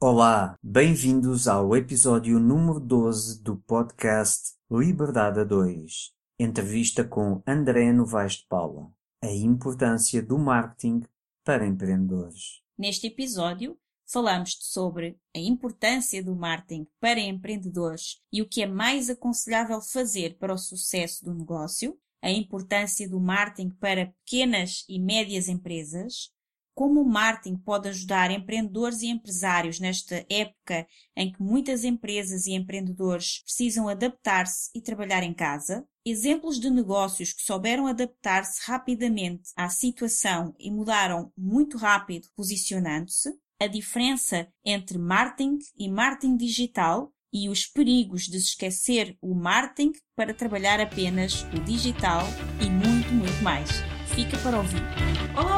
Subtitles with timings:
[0.00, 6.12] Olá, bem-vindos ao episódio número 12 do podcast Liberdade a 2.
[6.38, 8.92] Entrevista com André Novaes de Paula.
[9.20, 11.02] A importância do marketing
[11.44, 12.62] para empreendedores.
[12.78, 13.76] Neste episódio,
[14.06, 20.38] falamos sobre a importância do marketing para empreendedores e o que é mais aconselhável fazer
[20.38, 26.30] para o sucesso do negócio, a importância do marketing para pequenas e médias empresas,
[26.78, 30.86] como o marketing pode ajudar empreendedores e empresários nesta época
[31.16, 37.32] em que muitas empresas e empreendedores precisam adaptar-se e trabalhar em casa, exemplos de negócios
[37.32, 43.28] que souberam adaptar-se rapidamente à situação e mudaram muito rápido posicionando-se,
[43.60, 49.90] a diferença entre marketing e marketing digital e os perigos de se esquecer o marketing
[50.14, 52.22] para trabalhar apenas o digital
[52.64, 53.68] e muito, muito mais.
[54.14, 54.82] Fica para ouvir.
[55.36, 55.57] Olá,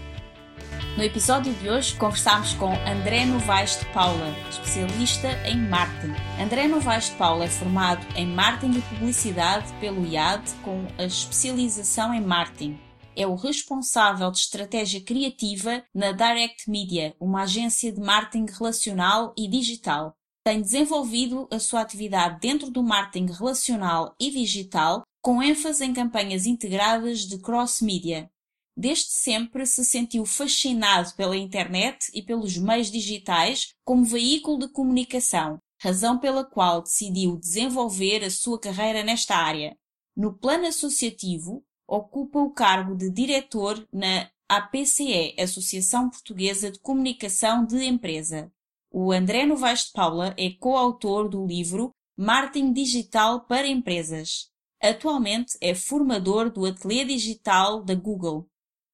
[0.97, 6.13] No episódio de hoje conversamos com André Novaes de Paula, especialista em marketing.
[6.37, 12.13] André Novaes de Paula é formado em marketing e publicidade pelo IAD com a especialização
[12.13, 12.77] em marketing.
[13.15, 19.47] É o responsável de estratégia criativa na Direct Media, uma agência de marketing relacional e
[19.47, 20.13] digital.
[20.43, 26.45] Tem desenvolvido a sua atividade dentro do marketing relacional e digital com ênfase em campanhas
[26.45, 28.29] integradas de cross-media
[28.75, 35.59] desde sempre se sentiu fascinado pela internet e pelos meios digitais como veículo de comunicação,
[35.81, 39.77] razão pela qual decidiu desenvolver a sua carreira nesta área.
[40.15, 47.83] No plano associativo, ocupa o cargo de diretor na APCE, Associação Portuguesa de Comunicação de
[47.85, 48.51] Empresa.
[48.91, 54.49] O André Novaes de Paula é coautor do livro Marketing Digital para Empresas.
[54.81, 58.50] Atualmente é formador do Ateliê Digital da Google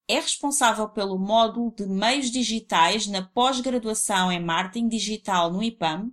[0.08, 6.12] é responsável pelo módulo de meios digitais na pós-graduação em marketing digital no IPAM,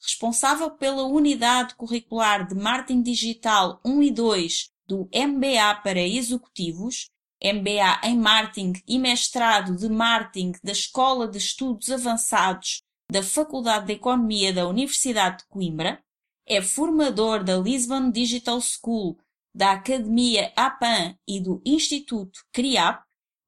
[0.00, 7.10] responsável pela unidade curricular de marketing digital 1 e 2 do MBA para executivos,
[7.42, 13.92] MBA em marketing e mestrado de marketing da Escola de Estudos Avançados da Faculdade de
[13.94, 16.02] Economia da Universidade de Coimbra,
[16.46, 19.18] é formador da Lisbon Digital School,
[19.54, 23.03] da Academia APAN e do Instituto CRIAP,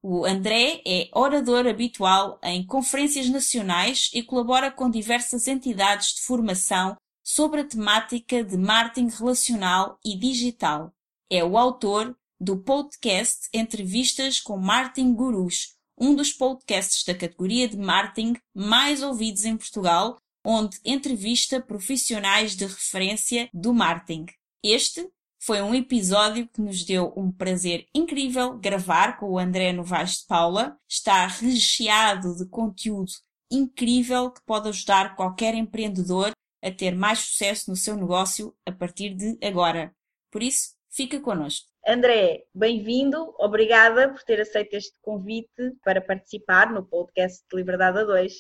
[0.09, 6.97] o André é orador habitual em conferências nacionais e colabora com diversas entidades de formação
[7.25, 10.93] sobre a temática de marketing relacional e digital.
[11.29, 17.77] É o autor do podcast Entrevistas com Marketing Gurus, um dos podcasts da categoria de
[17.77, 24.27] marketing mais ouvidos em Portugal, onde entrevista profissionais de referência do marketing.
[24.63, 25.11] Este
[25.47, 30.27] foi um episódio que nos deu um prazer incrível gravar com o André Novaes de
[30.27, 30.77] Paula.
[30.89, 33.13] Está recheado de conteúdo
[33.49, 39.15] incrível que pode ajudar qualquer empreendedor a ter mais sucesso no seu negócio a partir
[39.15, 39.95] de agora.
[40.33, 41.69] Por isso, fica connosco.
[41.87, 43.33] André, bem-vindo.
[43.39, 48.33] Obrigada por ter aceito este convite para participar no podcast de Liberdade a 2.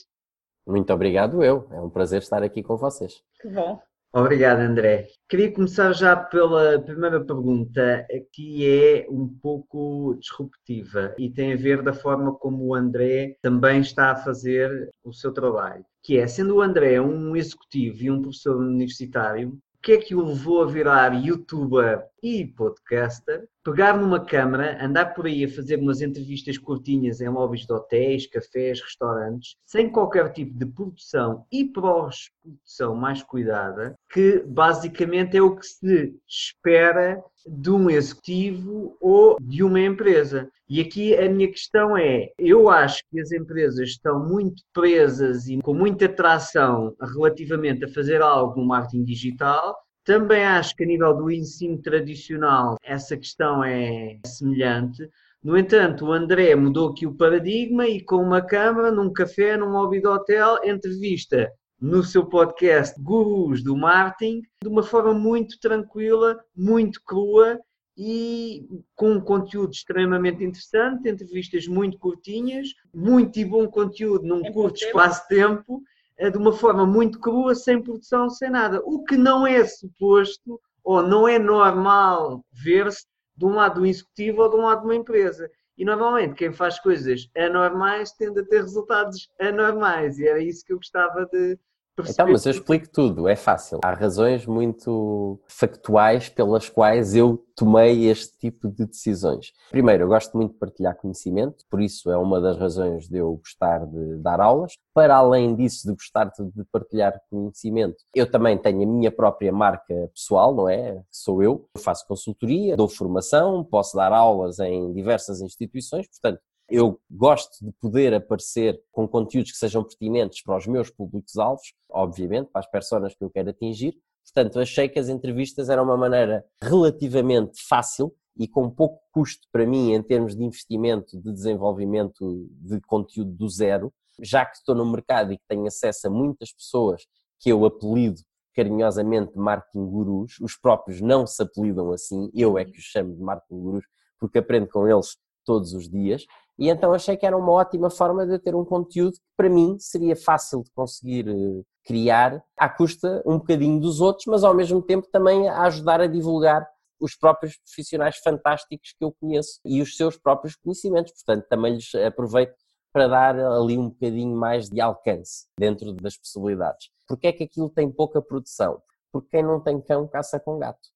[0.66, 1.68] Muito obrigado eu.
[1.70, 3.22] É um prazer estar aqui com vocês.
[3.40, 3.80] Que bom.
[4.16, 5.08] Obrigado, André.
[5.28, 11.82] Queria começar já pela primeira pergunta, que é um pouco disruptiva e tem a ver
[11.82, 15.84] da forma como o André também está a fazer o seu trabalho.
[16.02, 20.14] Que é, sendo o André um executivo e um professor universitário, o que é que
[20.14, 25.80] o levou a virar youtuber e podcaster pegar numa câmara, andar por aí a fazer
[25.80, 31.64] umas entrevistas curtinhas em lobbies de hotéis, cafés, restaurantes, sem qualquer tipo de produção e
[31.64, 39.64] pós-produção mais cuidada, que basicamente é o que se espera de um executivo ou de
[39.64, 40.48] uma empresa.
[40.68, 45.58] E aqui a minha questão é: eu acho que as empresas estão muito presas e
[45.58, 49.76] com muita atração relativamente a fazer algo no marketing digital.
[50.06, 55.10] Também acho que a nível do ensino tradicional essa questão é semelhante.
[55.42, 59.70] No entanto, o André mudou aqui o paradigma e com uma câmara, num café, num
[59.70, 61.50] lobby de hotel, entrevista
[61.80, 67.58] no seu podcast Gurus do Marketing, de uma forma muito tranquila, muito crua
[67.98, 68.64] e
[68.94, 75.22] com um conteúdo extremamente interessante, entrevistas muito curtinhas, muito e bom conteúdo num curto espaço
[75.22, 75.82] de tempo,
[76.18, 78.80] de uma forma muito crua, sem produção, sem nada.
[78.84, 84.42] O que não é suposto ou não é normal ver-se de um lado do executivo
[84.42, 85.50] ou de um lado de uma empresa.
[85.76, 90.18] E normalmente quem faz coisas anormais tende a ter resultados anormais.
[90.18, 91.58] E era isso que eu gostava de,
[92.04, 93.80] então, mas eu explico tudo, é fácil.
[93.82, 99.52] Há razões muito factuais pelas quais eu tomei este tipo de decisões.
[99.70, 103.36] Primeiro, eu gosto muito de partilhar conhecimento, por isso é uma das razões de eu
[103.36, 104.74] gostar de dar aulas.
[104.92, 110.10] Para além disso, de gostar de partilhar conhecimento, eu também tenho a minha própria marca
[110.14, 111.02] pessoal, não é?
[111.10, 111.66] Sou eu.
[111.74, 117.72] Eu faço consultoria, dou formação, posso dar aulas em diversas instituições, portanto, eu gosto de
[117.80, 123.14] poder aparecer com conteúdos que sejam pertinentes para os meus públicos-alvos, obviamente, para as pessoas
[123.14, 123.96] que eu quero atingir.
[124.24, 129.66] Portanto, achei que as entrevistas eram uma maneira relativamente fácil e com pouco custo para
[129.66, 134.84] mim em termos de investimento, de desenvolvimento de conteúdo do zero, já que estou no
[134.84, 137.06] mercado e que tenho acesso a muitas pessoas
[137.38, 138.20] que eu apelido
[138.54, 143.22] carinhosamente marketing gurus, os próprios não se apelidam assim, eu é que os chamo de
[143.22, 143.84] marketing gurus
[144.18, 146.24] porque aprendo com eles todos os dias
[146.58, 149.76] e então achei que era uma ótima forma de ter um conteúdo que para mim
[149.78, 154.80] seria fácil de conseguir eh, criar, à custa um bocadinho dos outros, mas ao mesmo
[154.82, 156.66] tempo também a ajudar a divulgar
[156.98, 161.12] os próprios profissionais fantásticos que eu conheço e os seus próprios conhecimentos.
[161.12, 162.54] Portanto, também lhes aproveito
[162.92, 166.88] para dar ali um bocadinho mais de alcance dentro das possibilidades.
[167.06, 168.80] Porque é que aquilo tem pouca produção?
[169.12, 170.88] Porque quem não tem cão caça com gato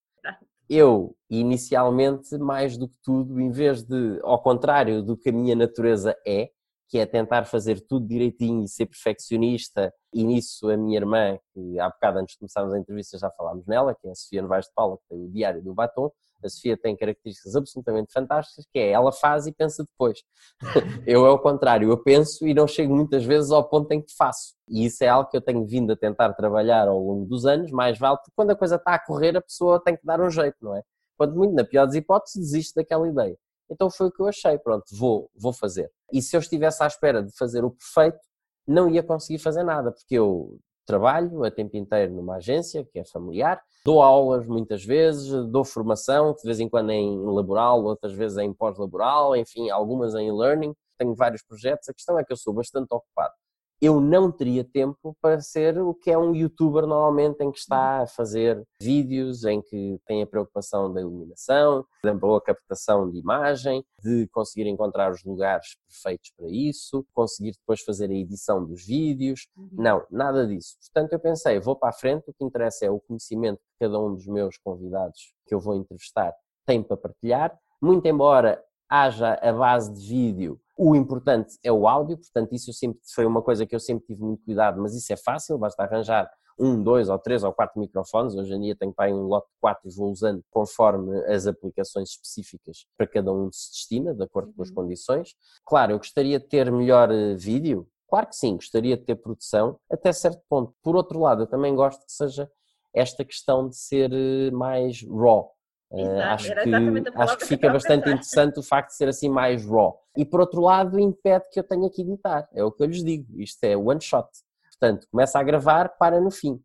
[0.71, 5.57] eu, inicialmente, mais do que tudo, em vez de, ao contrário do que a minha
[5.57, 6.49] natureza é,
[6.89, 11.79] que é tentar fazer tudo direitinho e ser perfeccionista, e nisso a minha irmã, que
[11.81, 14.67] há bocado antes de começarmos a entrevista já falámos nela, que é a Sofia Novaes
[14.67, 16.11] de Paula, que tem o Diário do Batom,
[16.47, 20.23] a Sofia tem características absolutamente fantásticas, que é ela faz e pensa depois.
[21.07, 24.15] eu é o contrário, eu penso e não chego muitas vezes ao ponto em que
[24.17, 24.55] faço.
[24.69, 27.71] E isso é algo que eu tenho vindo a tentar trabalhar ao longo dos anos,
[27.71, 30.31] mais vale, porque quando a coisa está a correr, a pessoa tem que dar um
[30.31, 30.83] jeito, não é?
[31.17, 33.37] Quando muito, na pior das hipóteses, desiste daquela ideia.
[33.71, 35.91] Então foi o que eu achei, pronto, vou, vou fazer.
[36.13, 38.19] E se eu estivesse à espera de fazer o perfeito,
[38.67, 40.59] não ia conseguir fazer nada, porque eu
[40.91, 46.35] trabalho a tempo inteiro numa agência que é familiar, dou aulas muitas vezes, dou formação,
[46.35, 51.15] de vez em quando em laboral, outras vezes em pós-laboral, enfim, algumas em learning, tenho
[51.15, 51.89] vários projetos.
[51.89, 53.35] A questão é que eu sou bastante ocupado
[53.81, 58.03] eu não teria tempo para ser o que é um youtuber normalmente em que está
[58.03, 63.83] a fazer vídeos, em que tem a preocupação da iluminação, da boa captação de imagem,
[64.03, 69.49] de conseguir encontrar os lugares perfeitos para isso, conseguir depois fazer a edição dos vídeos.
[69.57, 69.69] Uhum.
[69.73, 70.77] Não, nada disso.
[70.81, 73.99] Portanto, eu pensei, vou para a frente, o que interessa é o conhecimento que cada
[73.99, 76.35] um dos meus convidados que eu vou entrevistar
[76.67, 82.17] tem para partilhar, muito embora haja a base de vídeo o importante é o áudio,
[82.17, 85.17] portanto, isso sempre foi uma coisa que eu sempre tive muito cuidado, mas isso é
[85.17, 86.27] fácil, basta arranjar
[86.59, 88.35] um, dois ou três ou quatro microfones.
[88.35, 91.47] Hoje em dia tenho para aí um lote de quatro e vou usando conforme as
[91.47, 94.77] aplicações específicas para cada um se destina, de acordo com as uhum.
[94.77, 95.35] condições.
[95.67, 99.79] Claro, eu gostaria de ter melhor eh, vídeo, claro que sim, gostaria de ter produção,
[99.91, 100.73] até certo ponto.
[100.83, 102.51] Por outro lado, eu também gosto que seja
[102.95, 105.53] esta questão de ser eh, mais raw,
[105.93, 106.75] Uh, acho, que,
[107.17, 109.99] acho que fica bastante interessante o facto de ser assim mais raw.
[110.17, 112.49] E por outro lado, impede que eu tenha que editar.
[112.55, 113.41] É o que eu lhes digo.
[113.41, 114.29] Isto é one shot.
[114.71, 116.61] Portanto, começa a gravar, para no fim.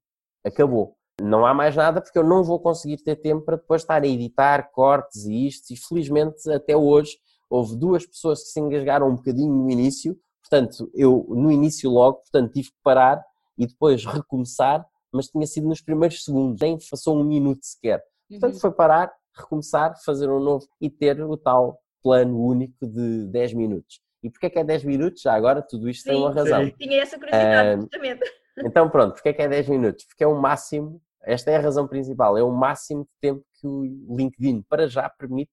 [0.46, 0.96] Acabou.
[1.22, 4.08] Não há mais nada porque eu não vou conseguir ter tempo para depois estar a
[4.08, 5.74] editar cortes e isto.
[5.74, 7.17] E felizmente, até hoje,
[7.50, 10.15] houve duas pessoas que se engasgaram um bocadinho no início.
[10.41, 13.24] Portanto, eu no início logo, portanto, tive que parar
[13.58, 18.03] e depois recomeçar, mas tinha sido nos primeiros segundos, nem passou um minuto sequer.
[18.29, 18.60] Portanto, uhum.
[18.60, 24.00] foi parar, recomeçar, fazer um novo e ter o tal plano único de 10 minutos.
[24.24, 25.22] E porquê é que é 10 minutos?
[25.22, 26.65] Já agora tudo isto sim, tem uma razão.
[26.65, 26.74] Sim.
[26.77, 28.32] Tinha essa curiosidade, uh, justamente.
[28.58, 30.05] Então pronto, porquê é que é 10 minutos?
[30.05, 33.67] Porque é o máximo, esta é a razão principal, é o máximo de tempo que
[33.67, 35.51] o LinkedIn para já permite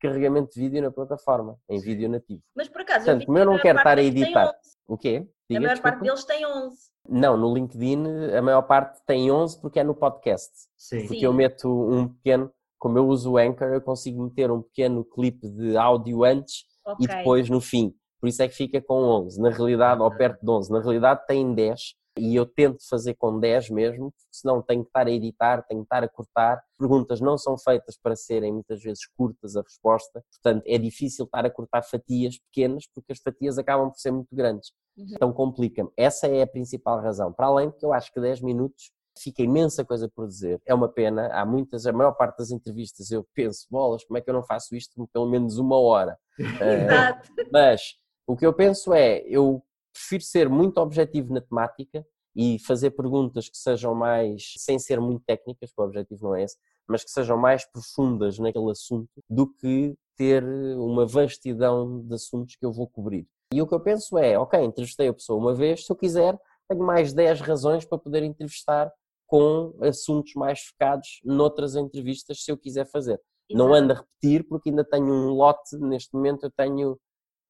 [0.00, 2.42] carregamento de vídeo na plataforma, em vídeo nativo.
[2.54, 4.54] Mas por acaso, Portanto, como eu não quero estar a editar.
[4.86, 5.26] O quê?
[5.48, 5.82] Diga, a maior desculpa.
[5.82, 6.76] parte deles tem 11.
[7.08, 8.04] Não, no LinkedIn
[8.36, 10.52] a maior parte tem 11 porque é no podcast.
[10.76, 11.00] Sim.
[11.02, 11.24] Porque Sim.
[11.24, 15.48] eu meto um pequeno, como eu uso o Anchor, eu consigo meter um pequeno clipe
[15.48, 17.04] de áudio antes okay.
[17.04, 17.94] e depois no fim.
[18.20, 19.40] Por isso é que fica com 11.
[19.40, 20.72] Na realidade, ou perto de 11.
[20.72, 21.80] Na realidade tem 10
[22.18, 25.86] e eu tento fazer com 10 mesmo, senão tenho que estar a editar, tenho que
[25.86, 26.62] estar a cortar.
[26.78, 31.44] Perguntas não são feitas para serem muitas vezes curtas a resposta, portanto é difícil estar
[31.44, 34.72] a cortar fatias pequenas porque as fatias acabam por ser muito grandes.
[34.96, 35.06] Uhum.
[35.10, 35.90] Então complica-me.
[35.96, 37.32] Essa é a principal razão.
[37.32, 40.60] Para além que eu acho que 10 minutos fica imensa coisa por dizer.
[40.64, 44.20] É uma pena, há muitas, a maior parte das entrevistas eu penso, bolas, como é
[44.20, 46.18] que eu não faço isto por pelo menos uma hora?
[46.38, 47.32] Exato.
[47.32, 47.94] Uh, mas
[48.26, 49.62] o que eu penso é, eu
[49.92, 55.24] prefiro ser muito objetivo na temática e fazer perguntas que sejam mais, sem ser muito
[55.24, 59.46] técnicas, que o objetivo não é esse, mas que sejam mais profundas naquele assunto do
[59.54, 60.44] que ter
[60.76, 63.26] uma vastidão de assuntos que eu vou cobrir.
[63.52, 66.38] E o que eu penso é, ok, entrevistei a pessoa uma vez, se eu quiser,
[66.68, 68.92] tenho mais 10 razões para poder entrevistar
[69.26, 73.20] com assuntos mais focados noutras entrevistas, se eu quiser fazer.
[73.48, 73.64] Exato.
[73.64, 76.98] Não ando a repetir, porque ainda tenho um lote, neste momento eu tenho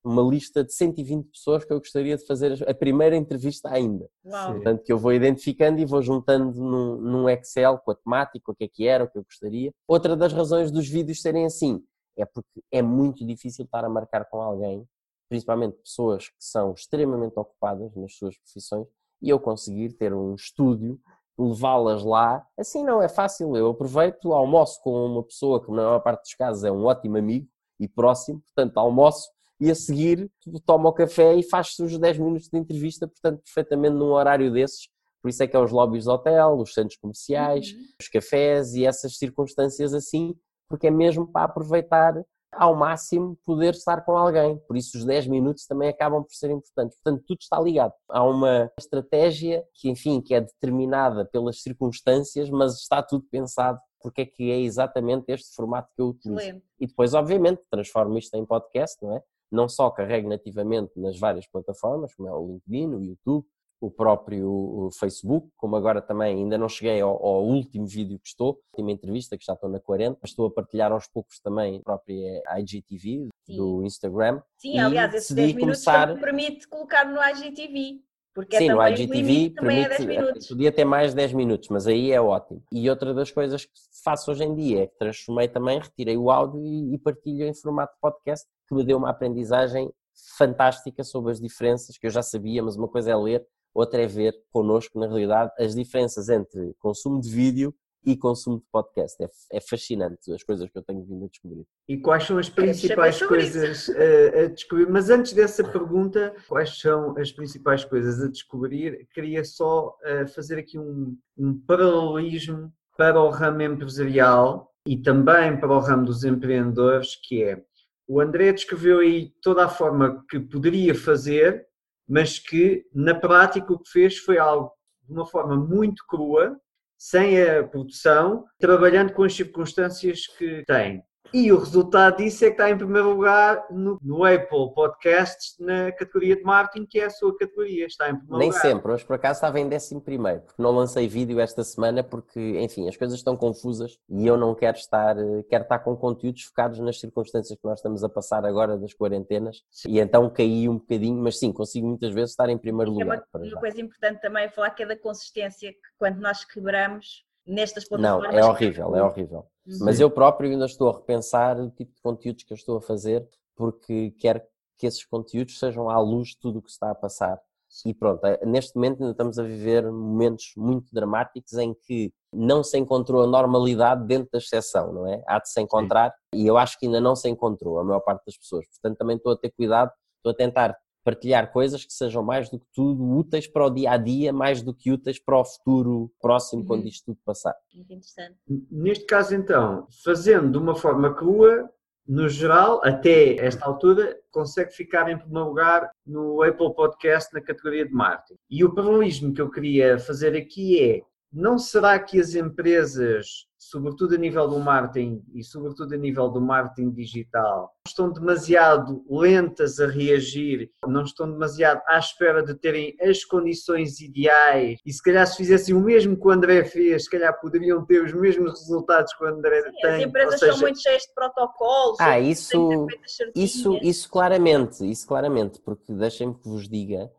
[0.04, 4.08] uma lista de 120 pessoas que eu gostaria de fazer a primeira entrevista ainda.
[4.24, 4.52] Uau.
[4.52, 8.54] Portanto, que eu vou identificando e vou juntando num, num, Excel com a temática, o
[8.54, 9.72] que é que era, o que eu gostaria.
[9.88, 11.82] Outra das razões dos vídeos serem assim
[12.16, 14.86] é porque é muito difícil estar a marcar com alguém,
[15.28, 18.86] principalmente pessoas que são extremamente ocupadas nas suas profissões,
[19.22, 21.00] e eu conseguir ter um estúdio
[21.38, 23.56] levá-las lá, assim não é fácil.
[23.56, 27.18] Eu aproveito, almoço com uma pessoa que, na maior parte dos casos, é um ótimo
[27.18, 27.46] amigo
[27.78, 29.28] e próximo, portanto, almoço
[29.60, 30.30] e a seguir
[30.64, 34.88] toma o café e faz-se os 10 minutos de entrevista, portanto, perfeitamente num horário desses.
[35.22, 37.84] Por isso é que é os lobbies de hotel, os centros comerciais, uhum.
[38.00, 40.34] os cafés e essas circunstâncias assim,
[40.68, 42.14] porque é mesmo para aproveitar
[42.56, 44.58] ao máximo poder estar com alguém.
[44.66, 46.98] Por isso os 10 minutos também acabam por ser importantes.
[47.02, 47.92] Portanto, tudo está ligado.
[48.08, 54.22] Há uma estratégia que, enfim, que é determinada pelas circunstâncias, mas está tudo pensado porque
[54.22, 56.40] é que é exatamente este formato que eu utilizo.
[56.40, 56.64] Excelente.
[56.78, 59.22] E depois, obviamente, transformo isto em podcast, não é?
[59.50, 63.46] não só carregue nativamente nas várias plataformas, como é o LinkedIn, o YouTube,
[63.80, 68.60] o próprio Facebook, como agora também ainda não cheguei ao, ao, último vídeo que estou,
[68.72, 71.82] última entrevista que já estou na 40, mas estou a partilhar aos poucos também a
[71.82, 73.56] própria IGTV Sim.
[73.56, 74.40] do Instagram.
[74.58, 76.18] Sim, aliás, esses 10 minutos começar...
[76.18, 78.00] permite colocar no IGTV.
[78.34, 82.12] Porque é Sim, é no IGTV permite, é podia ter mais 10 minutos, mas aí
[82.12, 82.62] é ótimo.
[82.70, 83.72] E outra das coisas que
[84.04, 87.54] faço hoje em dia é que transformei também, retirei o áudio e, e partilho em
[87.54, 89.90] formato podcast, que me deu uma aprendizagem
[90.36, 94.06] fantástica sobre as diferenças que eu já sabia, mas uma coisa é ler, outra é
[94.06, 99.22] ver connosco, na realidade, as diferenças entre consumo de vídeo e consumo de podcast.
[99.22, 101.64] É, é, fascinante as coisas que eu tenho vindo a descobrir.
[101.88, 104.88] E quais são as principais coisas a, a, descobrir?
[104.88, 109.06] Mas antes dessa pergunta, quais são as principais coisas a descobrir?
[109.12, 115.72] Queria só uh, fazer aqui um, um paralelismo para o ramo empresarial e também para
[115.72, 117.60] o ramo dos empreendedores, que é
[118.08, 121.65] o André descreveu aí toda a forma que poderia fazer,
[122.08, 124.72] mas que na prática o que fez foi algo
[125.02, 126.58] de uma forma muito crua,
[126.98, 131.02] sem a produção, trabalhando com as circunstâncias que tem.
[131.36, 135.92] E o resultado disso é que está em primeiro lugar no, no, Apple Podcasts na
[135.92, 137.84] categoria de marketing, que é a sua categoria.
[137.84, 138.62] Está em primeiro Nem lugar.
[138.62, 142.40] sempre, hoje por acaso estava em décimo primeiro, porque não lancei vídeo esta semana porque,
[142.40, 145.14] enfim, as coisas estão confusas e eu não quero estar,
[145.50, 149.62] quero estar com conteúdos focados nas circunstâncias que nós estamos a passar agora das quarentenas
[149.70, 149.90] sim.
[149.90, 153.26] e então caí um bocadinho, mas sim, consigo muitas vezes estar em primeiro é lugar.
[153.34, 157.25] Uma, uma coisa importante também é falar que é da consistência, que quando nós quebramos
[157.46, 158.32] nestas plataformas.
[158.32, 159.46] Não, é horrível, é horrível.
[159.66, 159.78] Uhum.
[159.80, 162.80] Mas eu próprio ainda estou a repensar o tipo de conteúdos que eu estou a
[162.80, 164.40] fazer, porque quero
[164.78, 167.40] que esses conteúdos sejam à luz de tudo o que está a passar.
[167.84, 172.62] E pronto, é, neste momento ainda estamos a viver momentos muito dramáticos em que não
[172.62, 175.22] se encontrou a normalidade dentro da exceção, não é?
[175.26, 176.42] Há de se encontrar Sim.
[176.42, 178.66] e eu acho que ainda não se encontrou a maior parte das pessoas.
[178.68, 180.76] Portanto, também estou a ter cuidado, estou a tentar
[181.06, 184.60] partilhar coisas que sejam mais do que tudo úteis para o dia a dia, mais
[184.60, 186.66] do que úteis para o futuro próximo, uhum.
[186.66, 187.54] quando isto tudo passar.
[187.72, 188.36] Muito interessante.
[188.68, 191.70] Neste caso, então, fazendo de uma forma crua,
[192.08, 197.86] no geral, até esta altura, consegue ficar em primeiro lugar no Apple Podcast na categoria
[197.86, 198.38] de marketing.
[198.50, 201.02] E o paralelismo que eu queria fazer aqui é
[201.32, 206.40] não será que as empresas sobretudo a nível do marketing e sobretudo a nível do
[206.40, 213.24] marketing digital, estão demasiado lentas a reagir, não estão demasiado à espera de terem as
[213.24, 217.38] condições ideais e se calhar se fizessem o mesmo que o André fez, se calhar
[217.40, 219.94] poderiam ter os mesmos resultados que o André Sim, tem.
[219.94, 220.52] As empresas seja...
[220.52, 222.00] são muito cheias de protocolos.
[222.00, 222.86] Ah, isso,
[223.34, 227.10] isso, isso claramente, isso claramente, porque deixem-me que vos diga,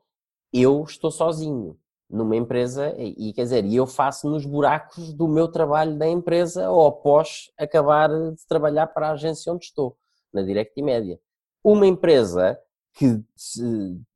[0.53, 1.77] eu estou sozinho
[2.09, 6.87] numa empresa e quer dizer, eu faço nos buracos do meu trabalho da empresa ou
[6.87, 9.97] após acabar de trabalhar para a agência onde estou,
[10.33, 11.19] na Direct e Média.
[11.63, 12.57] Uma empresa
[12.93, 13.21] que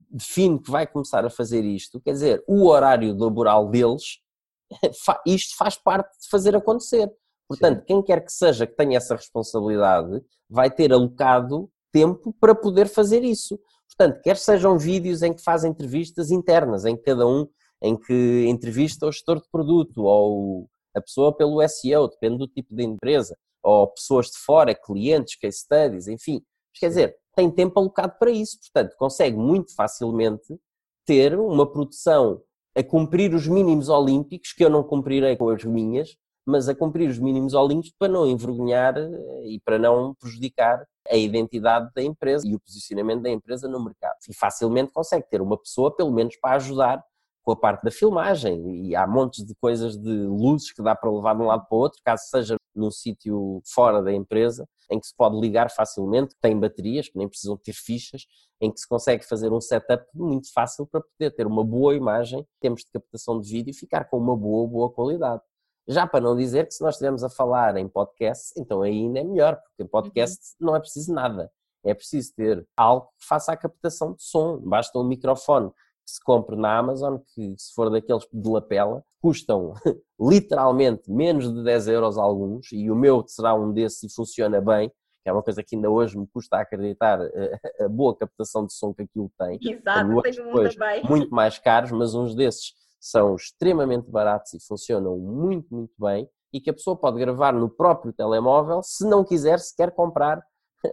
[0.10, 4.20] define que vai começar a fazer isto, quer dizer, o horário laboral deles,
[5.26, 7.12] isto faz parte de fazer acontecer.
[7.48, 7.86] Portanto, Sim.
[7.86, 13.24] quem quer que seja que tenha essa responsabilidade, vai ter alocado tempo para poder fazer
[13.24, 13.60] isso.
[13.90, 17.46] Portanto, quer sejam vídeos em que fazem entrevistas internas, em que cada um
[17.82, 22.76] em que entrevista o gestor de produto ou a pessoa pelo SEO, depende do tipo
[22.76, 26.42] de empresa, ou pessoas de fora, clientes, case studies, enfim.
[26.74, 30.58] Quer dizer, tem tempo alocado para isso, portanto, consegue muito facilmente
[31.06, 32.42] ter uma produção
[32.76, 37.10] a cumprir os mínimos olímpicos, que eu não cumprirei com as minhas, mas a cumprir
[37.10, 42.48] os mínimos olímpicos para não envergonhar eh, e para não prejudicar a identidade da empresa
[42.48, 44.18] e o posicionamento da empresa no mercado.
[44.30, 47.04] E facilmente consegue ter uma pessoa, pelo menos, para ajudar
[47.44, 51.12] com a parte da filmagem e há montes de coisas de luzes que dá para
[51.12, 55.00] levar de um lado para o outro, caso seja num sítio fora da empresa, em
[55.00, 58.26] que se pode ligar facilmente, tem baterias que nem precisam ter fichas,
[58.60, 62.46] em que se consegue fazer um setup muito fácil para poder ter uma boa imagem,
[62.60, 65.42] temos de captação de vídeo e ficar com uma boa, boa qualidade.
[65.88, 69.24] Já para não dizer que se nós estivermos a falar em podcast, então ainda é
[69.24, 70.68] melhor, porque em podcast uhum.
[70.68, 71.52] não é preciso nada.
[71.84, 74.58] É preciso ter algo que faça a captação de som.
[74.60, 75.76] Basta um microfone que
[76.14, 79.74] se compre na Amazon, que se for daqueles de lapela, custam
[80.20, 84.90] literalmente menos de 10 euros alguns, e o meu será um desses e funciona bem,
[85.24, 88.74] que é uma coisa que ainda hoje me custa acreditar eh, a boa captação de
[88.74, 89.60] som que aquilo tem.
[89.62, 90.76] Exato, tem depois,
[91.10, 96.60] muito mais caros, mas uns desses são extremamente baratos e funcionam muito, muito bem e
[96.60, 100.42] que a pessoa pode gravar no próprio telemóvel se não quiser sequer comprar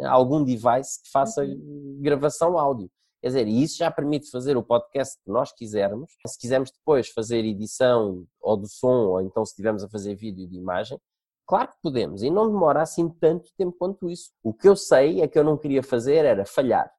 [0.06, 1.98] algum device que faça uhum.
[2.00, 2.90] gravação áudio.
[3.20, 6.12] Quer dizer, isso já permite fazer o podcast que nós quisermos.
[6.26, 10.48] Se quisermos depois fazer edição ou do som, ou então se estivermos a fazer vídeo
[10.48, 11.00] de imagem,
[11.46, 12.22] claro que podemos.
[12.22, 14.30] E não demora assim tanto tempo quanto isso.
[14.42, 16.92] O que eu sei é que eu não queria fazer era falhar.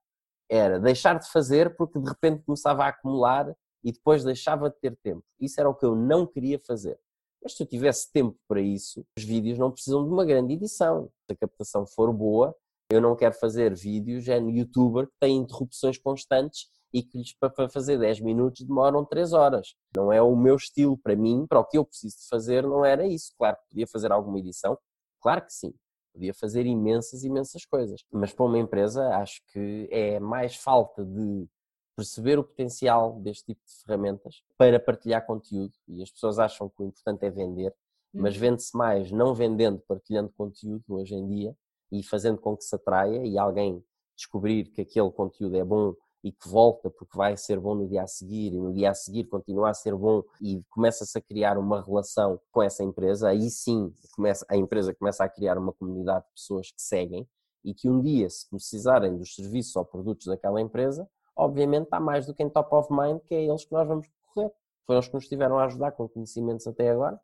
[0.50, 4.98] Era deixar de fazer porque de repente começava a acumular e depois deixava de ter
[4.98, 5.24] tempo.
[5.40, 7.00] Isso era o que eu não queria fazer.
[7.42, 11.10] Mas se eu tivesse tempo para isso, os vídeos não precisam de uma grande edição.
[11.26, 12.54] Se a captação for boa,
[12.90, 17.34] eu não quero fazer vídeos é no youtuber que tem interrupções constantes e que lhes
[17.34, 19.76] para fazer 10 minutos demoram 3 horas.
[19.96, 22.84] Não é o meu estilo para mim, para o que eu preciso de fazer, não
[22.84, 23.32] era isso.
[23.38, 24.78] Claro que podia fazer alguma edição,
[25.22, 25.74] claro que sim.
[26.12, 28.02] Podia fazer imensas, imensas coisas.
[28.12, 31.48] Mas para uma empresa, acho que é mais falta de
[31.96, 35.74] perceber o potencial deste tipo de ferramentas para partilhar conteúdo.
[35.88, 37.72] E as pessoas acham que o importante é vender,
[38.12, 38.40] mas uhum.
[38.40, 41.56] vende-se mais não vendendo, partilhando conteúdo hoje em dia
[41.92, 43.84] e fazendo com que se atraia e alguém
[44.16, 48.04] descobrir que aquele conteúdo é bom e que volta porque vai ser bom no dia
[48.04, 51.58] a seguir e no dia a seguir continua a ser bom e começa-se a criar
[51.58, 56.26] uma relação com essa empresa, aí sim começa, a empresa começa a criar uma comunidade
[56.26, 57.28] de pessoas que seguem
[57.64, 62.26] e que um dia, se precisarem dos serviços ou produtos daquela empresa, obviamente está mais
[62.26, 64.52] do que em top of mind, que é eles que nós vamos correr.
[64.86, 67.20] Foi eles que nos estiveram a ajudar com conhecimentos até agora.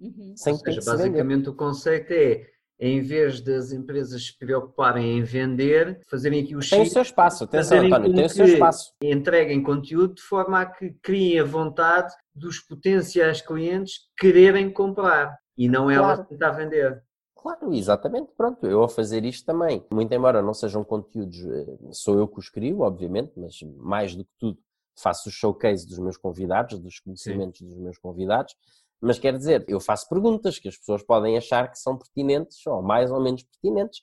[0.00, 0.34] Uhum.
[0.36, 2.46] Sem Ou seja, basicamente o conceito é
[2.78, 7.44] em vez das empresas se preocuparem em vender, fazerem aqui o Tem o seu espaço,
[7.44, 8.92] atenção António, tem o seu espaço.
[9.02, 15.68] Entreguem conteúdo de forma a que criem a vontade dos potenciais clientes quererem comprar e
[15.68, 16.14] não é claro.
[16.14, 17.02] ela tentar vender.
[17.36, 19.84] Claro, exatamente, pronto, eu a fazer isto também.
[19.92, 24.24] Muito embora não sejam conteúdos, eh, sou eu que os crio, obviamente, mas mais do
[24.24, 24.58] que tudo
[24.96, 27.68] faço o showcase dos meus convidados, dos conhecimentos Sim.
[27.68, 28.54] dos meus convidados,
[29.04, 32.82] mas quer dizer, eu faço perguntas que as pessoas podem achar que são pertinentes ou
[32.82, 34.00] mais ou menos pertinentes.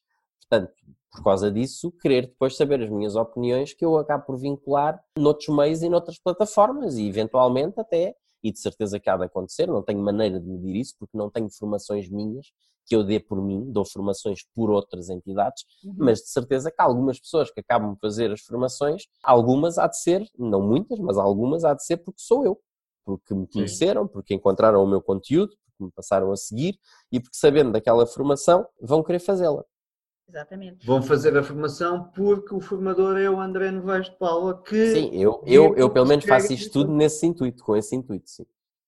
[0.48, 0.74] Portanto,
[1.12, 5.50] por causa disso, querer depois saber as minhas opiniões que eu acabo por vincular noutros
[5.50, 9.82] meios e noutras plataformas e eventualmente até, e de certeza que há de acontecer, não
[9.82, 12.48] tenho maneira de medir isso porque não tenho formações minhas
[12.86, 15.96] que eu dê por mim, dou formações por outras entidades, uhum.
[15.98, 20.00] mas de certeza que algumas pessoas que acabam de fazer as formações, algumas há de
[20.00, 22.60] ser, não muitas, mas algumas há de ser porque sou eu
[23.18, 26.80] porque me conheceram, porque encontraram o meu conteúdo, porque me passaram a seguir
[27.12, 29.64] e porque sabendo daquela formação vão querer fazê-la.
[30.28, 30.86] Exatamente.
[30.86, 34.94] Vão fazer a formação porque o formador é o André Novaes de Paula que...
[34.94, 38.46] Sim, eu, eu, eu pelo menos faço isto tudo nesse intuito, com esse intuito, sim.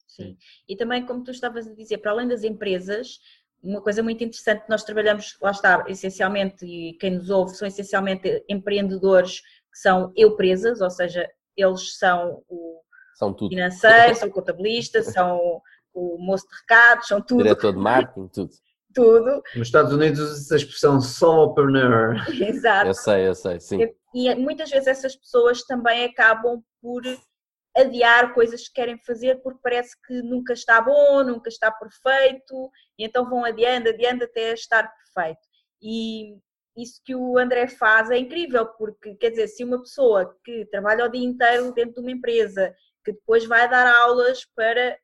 [0.07, 0.37] Sim.
[0.69, 3.19] E também, como tu estavas a dizer, para além das empresas,
[3.61, 8.43] uma coisa muito interessante, nós trabalhamos, lá está, essencialmente, e quem nos ouve são essencialmente
[8.47, 12.81] empreendedores que são eu presas, ou seja, eles são o
[13.15, 13.49] são tudo.
[13.49, 15.61] financeiro, são contabilista, são
[15.93, 17.43] o moço de recados, são tudo.
[17.43, 18.51] Diretor de marketing, tudo.
[18.93, 19.43] tudo.
[19.55, 22.15] Nos Estados Unidos usa-se a expressão solopreneur.
[22.41, 22.87] Exato.
[22.87, 23.79] Eu sei, eu sei, sim.
[24.13, 27.03] E muitas vezes essas pessoas também acabam por
[27.75, 33.05] adiar coisas que querem fazer porque parece que nunca está bom, nunca está perfeito, e
[33.05, 35.41] então vão adiando, adiando até estar perfeito.
[35.81, 36.37] E
[36.77, 41.05] isso que o André faz é incrível, porque quer dizer, se uma pessoa que trabalha
[41.05, 42.73] o dia inteiro dentro de uma empresa,
[43.03, 44.97] que depois vai dar aulas para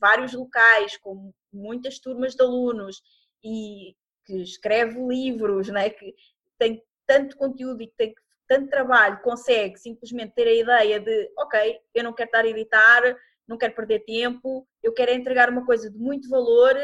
[0.00, 3.00] vários locais, com muitas turmas de alunos,
[3.42, 6.14] e que escreve livros, né, que
[6.58, 8.14] tem tanto conteúdo e que tem
[8.48, 13.16] tanto trabalho, consegue simplesmente ter a ideia de, ok, eu não quero estar a editar,
[13.46, 16.74] não quero perder tempo, eu quero entregar uma coisa de muito valor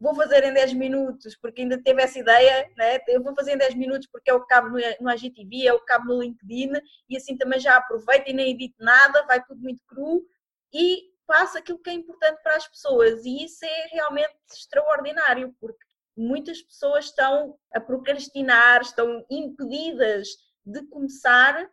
[0.00, 2.98] vou fazer em 10 minutos, porque ainda teve essa ideia, né?
[3.08, 5.72] eu vou fazer em 10 minutos porque é o que cabe no, no AGTV, é
[5.72, 6.72] o que cabe no LinkedIn,
[7.08, 10.24] e assim também já aproveito e nem edito nada, vai tudo muito cru,
[10.72, 15.84] e passa aquilo que é importante para as pessoas, e isso é realmente extraordinário, porque
[16.16, 20.28] muitas pessoas estão a procrastinar, estão impedidas
[20.64, 21.70] de começar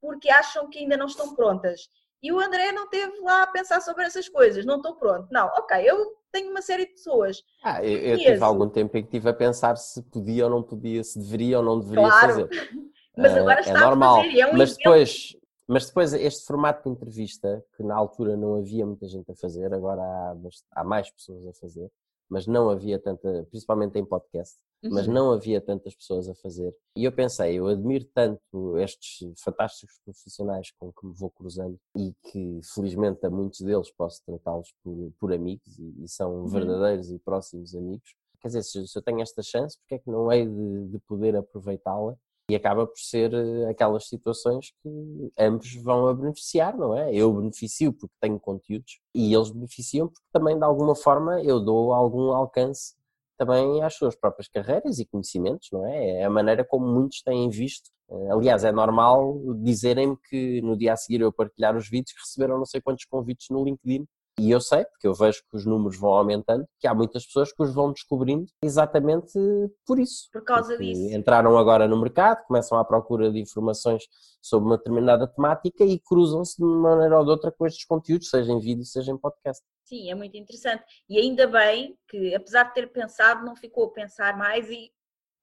[0.00, 1.88] porque acham que ainda não estão prontas.
[2.22, 5.28] E o André não teve lá a pensar sobre essas coisas, não estou pronto.
[5.30, 7.42] Não, ok, eu tenho uma série de pessoas.
[7.62, 10.62] Ah, eu, eu tive algum tempo em que estive a pensar se podia ou não
[10.62, 12.28] podia, se deveria ou não deveria claro.
[12.28, 12.48] fazer.
[13.16, 14.20] Mas agora ah, está é normal.
[14.20, 15.36] a fazer, é um mas depois,
[15.66, 19.74] mas depois este formato de entrevista, que na altura não havia muita gente a fazer,
[19.74, 20.36] agora há,
[20.76, 21.90] há mais pessoas a fazer,
[22.28, 24.90] mas não havia tanta, principalmente em podcast, uhum.
[24.92, 26.74] mas não havia tantas pessoas a fazer.
[26.96, 32.12] E eu pensei, eu admiro tanto estes fantásticos profissionais com que me vou cruzando e
[32.30, 36.46] que felizmente a muitos deles posso tratá-los por, por amigos e, e são uhum.
[36.46, 38.14] verdadeiros e próximos amigos.
[38.40, 40.98] Quer dizer, se, se eu tenho esta chance, porque é que não hei de, de
[41.00, 42.16] poder aproveitá-la
[42.50, 47.14] e acaba por ser eh, aquelas situações que ambos vão a beneficiar, não é?
[47.14, 51.92] Eu beneficio porque tenho conteúdos e eles beneficiam porque também de alguma forma eu dou
[51.92, 52.94] algum alcance
[53.38, 56.20] também às suas próprias carreiras e conhecimentos, não é?
[56.20, 57.90] É a maneira como muitos têm visto.
[58.10, 62.58] Eh, aliás, é normal dizerem-me que no dia a seguir eu partilhar os vídeos receberam
[62.58, 64.06] não sei quantos convites no LinkedIn
[64.38, 67.52] e eu sei, porque eu vejo que os números vão aumentando, que há muitas pessoas
[67.52, 69.38] que os vão descobrindo exatamente
[69.86, 70.28] por isso.
[70.32, 71.14] Por causa porque disso.
[71.14, 74.04] Entraram agora no mercado, começam à procura de informações
[74.40, 78.30] sobre uma determinada temática e cruzam-se de uma maneira ou de outra com estes conteúdos,
[78.30, 79.64] seja em vídeo, seja em podcast.
[79.84, 80.84] Sim, é muito interessante.
[81.08, 84.92] E ainda bem que, apesar de ter pensado, não ficou a pensar mais e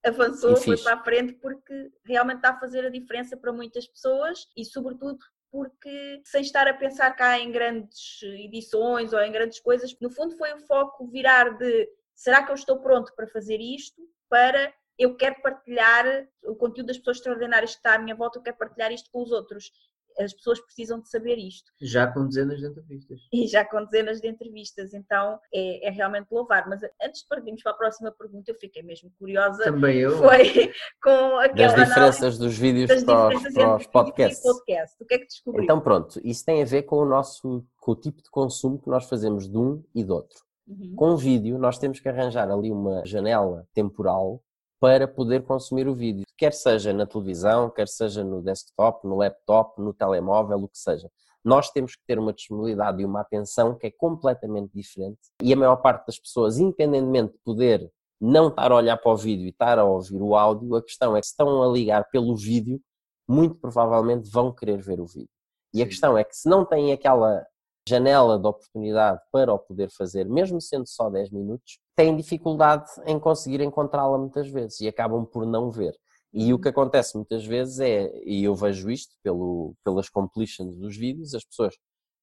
[0.04, 3.86] avançou, e foi para a frente, porque realmente está a fazer a diferença para muitas
[3.86, 5.18] pessoas e, sobretudo,
[5.56, 10.36] porque sem estar a pensar cá em grandes edições ou em grandes coisas, no fundo
[10.36, 14.02] foi o foco virar de será que eu estou pronto para fazer isto?
[14.28, 18.42] Para eu quero partilhar o conteúdo das pessoas extraordinárias que está à minha volta, eu
[18.42, 19.72] quero partilhar isto com os outros
[20.18, 21.70] as pessoas precisam de saber isto.
[21.80, 23.20] Já com dezenas de entrevistas.
[23.32, 26.68] E já com dezenas de entrevistas, então é, é realmente louvar.
[26.68, 29.64] Mas antes de partirmos para a próxima pergunta, eu fiquei mesmo curiosa.
[29.64, 30.18] Também eu.
[30.18, 34.42] Foi com aquela Das diferenças dos vídeos das para, os, para os podcasts.
[34.42, 34.96] Podcast.
[35.00, 35.64] O que é que descobriu?
[35.64, 38.88] Então pronto, isso tem a ver com o nosso, com o tipo de consumo que
[38.88, 40.46] nós fazemos de um e do outro.
[40.66, 40.94] Uhum.
[40.96, 44.42] Com o vídeo, nós temos que arranjar ali uma janela temporal
[44.80, 49.80] para poder consumir o vídeo, quer seja na televisão, quer seja no desktop, no laptop,
[49.80, 51.10] no telemóvel, o que seja.
[51.44, 55.56] Nós temos que ter uma disponibilidade e uma atenção que é completamente diferente e a
[55.56, 59.50] maior parte das pessoas, independentemente de poder não estar a olhar para o vídeo e
[59.50, 62.80] estar a ouvir o áudio, a questão é que se estão a ligar pelo vídeo,
[63.28, 65.28] muito provavelmente vão querer ver o vídeo.
[65.72, 67.46] E a questão é que se não têm aquela
[67.88, 73.18] janela de oportunidade para o poder fazer, mesmo sendo só 10 minutos, têm dificuldade em
[73.18, 75.98] conseguir encontrá-la muitas vezes e acabam por não ver.
[76.32, 80.94] E o que acontece muitas vezes é, e eu vejo isto pelo, pelas completions dos
[80.94, 81.74] vídeos, as pessoas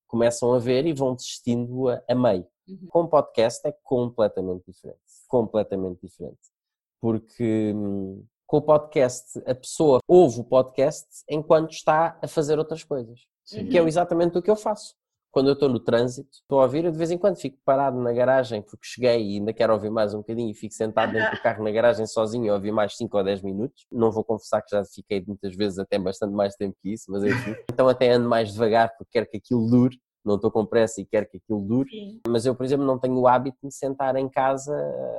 [0.08, 2.46] começam a ver e vão desistindo a, a meio.
[2.68, 2.88] Uhum.
[2.90, 5.00] Com podcast é completamente diferente.
[5.28, 6.40] Completamente diferente.
[7.02, 12.84] Porque hum, com o podcast a pessoa ouve o podcast enquanto está a fazer outras
[12.84, 13.22] coisas.
[13.44, 13.68] Sim.
[13.68, 14.96] Que é exatamente o que eu faço
[15.34, 18.00] quando eu estou no trânsito, estou a ouvir, eu de vez em quando fico parado
[18.00, 21.36] na garagem porque cheguei e ainda quero ouvir mais um bocadinho e fico sentado dentro
[21.36, 23.88] do carro na garagem sozinho a ouvir mais 5 ou 10 minutos.
[23.91, 27.24] Não vou confessar que já fiquei muitas vezes até bastante mais tempo que isso, mas
[27.24, 27.56] enfim.
[27.74, 29.98] Então até ando mais devagar porque quero que aquilo dure.
[30.24, 32.22] Não estou com pressa e quero que aquilo dure, Sim.
[32.28, 34.74] mas eu, por exemplo, não tenho o hábito de me sentar em casa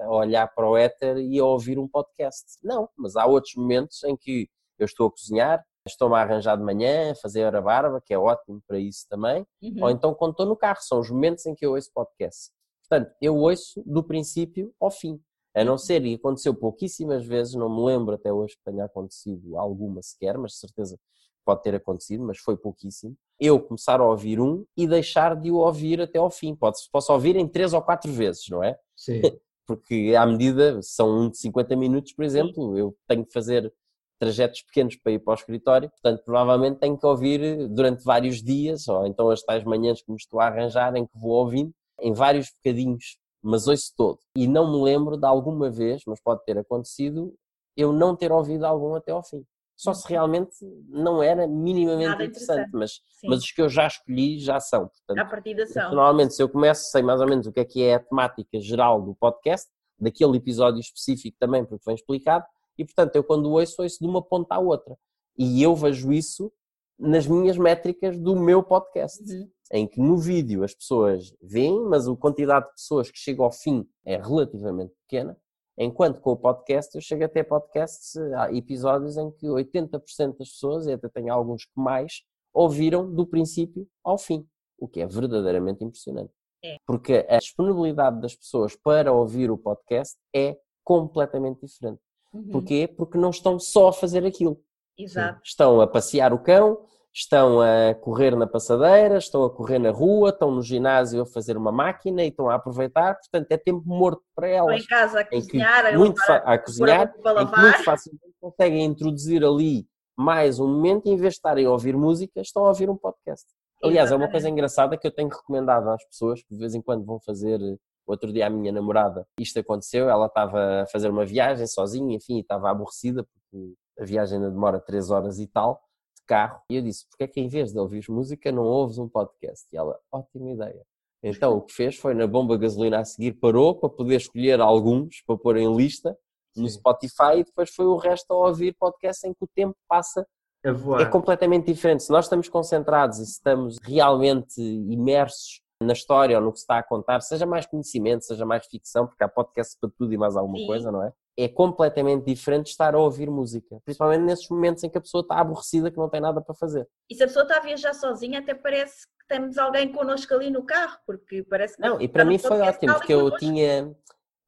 [0.04, 2.44] a olhar para o éter e a ouvir um podcast.
[2.62, 4.48] Não, mas há outros momentos em que
[4.78, 8.18] eu estou a cozinhar, estou-me a arranjar de manhã, a fazer a barba, que é
[8.18, 9.82] ótimo para isso também, Uhum.
[9.82, 12.50] ou então quando estou no carro, são os momentos em que eu ouço podcast.
[12.88, 15.20] Portanto, eu ouço do princípio ao fim.
[15.54, 19.56] A não ser, e aconteceu pouquíssimas vezes, não me lembro até hoje que tenha acontecido
[19.56, 20.98] alguma sequer, mas de certeza
[21.44, 23.14] pode ter acontecido, mas foi pouquíssimo.
[23.38, 26.54] Eu começar a ouvir um e deixar de o ouvir até ao fim.
[26.56, 28.78] Pode, posso ouvir em três ou quatro vezes, não é?
[28.96, 29.20] Sim.
[29.66, 33.72] Porque à medida, são um de 50 minutos, por exemplo, eu tenho que fazer
[34.18, 38.86] trajetos pequenos para ir para o escritório, portanto, provavelmente tenho que ouvir durante vários dias,
[38.88, 42.12] ou então as tais manhãs que me estou a arranjar, em que vou ouvindo, em
[42.12, 44.18] vários bocadinhos, mas ouço todo.
[44.36, 47.34] E não me lembro de alguma vez, mas pode ter acontecido,
[47.76, 49.44] eu não ter ouvido algum até ao fim.
[49.76, 50.54] Só se realmente
[50.88, 52.70] não era minimamente Nada interessante, interessante.
[52.78, 53.28] mas, Sim.
[53.28, 54.88] mas os que eu já escolhi já são.
[54.88, 55.90] Portanto, À partida são.
[55.90, 58.60] Normalmente, se eu começo, sei mais ou menos o que é que é a temática
[58.60, 62.44] geral do podcast, daquele episódio específico também, porque vem explicado,
[62.78, 64.96] e portanto, eu quando ouço, ouço de uma ponta à outra.
[65.36, 66.52] E eu vejo isso
[66.98, 69.50] nas minhas métricas do meu podcast, Uhum.
[69.72, 73.50] em que no vídeo as pessoas veem, mas a quantidade de pessoas que chega ao
[73.50, 75.36] fim é relativamente pequena,
[75.76, 80.86] enquanto com o podcast eu chego até podcasts, há episódios em que 80% das pessoas,
[80.86, 84.46] e até tenho alguns que mais, ouviram do princípio ao fim,
[84.78, 86.32] o que é verdadeiramente impressionante.
[86.64, 86.76] É.
[86.86, 92.00] Porque a disponibilidade das pessoas para ouvir o podcast é completamente diferente.
[92.34, 92.48] Uhum.
[92.50, 92.88] Porquê?
[92.88, 94.60] Porque não estão só a fazer aquilo.
[94.98, 95.40] Exato.
[95.44, 100.30] Estão a passear o cão, estão a correr na passadeira, estão a correr na rua,
[100.30, 104.22] estão no ginásio a fazer uma máquina e estão a aproveitar, portanto é tempo morto
[104.34, 104.82] para elas.
[104.82, 108.84] em casa a que cozinhar, a muito fa- a cozinhar, em que muito facilmente conseguem
[108.84, 112.68] introduzir ali mais um momento, e em vez de estarem a ouvir música, estão a
[112.68, 113.46] ouvir um podcast.
[113.82, 116.80] Aliás, é uma coisa engraçada que eu tenho recomendado às pessoas que de vez em
[116.80, 117.58] quando vão fazer.
[118.06, 122.36] Outro dia a minha namorada, isto aconteceu, ela estava a fazer uma viagem sozinha, enfim,
[122.36, 125.80] e estava aborrecida porque a viagem ainda demora três horas e tal
[126.14, 126.60] de carro.
[126.68, 129.66] E eu disse: porque é que em vez de ouvires música não ouves um podcast?
[129.72, 130.84] E ela, ótima ideia.
[131.22, 135.22] Então o que fez foi na bomba gasolina a seguir parou para poder escolher alguns
[135.26, 136.14] para pôr em lista
[136.54, 136.74] no Sim.
[136.78, 140.26] Spotify e depois foi o resto a ouvir podcast em que o tempo passa
[140.62, 141.00] A voar.
[141.00, 142.02] é completamente diferente.
[142.02, 146.64] Se nós estamos concentrados e se estamos realmente imersos na história ou no que se
[146.64, 150.16] está a contar, seja mais conhecimento, seja mais ficção, porque há podcast para tudo e
[150.16, 150.66] mais alguma Sim.
[150.66, 151.12] coisa, não é?
[151.36, 155.36] É completamente diferente estar a ouvir música, principalmente nesses momentos em que a pessoa está
[155.38, 156.86] aborrecida que não tem nada para fazer.
[157.10, 160.50] E se a pessoa está a viajar sozinha, até parece que temos alguém connosco ali
[160.50, 163.38] no carro, porque parece que Não, e para mim foi ótimo, porque eu connosco.
[163.38, 163.94] tinha,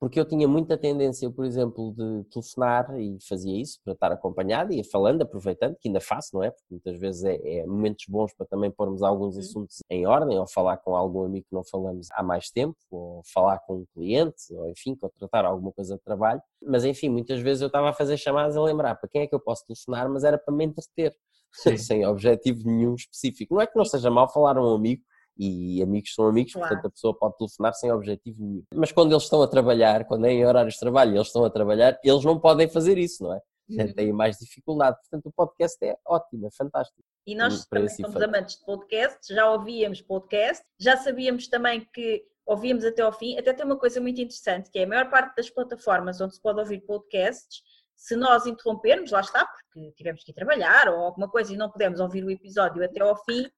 [0.07, 4.73] porque eu tinha muita tendência, por exemplo, de telefonar e fazia isso para estar acompanhado
[4.73, 6.51] e falando, aproveitando, que ainda faço, não é?
[6.53, 9.41] Porque muitas vezes é, é momentos bons para também pormos alguns Uhum.
[9.41, 13.21] assuntos em ordem, ou falar com algum amigo que não falamos há mais tempo, ou
[13.35, 16.41] falar com um cliente, ou enfim, contratar alguma coisa de trabalho.
[16.63, 19.35] Mas enfim, muitas vezes eu estava a fazer chamadas a lembrar para quem é que
[19.35, 21.17] eu posso telefonar, mas era para me entreter,
[21.51, 21.77] Sim.
[21.79, 23.55] sem objetivo nenhum específico.
[23.55, 25.03] Não é que não seja mal falar a um amigo,
[25.39, 26.69] e amigos são amigos, Claro.
[26.69, 28.63] portanto a pessoa pode telefonar sem objetivo nenhum.
[28.75, 31.45] Mas quando eles estão a trabalhar, quando é em horários de trabalho e eles estão
[31.45, 33.41] a trabalhar, eles não podem fazer isso, não é?
[33.69, 33.93] Uhum.
[33.95, 34.97] Têm mais dificuldade.
[35.01, 37.03] Portanto, o podcast é ótimo, é fantástico.
[37.27, 42.25] E nós Hum, também somos amantes de podcast, já ouvíamos podcast, já sabíamos também que
[42.47, 43.37] ouvíamos até ao fim.
[43.37, 46.41] Até tem uma coisa muito interessante, que é a maior parte das plataformas onde se
[46.41, 47.61] pode ouvir podcasts,
[47.97, 51.69] se nós interrompermos, lá está, porque tivemos que ir trabalhar ou alguma coisa e não
[51.71, 53.51] pudemos ouvir o episódio até ao fim,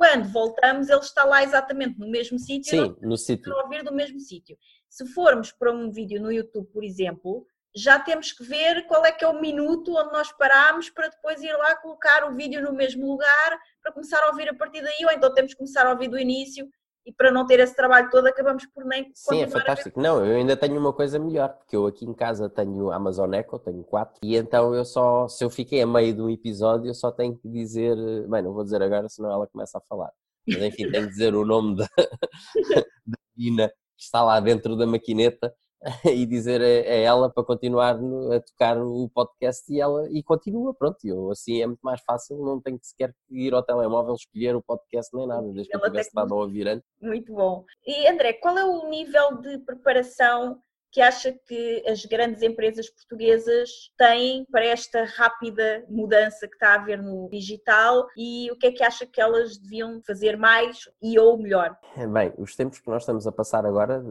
[0.00, 3.52] quando voltamos ele está lá exatamente no mesmo sítio, Sim, no sítio.
[3.84, 4.56] do mesmo sítio.
[4.88, 9.12] Se formos para um vídeo no YouTube, por exemplo, já temos que ver qual é
[9.12, 12.72] que é o minuto onde nós parámos para depois ir lá colocar o vídeo no
[12.72, 15.90] mesmo lugar para começar a ouvir a partir daí, ou então temos que começar a
[15.90, 16.66] ouvir do início
[17.10, 20.00] e para não ter esse trabalho todo acabamos por nem Sim, é fantástico.
[20.00, 23.58] Não, eu ainda tenho uma coisa melhor, porque eu aqui em casa tenho Amazon Echo,
[23.58, 26.94] tenho quatro, e então eu só, se eu fiquei a meio de um episódio, eu
[26.94, 27.96] só tenho que dizer,
[28.28, 30.10] bem, não vou dizer agora, senão ela começa a falar.
[30.46, 31.88] Mas enfim, tenho que dizer o nome da,
[33.06, 35.52] da menina que está lá dentro da maquineta
[36.04, 40.98] e dizer a, ela para continuar a tocar o podcast e ela e continua, pronto,
[41.04, 44.62] eu assim é muito mais fácil, não tenho que sequer ir ao telemóvel escolher o
[44.62, 46.86] podcast nem nada, desde que eu Ela tivesse estado a ouvir antes.
[47.00, 47.64] Muito bom.
[47.86, 50.60] E André, qual é o nível de preparação
[50.92, 56.74] que acha que as grandes empresas portuguesas têm para esta rápida mudança que está a
[56.74, 61.18] haver no digital e o que é que acha que elas deviam fazer mais e
[61.18, 61.76] ou melhor?
[62.12, 64.02] Bem, os tempos que nós estamos a passar agora,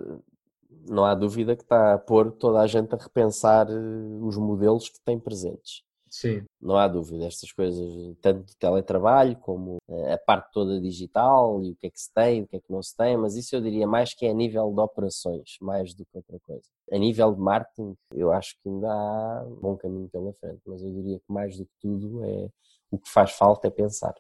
[0.90, 3.74] não há dúvida que está a pôr toda a gente a repensar eh,
[4.22, 5.84] os modelos que têm presentes.
[6.10, 6.44] Sim.
[6.60, 7.86] Não há dúvida, estas coisas,
[8.20, 12.12] tanto de teletrabalho como eh, a parte toda digital e o que é que se
[12.12, 14.32] tem, o que é que não se tem, mas isso eu diria mais que é
[14.32, 16.66] a nível de operações, mais do que outra coisa.
[16.92, 20.82] A nível de marketing, eu acho que ainda há um bom caminho pela frente, mas
[20.82, 22.50] eu diria que mais do que tudo é
[22.92, 24.16] o que faz falta é pensar.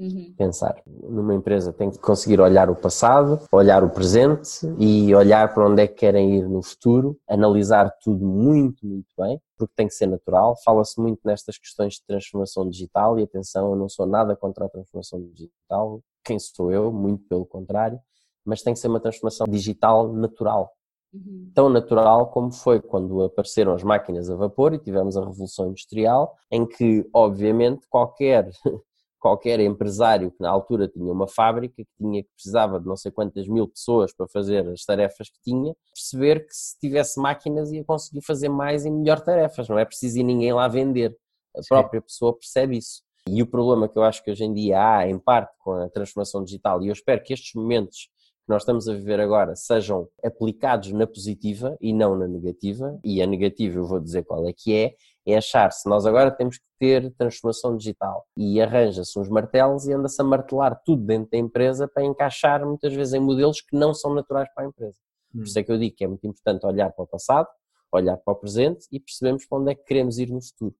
[0.00, 0.32] Uhum.
[0.34, 0.82] Pensar.
[0.86, 5.82] Numa empresa tem que conseguir olhar o passado, olhar o presente e olhar para onde
[5.82, 10.06] é que querem ir no futuro, analisar tudo muito, muito bem, porque tem que ser
[10.06, 10.56] natural.
[10.64, 14.68] Fala-se muito nestas questões de transformação digital e atenção, eu não sou nada contra a
[14.70, 16.00] transformação digital.
[16.24, 16.90] Quem sou eu?
[16.90, 18.00] Muito pelo contrário.
[18.42, 20.72] Mas tem que ser uma transformação digital natural.
[21.12, 21.50] Uhum.
[21.54, 26.34] Tão natural como foi quando apareceram as máquinas a vapor e tivemos a Revolução Industrial,
[26.50, 28.48] em que, obviamente, qualquer
[29.20, 33.12] qualquer empresário que na altura tinha uma fábrica, que tinha que precisava de não sei
[33.12, 37.84] quantas mil pessoas para fazer as tarefas que tinha, perceber que se tivesse máquinas ia
[37.84, 41.16] conseguir fazer mais e melhor tarefas, não é preciso ir ninguém lá vender.
[41.54, 41.68] A Sim.
[41.68, 43.02] própria pessoa percebe isso.
[43.28, 45.88] E o problema que eu acho que hoje em dia há, em parte, com a
[45.90, 48.08] transformação digital, e eu espero que estes momentos
[48.44, 53.20] que nós estamos a viver agora sejam aplicados na positiva e não na negativa, e
[53.20, 54.94] a negativa eu vou dizer qual é que é,
[55.26, 59.92] é achar se nós agora temos que ter transformação digital e arranja-se uns martelos e
[59.92, 63.92] anda-se a martelar tudo dentro da empresa para encaixar muitas vezes em modelos que não
[63.92, 64.96] são naturais para a empresa.
[65.32, 67.48] Por isso é que eu digo que é muito importante olhar para o passado,
[67.92, 70.74] olhar para o presente e percebermos para onde é que queremos ir no futuro.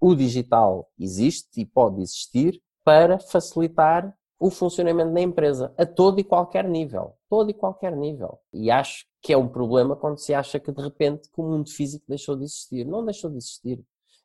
[0.00, 6.24] O digital existe e pode existir para facilitar o funcionamento da empresa a todo e
[6.24, 8.38] qualquer nível, todo e qualquer nível.
[8.52, 11.70] E acho que é um problema quando se acha que de repente que o mundo
[11.70, 12.84] físico deixou de existir.
[12.84, 13.82] Não deixou de existir.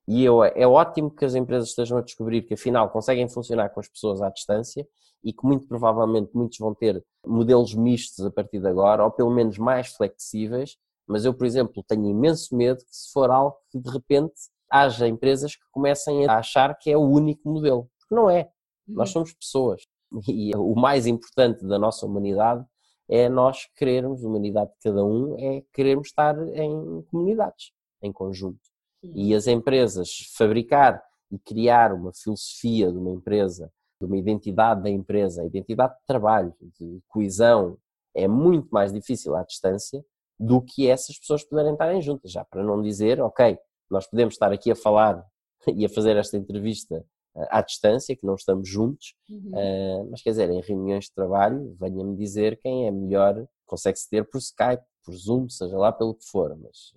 [0.08, 3.80] E eu, é ótimo que as empresas estejam a descobrir que afinal conseguem funcionar com
[3.80, 4.88] as pessoas à distância
[5.24, 9.30] e que muito provavelmente muitos vão ter modelos mistos a partir de agora, ou pelo
[9.30, 13.80] menos mais flexíveis, mas eu, por exemplo, tenho imenso medo que se for algo que
[13.80, 14.34] de repente
[14.70, 18.50] haja empresas que comecem a achar que é o único modelo, porque não é.
[18.88, 19.14] Nós uhum.
[19.14, 19.84] somos pessoas
[20.28, 22.66] e o mais importante da nossa humanidade
[23.10, 27.72] é nós querermos, a humanidade de cada um, é querermos estar em comunidades,
[28.02, 28.60] em conjunto.
[29.04, 34.90] E as empresas fabricar e criar uma filosofia de uma empresa, de uma identidade da
[34.90, 37.78] empresa, a identidade de trabalho, de coesão,
[38.16, 40.04] é muito mais difícil à distância
[40.40, 42.32] do que essas pessoas poderem estarem juntas.
[42.32, 43.58] Já para não dizer, ok,
[43.90, 45.24] nós podemos estar aqui a falar
[45.76, 49.52] e a fazer esta entrevista à distância, que não estamos juntos, uhum.
[49.54, 54.28] uh, mas quer dizer, em reuniões de trabalho, venha-me dizer quem é melhor, consegue-se ter
[54.30, 56.94] por Skype, por Zoom, seja lá pelo que for, mas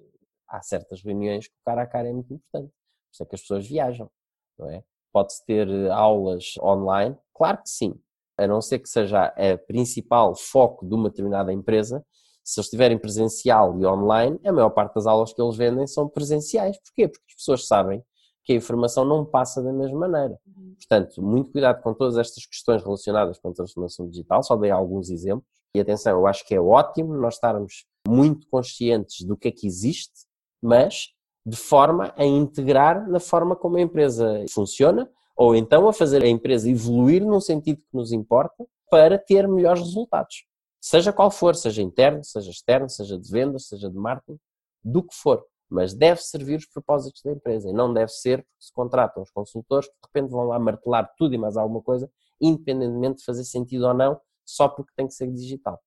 [0.49, 3.35] há certas reuniões que o cara a cara é muito importante, por isso é que
[3.35, 4.11] as pessoas viajam,
[4.59, 4.83] não é?
[5.13, 7.17] Pode-se ter aulas online?
[7.33, 7.95] Claro que sim,
[8.37, 12.05] a não ser que seja a principal foco de uma determinada empresa,
[12.43, 16.09] se eles estiverem presencial e online, a maior parte das aulas que eles vendem são
[16.09, 16.77] presenciais.
[16.83, 17.09] Porquê?
[17.09, 18.05] Porque as pessoas sabem
[18.45, 20.39] que a informação não passa da mesma maneira.
[20.47, 20.75] Uhum.
[20.77, 25.09] Portanto, muito cuidado com todas estas questões relacionadas com a transformação digital, só dei alguns
[25.11, 25.49] exemplos.
[25.75, 29.67] E atenção, eu acho que é ótimo nós estarmos muito conscientes do que é que
[29.67, 30.27] existe,
[30.63, 31.09] mas
[31.45, 36.29] de forma a integrar na forma como a empresa funciona, ou então a fazer a
[36.29, 40.45] empresa evoluir num sentido que nos importa para ter melhores resultados.
[40.81, 44.39] Seja qual for, seja interno, seja externo, seja de vendas, seja de marketing,
[44.85, 48.65] do que for mas deve servir os propósitos da empresa e não deve ser porque
[48.65, 52.09] se contratam os consultores que de repente vão lá martelar tudo e mais alguma coisa,
[52.41, 55.83] independentemente de fazer sentido ou não, só porque tem que ser digital.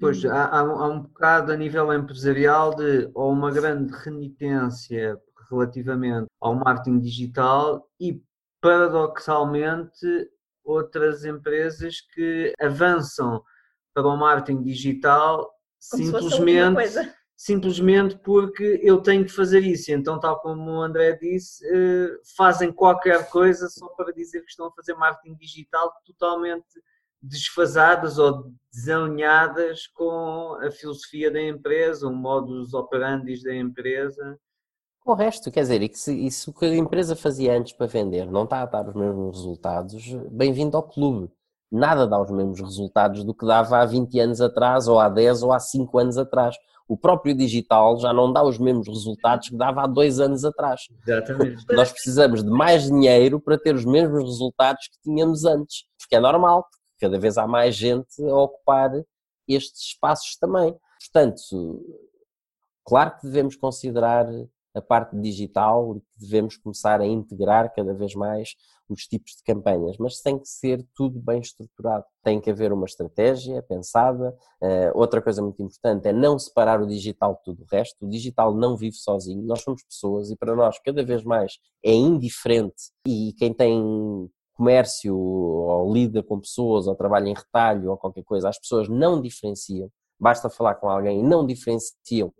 [0.00, 6.54] Pois, há, há, um bocado a nível empresarial de ou uma grande renitência relativamente ao
[6.54, 8.22] marketing digital e,
[8.62, 10.06] paradoxalmente,
[10.64, 13.42] outras empresas que avançam
[13.92, 15.50] para o marketing digital
[15.90, 19.92] Como simplesmente simplesmente porque eu tenho que fazer isso.
[19.92, 24.66] Então, tal como o André disse, eh, fazem qualquer coisa só para dizer que estão
[24.66, 26.66] a fazer marketing digital totalmente
[27.22, 34.36] desfasadas ou desalinhadas com a filosofia da empresa, o modus operandi da empresa.
[35.06, 38.66] O resto, quer dizer, isso que a empresa fazia antes para vender não está a
[38.66, 41.30] dar os mesmos resultados, bem-vindo ao clube.
[41.70, 45.44] Nada dá os mesmos resultados do que dava há 20 anos atrás, ou há 10
[45.44, 46.56] ou há 5 anos atrás
[46.88, 50.88] o próprio digital já não dá os mesmos resultados que dava há dois anos atrás.
[51.06, 51.64] Exatamente.
[51.70, 56.20] Nós precisamos de mais dinheiro para ter os mesmos resultados que tínhamos antes, porque é
[56.20, 58.90] normal, porque cada vez há mais gente a ocupar
[59.46, 60.74] estes espaços também.
[60.98, 61.84] Portanto,
[62.84, 64.26] claro que devemos considerar
[64.74, 68.54] a parte digital e que devemos começar a integrar cada vez mais
[68.88, 72.04] os tipos de campanhas, mas tem que ser tudo bem estruturado.
[72.22, 74.36] Tem que haver uma estratégia pensada.
[74.62, 78.06] Uh, outra coisa muito importante é não separar o digital de tudo o resto.
[78.06, 79.42] O digital não vive sozinho.
[79.42, 85.16] Nós somos pessoas e para nós cada vez mais é indiferente e quem tem comércio
[85.16, 89.88] ou lida com pessoas ou trabalha em retalho ou qualquer coisa, as pessoas não diferenciam.
[90.18, 92.32] Basta falar com alguém e não diferenciam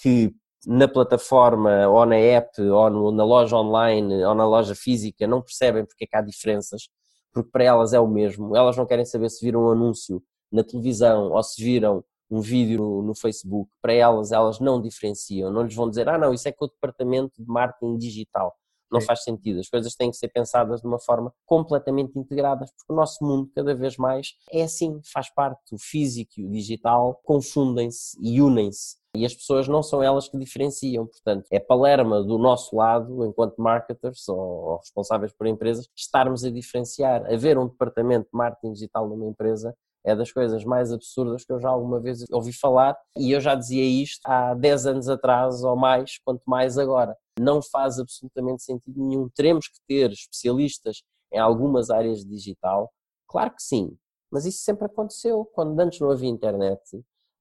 [0.00, 0.34] que
[0.66, 5.40] na plataforma ou na app ou no, na loja online ou na loja física não
[5.40, 6.88] percebem porque é que há diferenças,
[7.32, 8.56] porque para elas é o mesmo.
[8.56, 12.78] Elas não querem saber se viram um anúncio na televisão ou se viram um vídeo
[12.78, 16.48] no, no, Facebook, para elas, elas não diferenciam, não lhes vão dizer, ah não, isso
[16.48, 18.52] é com o departamento de marketing digital.
[18.90, 19.06] Não Sim.
[19.06, 19.60] faz sentido.
[19.60, 23.50] As coisas têm que ser pensadas de uma forma completamente integradas, porque o nosso mundo
[23.54, 25.74] cada vez mais é assim, faz parte.
[25.74, 28.96] O físico e o digital confundem-se e unem-se.
[29.16, 33.56] E as pessoas não são elas que diferenciam, portanto, é palerma do nosso lado, enquanto
[33.60, 37.24] marketers ou, ou responsáveis por empresas, estarmos a diferenciar.
[37.32, 41.58] Haver um departamento de marketing digital numa empresa é das coisas mais absurdas que eu
[41.58, 45.74] já alguma vez ouvi falar e eu já dizia isto há 10 anos atrás ou
[45.74, 47.16] mais, quanto mais agora.
[47.40, 49.28] Não faz absolutamente sentido nenhum.
[49.34, 51.02] Teremos que ter especialistas
[51.32, 52.92] em algumas áreas de digital?
[53.26, 53.96] Claro que sim,
[54.30, 55.44] mas isso sempre aconteceu.
[55.52, 56.80] Quando antes não havia internet,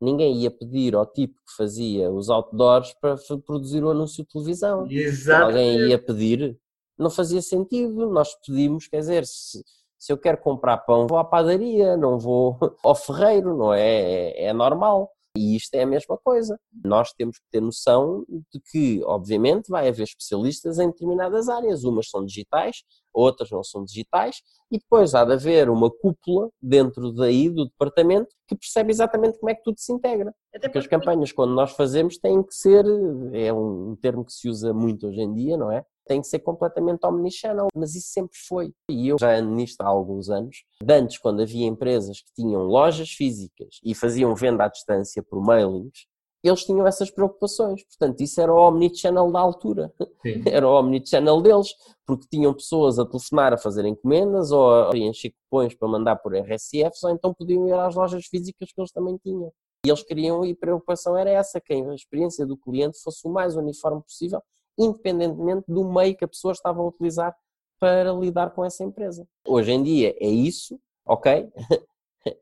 [0.05, 4.87] ninguém ia pedir ao tipo que fazia os outdoors para produzir o anúncio de televisão.
[4.89, 5.45] Exato.
[5.45, 6.57] Alguém ia pedir,
[6.97, 8.09] não fazia sentido.
[8.09, 9.63] Nós pedimos, quer dizer, se,
[9.97, 13.81] se eu quero comprar pão, vou à padaria, não vou ao ferreiro, não é?
[13.81, 15.11] É, é normal.
[15.35, 16.57] E isto é a mesma coisa.
[16.83, 21.83] Nós temos que ter noção de que, obviamente, vai haver especialistas em determinadas áreas.
[21.83, 22.83] Umas são digitais,
[23.13, 24.37] outras não são digitais,
[24.71, 29.49] e depois há de haver uma cúpula dentro daí do departamento que percebe exatamente como
[29.49, 30.33] é que tudo se integra.
[30.61, 32.85] Porque as campanhas, quando nós fazemos, têm que ser,
[33.33, 35.83] é um termo que se usa muito hoje em dia, não é?
[36.05, 38.73] Tem que ser completamente omnichannel, mas isso sempre foi.
[38.89, 40.63] E eu já ando nisto há alguns anos.
[40.81, 45.43] De antes, quando havia empresas que tinham lojas físicas e faziam venda à distância por
[45.43, 46.07] mailings,
[46.43, 47.83] eles tinham essas preocupações.
[47.85, 49.91] Portanto, isso era o omnichannel da altura.
[50.21, 50.43] Sim.
[50.47, 51.73] Era o omnichannel deles,
[52.05, 56.35] porque tinham pessoas a telefonar a fazer encomendas ou a encher cupons para mandar por
[56.35, 59.51] RSFs, ou então podiam ir às lojas físicas que eles também tinham.
[59.85, 63.31] E eles queriam, e a preocupação era essa, que a experiência do cliente fosse o
[63.31, 64.41] mais uniforme possível
[64.77, 67.35] independentemente do meio que a pessoa estava a utilizar
[67.79, 69.27] para lidar com essa empresa.
[69.47, 71.49] Hoje em dia é isso, ok?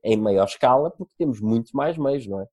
[0.03, 2.47] em maior escala, porque temos muito mais meios, não é?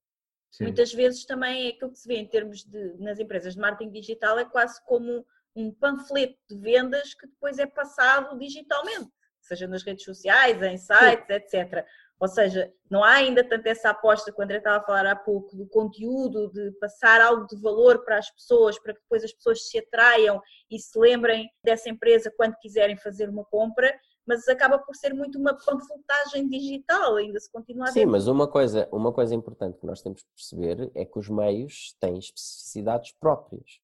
[0.51, 0.64] Sim.
[0.64, 3.93] Muitas vezes também é aquilo que se vê em termos de, nas empresas de marketing
[3.93, 5.24] digital, é quase como
[5.55, 9.11] um panfleto de vendas que depois é passado digitalmente,
[9.41, 11.59] seja nas redes sociais, em sites, Sim.
[11.59, 11.87] etc.
[12.21, 15.16] Ou seja, não há ainda tanto essa aposta que o André estava a falar há
[15.16, 19.33] pouco do conteúdo, de passar algo de valor para as pessoas, para que depois as
[19.33, 20.39] pessoas se atraiam
[20.71, 23.91] e se lembrem dessa empresa quando quiserem fazer uma compra,
[24.27, 28.47] mas acaba por ser muito uma panfletagem digital, ainda se continua a Sim, mas uma
[28.47, 33.12] coisa, uma coisa importante que nós temos que perceber é que os meios têm especificidades
[33.18, 33.81] próprias,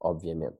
[0.00, 0.58] obviamente.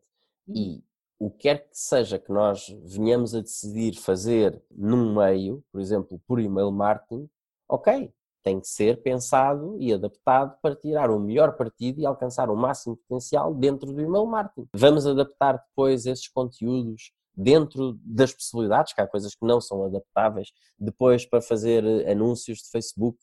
[0.49, 0.83] E uhum.
[1.21, 6.19] O que quer que seja que nós venhamos a decidir fazer num meio, por exemplo,
[6.27, 7.29] por e-mail marketing,
[7.69, 8.11] ok,
[8.43, 12.97] tem que ser pensado e adaptado para tirar o melhor partido e alcançar o máximo
[12.97, 14.67] potencial dentro do e-mail marketing.
[14.75, 20.49] Vamos adaptar depois esses conteúdos dentro das possibilidades, que há coisas que não são adaptáveis,
[20.79, 23.19] depois para fazer eh, anúncios de Facebook,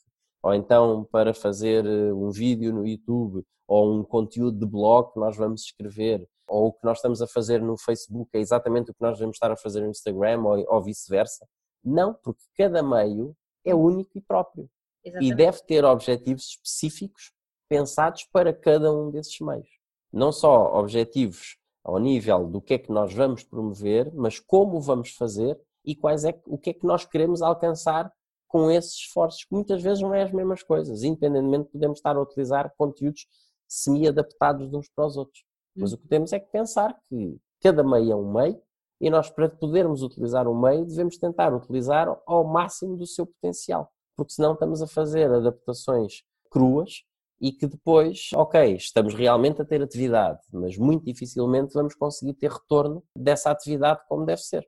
[0.47, 5.19] ou então para fazer eh, um vídeo no YouTube, ou um conteúdo de blog que
[5.19, 8.93] nós vamos escrever, ou o que nós estamos a fazer no Facebook é exatamente o
[8.93, 11.45] que nós devemos estar a fazer no Instagram, ou, ou vice-versa.
[11.83, 13.35] Não, porque cada meio
[13.65, 14.69] é único e próprio.
[15.03, 15.33] Exatamente.
[15.33, 17.33] E deve ter objetivos específicos
[17.67, 19.67] pensados para cada um desses meios.
[20.13, 25.09] Não só objetivos ao nível do que é que nós vamos promover, mas como vamos
[25.09, 28.09] fazer e quais é, o que é que nós queremos alcançar
[28.47, 32.21] com esses esforços, que muitas vezes não é as mesmas coisas, independentemente podemos estar a
[32.21, 33.27] utilizar conteúdos
[33.67, 35.43] semi-adaptados uns para os outros.
[35.75, 38.61] Mas o que temos é que pensar que cada meio é um meio
[38.99, 43.91] e nós, para podermos utilizar um meio, devemos tentar utilizar ao máximo do seu potencial,
[44.15, 47.03] porque senão estamos a fazer adaptações cruas
[47.39, 52.51] e que depois, ok, estamos realmente a ter atividade, mas muito dificilmente vamos conseguir ter
[52.51, 54.67] retorno dessa atividade como deve ser.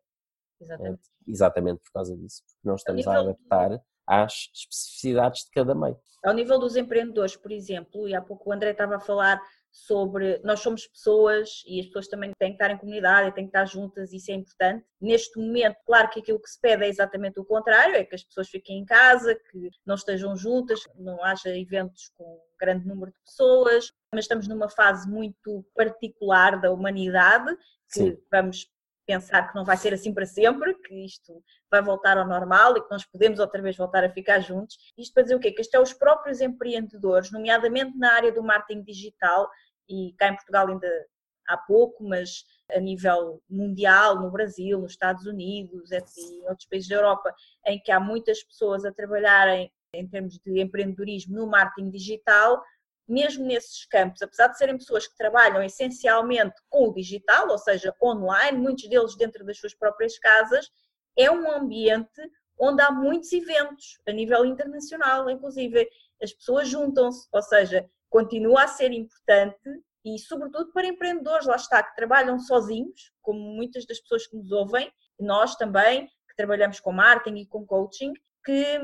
[0.62, 1.02] Exatamente.
[1.02, 5.98] É, exatamente por causa disso, porque não estamos a, adaptar às especificidades de cada meio.
[6.24, 9.42] Ao nível dos empreendedores, por exemplo, e há pouco o André estava a falar
[9.72, 13.50] sobre nós somos pessoas e as pessoas também têm que estar em comunidade, têm que
[13.50, 14.86] estar juntas, isso é importante.
[15.00, 18.24] Neste momento, claro que aquilo que se pede é exatamente o contrário, é que as
[18.24, 23.12] pessoas fiquem em casa, que não estejam juntas, não haja eventos com um grande número
[23.12, 27.56] de pessoas, mas estamos numa fase muito particular da humanidade,
[27.94, 28.18] que Sim.
[28.32, 28.68] vamos
[29.10, 32.84] pensar que não vai ser assim para sempre, que isto vai voltar ao normal e
[32.84, 34.78] que nós podemos outra vez voltar a ficar juntos.
[34.96, 35.52] Isto para dizer o quê?
[35.52, 39.50] Que isto é os próprios empreendedores, nomeadamente na área do marketing digital,
[39.90, 40.88] e cá em Portugal ainda
[41.48, 46.98] há pouco, mas a nível mundial, no Brasil, nos Estados Unidos em outros países da
[46.98, 47.34] Europa,
[47.66, 52.62] em que há muitas pessoas a trabalharem em termos de empreendedorismo no marketing digital,
[53.10, 57.94] mesmo nesses campos, apesar de serem pessoas que trabalham essencialmente com o digital, ou seja,
[58.02, 60.70] online, muitos deles dentro das suas próprias casas,
[61.18, 62.22] é um ambiente
[62.60, 65.90] onde há muitos eventos a nível internacional, inclusive
[66.22, 71.84] as pessoas juntam-se, ou seja, continua a ser importante e, sobretudo, para empreendedores, lá está,
[71.84, 76.92] que trabalham sozinhos, como muitas das pessoas que nos ouvem, nós também, que trabalhamos com
[76.92, 78.14] marketing e com coaching,
[78.46, 78.80] que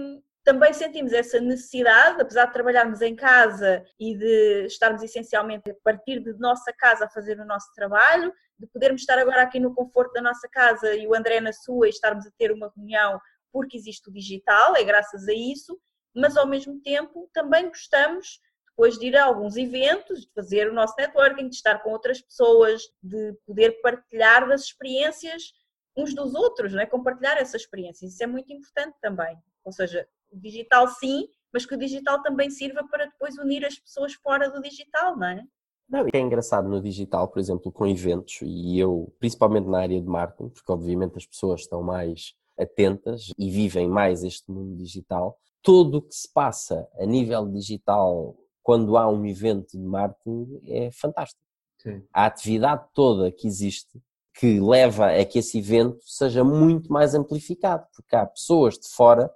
[0.45, 6.19] também sentimos essa necessidade, apesar de trabalharmos em casa e de estarmos essencialmente a partir
[6.19, 10.13] de nossa casa a fazer o nosso trabalho, de podermos estar agora aqui no conforto
[10.13, 13.19] da nossa casa e o André na sua e estarmos a ter uma reunião
[13.51, 15.79] porque existe o digital, é graças a isso,
[16.15, 18.39] mas ao mesmo tempo também gostamos
[18.69, 22.21] depois de ir a alguns eventos, de fazer o nosso networking, de estar com outras
[22.21, 25.53] pessoas, de poder partilhar das experiências
[25.97, 26.85] uns dos outros, não é?
[26.85, 28.13] compartilhar essas experiências.
[28.13, 29.37] Isso é muito importante também.
[29.63, 34.13] Ou seja, digital sim, mas que o digital também sirva para depois unir as pessoas
[34.13, 35.43] fora do digital, não é?
[35.87, 40.07] Não, é engraçado no digital, por exemplo, com eventos, e eu, principalmente na área de
[40.07, 45.99] marketing, porque obviamente as pessoas estão mais atentas e vivem mais este mundo digital, tudo
[45.99, 51.41] o que se passa a nível digital quando há um evento de marketing é fantástico.
[51.77, 52.03] Sim.
[52.11, 54.01] A atividade toda que existe
[54.33, 59.31] que leva a que esse evento seja muito mais amplificado, porque há pessoas de fora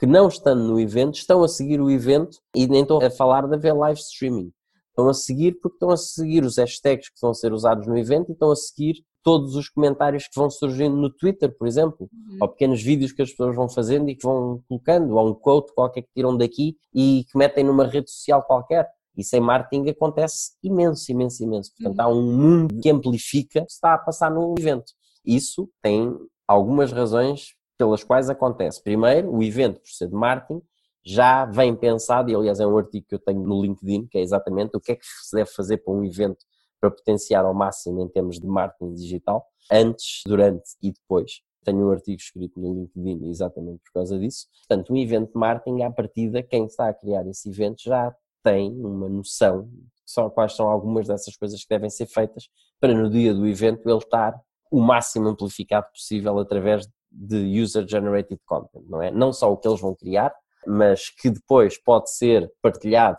[0.00, 3.46] que não estando no evento estão a seguir o evento e nem estou a falar
[3.46, 4.50] de haver live streaming.
[4.88, 8.30] Estão a seguir porque estão a seguir os hashtags que vão ser usados no evento
[8.30, 12.38] e estão a seguir todos os comentários que vão surgindo no Twitter, por exemplo, uhum.
[12.40, 15.70] ou pequenos vídeos que as pessoas vão fazendo e que vão colocando, ou um quote
[15.74, 18.88] qualquer que tiram daqui e que metem numa rede social qualquer.
[19.14, 21.72] Isso em marketing acontece imenso, imenso, imenso.
[21.76, 22.04] Portanto, uhum.
[22.04, 24.94] há um mundo que amplifica o que está a passar no evento.
[25.26, 26.16] Isso tem
[26.48, 28.82] algumas razões pelas quais acontece.
[28.82, 30.60] Primeiro, o evento, por ser de marketing,
[31.02, 34.20] já vem pensado, e aliás é um artigo que eu tenho no LinkedIn, que é
[34.20, 36.44] exatamente o que é que se deve fazer para um evento
[36.78, 41.40] para potenciar ao máximo em termos de marketing digital, antes, durante e depois.
[41.64, 44.46] Tenho um artigo escrito no LinkedIn exatamente por causa disso.
[44.68, 48.70] Portanto, um evento de marketing, à partida, quem está a criar esse evento já tem
[48.78, 53.32] uma noção de quais são algumas dessas coisas que devem ser feitas para no dia
[53.32, 54.38] do evento ele estar
[54.70, 59.10] o máximo amplificado possível através de user-generated content, não é?
[59.10, 60.34] Não só o que eles vão criar,
[60.66, 63.18] mas que depois pode ser partilhado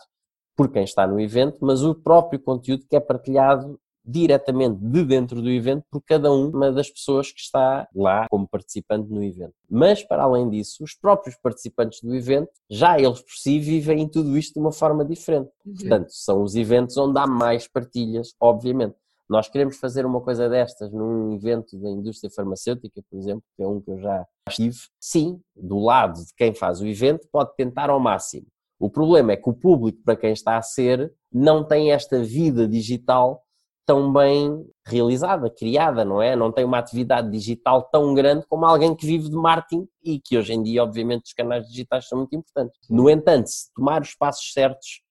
[0.55, 5.41] por quem está no evento, mas o próprio conteúdo que é partilhado diretamente de dentro
[5.41, 9.53] do evento por cada uma das pessoas que está lá como participante no evento.
[9.69, 14.37] Mas, para além disso, os próprios participantes do evento, já eles por si, vivem tudo
[14.37, 15.51] isto de uma forma diferente.
[15.65, 15.73] Uhum.
[15.75, 18.95] Portanto, são os eventos onde há mais partilhas, obviamente.
[19.31, 23.65] Nós queremos fazer uma coisa destas num evento da indústria farmacêutica, por exemplo, que é
[23.65, 24.77] um que eu já estive.
[24.99, 28.45] Sim, do lado de quem faz o evento, pode tentar ao máximo.
[28.77, 32.67] O problema é que o público para quem está a ser não tem esta vida
[32.67, 33.41] digital
[33.85, 36.35] tão bem realizada, criada, não é?
[36.35, 40.37] Não tem uma atividade digital tão grande como alguém que vive de marketing e que
[40.37, 42.77] hoje em dia, obviamente, os canais digitais são muito importantes.
[42.89, 45.01] No entanto, se tomar os passos certos,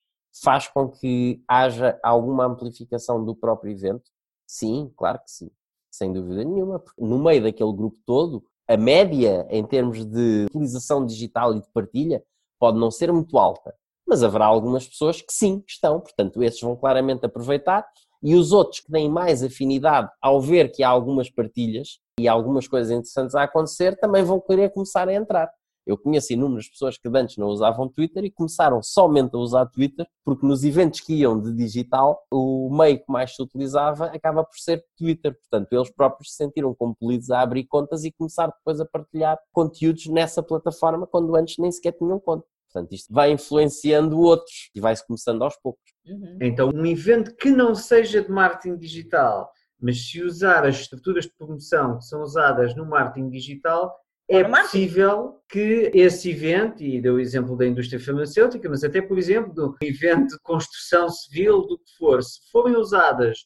[0.42, 4.10] faz com que haja alguma amplificação do próprio evento?
[4.46, 5.50] Sim, claro que sim,
[5.90, 11.04] sem dúvida nenhuma, porque no meio daquele grupo todo, a média em termos de utilização
[11.04, 12.22] digital e de partilha
[12.58, 13.74] pode não ser muito alta,
[14.06, 17.86] mas haverá algumas pessoas que sim, que estão, portanto, esses vão claramente aproveitar
[18.22, 22.68] e os outros que têm mais afinidade ao ver que há algumas partilhas e algumas
[22.68, 25.50] coisas interessantes a acontecer também vão querer começar a entrar.
[25.90, 30.06] Eu conheço inúmeras pessoas que antes não usavam Twitter e começaram somente a usar Twitter
[30.24, 34.56] porque nos eventos que iam de digital, o meio que mais se utilizava acaba por
[34.56, 35.36] ser Twitter.
[35.36, 40.06] Portanto, eles próprios se sentiram compelidos a abrir contas e começar depois a partilhar conteúdos
[40.06, 42.46] nessa plataforma quando antes nem sequer tinham conta.
[42.72, 45.82] Portanto, isto vai influenciando outros e vai-se começando aos poucos.
[46.06, 46.38] Uhum.
[46.40, 51.32] Então, um evento que não seja de marketing digital, mas se usar as estruturas de
[51.36, 53.92] promoção que são usadas no marketing digital,
[54.30, 59.18] é possível que esse evento, e deu o exemplo da indústria farmacêutica, mas até, por
[59.18, 63.38] exemplo, do evento de construção civil, do que for, se forem usadas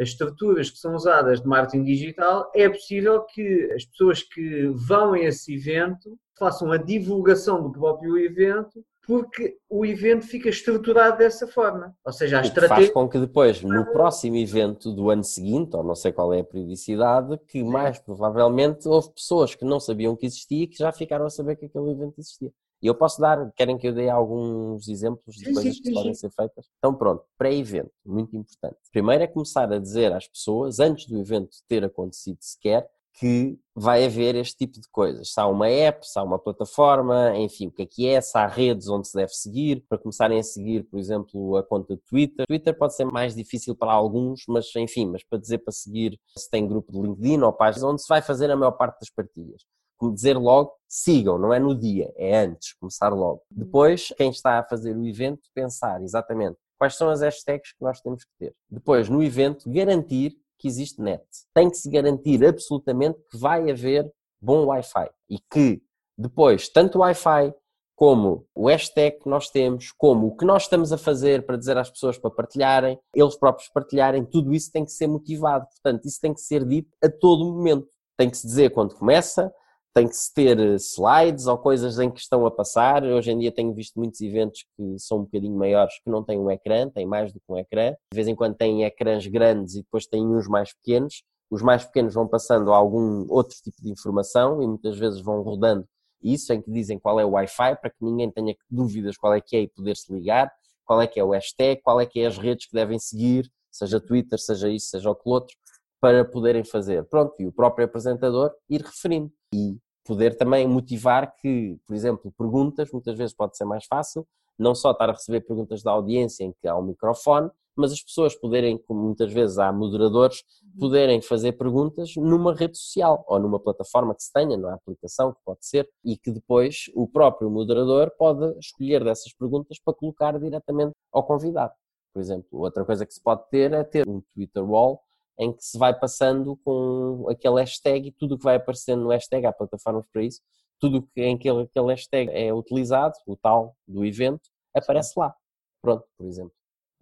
[0.00, 5.12] as estruturas que são usadas de marketing digital, é possível que as pessoas que vão
[5.12, 11.46] a esse evento façam a divulgação do próprio evento porque o evento fica estruturado dessa
[11.46, 11.94] forma.
[12.04, 12.76] Ou seja, a estratégia.
[12.76, 16.40] Faz com que depois, no próximo evento do ano seguinte, ou não sei qual é
[16.40, 17.64] a periodicidade, que Sim.
[17.64, 21.56] mais provavelmente houve pessoas que não sabiam que existia e que já ficaram a saber
[21.56, 22.52] que aquele evento existia.
[22.80, 25.88] E eu posso dar, querem que eu dê alguns exemplos de sim, coisas sim, que
[25.88, 26.66] sim, podem ser feitas?
[26.78, 28.76] Então pronto, pré-evento, muito importante.
[28.90, 34.04] Primeiro é começar a dizer às pessoas, antes do evento ter acontecido sequer, que vai
[34.04, 35.32] haver este tipo de coisas.
[35.32, 38.36] Se há uma app, se há uma plataforma, enfim, o que é que é, se
[38.36, 42.02] há redes onde se deve seguir, para começarem a seguir, por exemplo, a conta de
[42.02, 42.46] Twitter.
[42.46, 46.50] Twitter pode ser mais difícil para alguns, mas enfim, mas para dizer para seguir se
[46.50, 49.62] tem grupo de LinkedIn ou páginas onde se vai fazer a maior parte das partilhas.
[49.96, 53.42] Como dizer logo, sigam, não é no dia, é antes, começar logo.
[53.50, 58.00] Depois, quem está a fazer o evento, pensar exatamente quais são as hashtags que nós
[58.00, 58.54] temos que ter.
[58.68, 61.24] Depois, no evento, garantir que existe net.
[61.52, 64.08] Tem que se garantir absolutamente que vai haver
[64.40, 65.82] bom Wi-Fi e que
[66.16, 67.52] depois, tanto o Wi-Fi
[67.96, 71.76] como o hashtag que nós temos, como o que nós estamos a fazer para dizer
[71.76, 75.66] às pessoas para partilharem, eles próprios partilharem, tudo isso tem que ser motivado.
[75.66, 77.88] Portanto, isso tem que ser dito a todo momento.
[78.16, 79.52] Tem que se dizer quando começa,
[79.94, 83.04] tem que se ter eh, slides ou coisas em que estão a passar.
[83.04, 86.38] Hoje em dia tenho visto muitos eventos que são um bocadinho maiores que não têm
[86.38, 87.90] um ecrã, têm mais do que um ecrã.
[87.90, 91.22] De vez em quando têm ecrãs grandes e depois têm uns mais pequenos.
[91.50, 95.86] Os mais pequenos vão passando algum outro tipo de informação e muitas vezes vão rodando
[96.22, 99.40] isso, em que dizem qual é o Wi-Fi, para que ninguém tenha dúvidas qual é
[99.40, 100.50] que é e poder se ligar,
[100.84, 103.50] qual é que é o hashtag, qual é que é as redes que devem seguir,
[103.70, 105.54] seja Twitter, seja isso, seja o que outro,
[106.02, 107.04] para poderem fazer.
[107.04, 109.30] Pronto, e o próprio apresentador ir referindo.
[109.54, 114.26] E poder também motivar que, por exemplo, perguntas, muitas vezes pode ser mais fácil,
[114.58, 118.02] não só estar a receber perguntas da audiência em que há um microfone, mas as
[118.02, 120.42] pessoas poderem, como muitas vezes há moderadores,
[120.74, 120.80] uhum.
[120.80, 125.40] poderem fazer perguntas numa rede social ou numa plataforma que se tenha, numa aplicação que
[125.44, 130.92] pode ser, e que depois o próprio moderador pode escolher dessas perguntas para colocar diretamente
[131.12, 131.72] ao convidado.
[132.12, 135.00] Por exemplo, outra coisa que se pode ter é ter um Twitter wall
[135.38, 139.10] em que se vai passando com aquele hashtag e tudo o que vai aparecendo no
[139.10, 140.40] hashtag, há plataformas para isso,
[140.78, 145.34] tudo que em que aquele hashtag é utilizado, o tal do evento, aparece lá.
[145.80, 146.52] Pronto, por exemplo.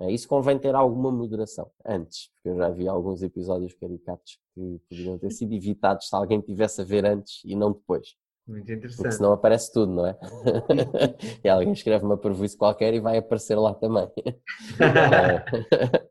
[0.00, 4.80] É, isso convém ter alguma moderação antes, porque eu já vi alguns episódios caricatos que
[4.88, 8.16] poderiam ter sido evitados se alguém tivesse a ver antes e não depois.
[8.50, 9.02] Muito interessante.
[9.02, 10.18] Porque senão aparece tudo, não é?
[11.44, 14.08] e alguém escreve uma prejuízo qualquer e vai aparecer lá também.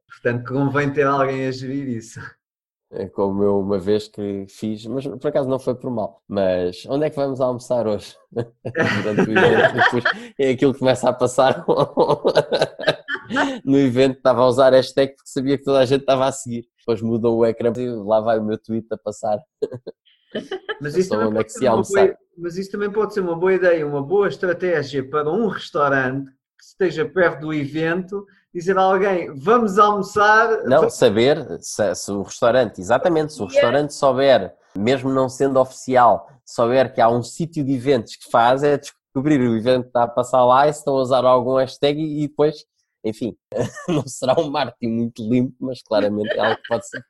[0.08, 2.22] Portanto, convém ter alguém a gerir isso.
[2.92, 6.24] É como eu uma vez que fiz, mas por acaso não foi por mal.
[6.28, 8.16] Mas onde é que vamos almoçar hoje?
[8.32, 10.04] Durante o evento, depois
[10.40, 11.66] é aquilo que começa a passar.
[13.66, 16.66] no evento estava a usar hashtag porque sabia que toda a gente estava a seguir.
[16.80, 19.40] Depois mudam o ecrã e lá vai o meu tweet a passar.
[20.82, 23.86] Mas isso, também pode ser uma boa, mas isso também pode ser uma boa ideia,
[23.86, 29.78] uma boa estratégia para um restaurante que esteja perto do evento dizer a alguém vamos
[29.78, 30.64] almoçar.
[30.64, 30.96] Não, vamos...
[30.96, 36.94] saber se, se, o restaurante, exatamente, se o restaurante souber, mesmo não sendo oficial, souber
[36.94, 40.08] que há um sítio de eventos que faz, é descobrir o evento que está a
[40.08, 42.66] passar lá e se estão a usar algum hashtag e depois,
[43.04, 43.36] enfim,
[43.88, 47.04] não será um marketing muito limpo, mas claramente é algo que pode ser.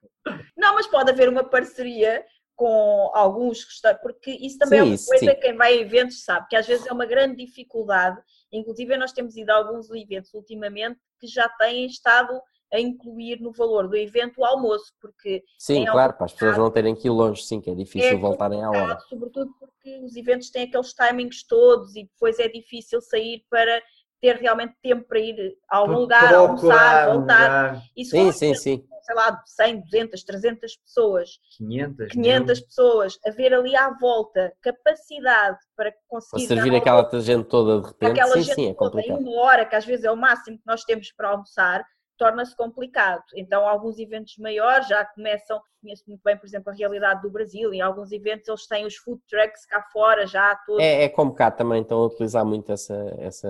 [0.58, 2.24] Não, mas pode haver uma parceria
[2.60, 6.26] com alguns restaurantes, porque isso também sim, é uma coisa que quem vai a eventos
[6.26, 8.22] sabe, que às vezes é uma grande dificuldade.
[8.51, 12.38] Inclusive, nós temos ido a alguns eventos ultimamente que já têm estado
[12.74, 15.41] a incluir no valor do evento o almoço, porque...
[15.57, 18.18] Sim, claro, para as pessoas não terem que ir longe, sim, que é difícil é
[18.18, 18.99] voltarem à hora.
[19.07, 23.82] Sobretudo porque os eventos têm aqueles timings todos e depois é difícil sair para
[24.22, 27.82] ter realmente tempo para ir a algum lugar, almoçar, voltar.
[27.95, 28.86] E sim, sim, sim.
[29.01, 35.91] Sei lá, 100, 200, 300 pessoas, 500, 500 pessoas, haver ali à volta capacidade para
[36.07, 36.47] conseguir.
[36.47, 39.20] Para servir aquela volta, gente toda de repente, aquela sim, gente sim, é complicado.
[39.20, 41.84] Em uma hora, que às vezes é o máximo que nós temos para almoçar,
[42.20, 43.24] torna-se complicado.
[43.34, 47.74] Então, alguns eventos maiores já começam, conheço muito bem, por exemplo, a realidade do Brasil,
[47.74, 50.84] em alguns eventos eles têm os food trucks cá fora já todos.
[50.84, 53.47] É, é como cá também estão a utilizar muito essa, essa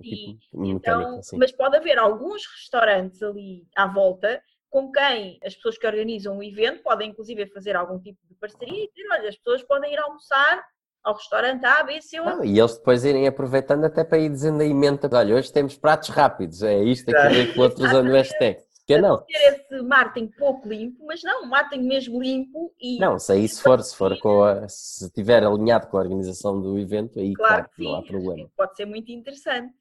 [0.00, 0.90] tipo de mecânica.
[0.90, 1.36] Então, assim.
[1.36, 6.42] Mas pode haver alguns restaurantes ali à volta com quem as pessoas que organizam o
[6.42, 9.98] evento podem inclusive fazer algum tipo de parceria e dizer, olha, as pessoas podem ir
[9.98, 10.64] almoçar
[11.02, 14.30] ao restaurante A, B, C ou não, E eles depois irem aproveitando até para ir
[14.30, 18.08] dizendo aí menta, olha, hoje temos pratos rápidos, é isto, aquilo, que o outro usando
[18.08, 18.60] o hashtag.
[18.84, 19.22] Que não.
[19.22, 22.98] ter esse marketing pouco limpo, mas não, um marketing mesmo limpo e...
[22.98, 26.60] Não, se aí se for, se for com a, se estiver alinhado com a organização
[26.60, 28.50] do evento, aí claro, claro que não há problema.
[28.56, 29.72] Pode ser muito interessante.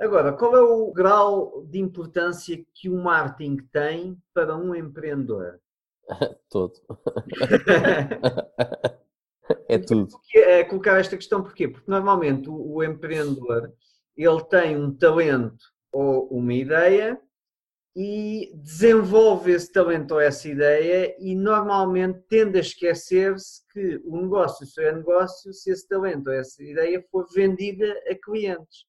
[0.00, 5.60] Agora, qual é o grau de importância que o marketing tem para um empreendedor?
[6.48, 6.72] Todo.
[9.68, 10.08] É tudo.
[10.34, 11.68] É, colocar esta questão porquê?
[11.68, 13.72] Porque normalmente o, o empreendedor
[14.16, 17.20] ele tem um talento ou uma ideia
[17.94, 24.66] e desenvolve esse talento ou essa ideia e normalmente tende a esquecer-se que o negócio
[24.66, 28.84] só é negócio se esse talento ou essa ideia for vendida a clientes.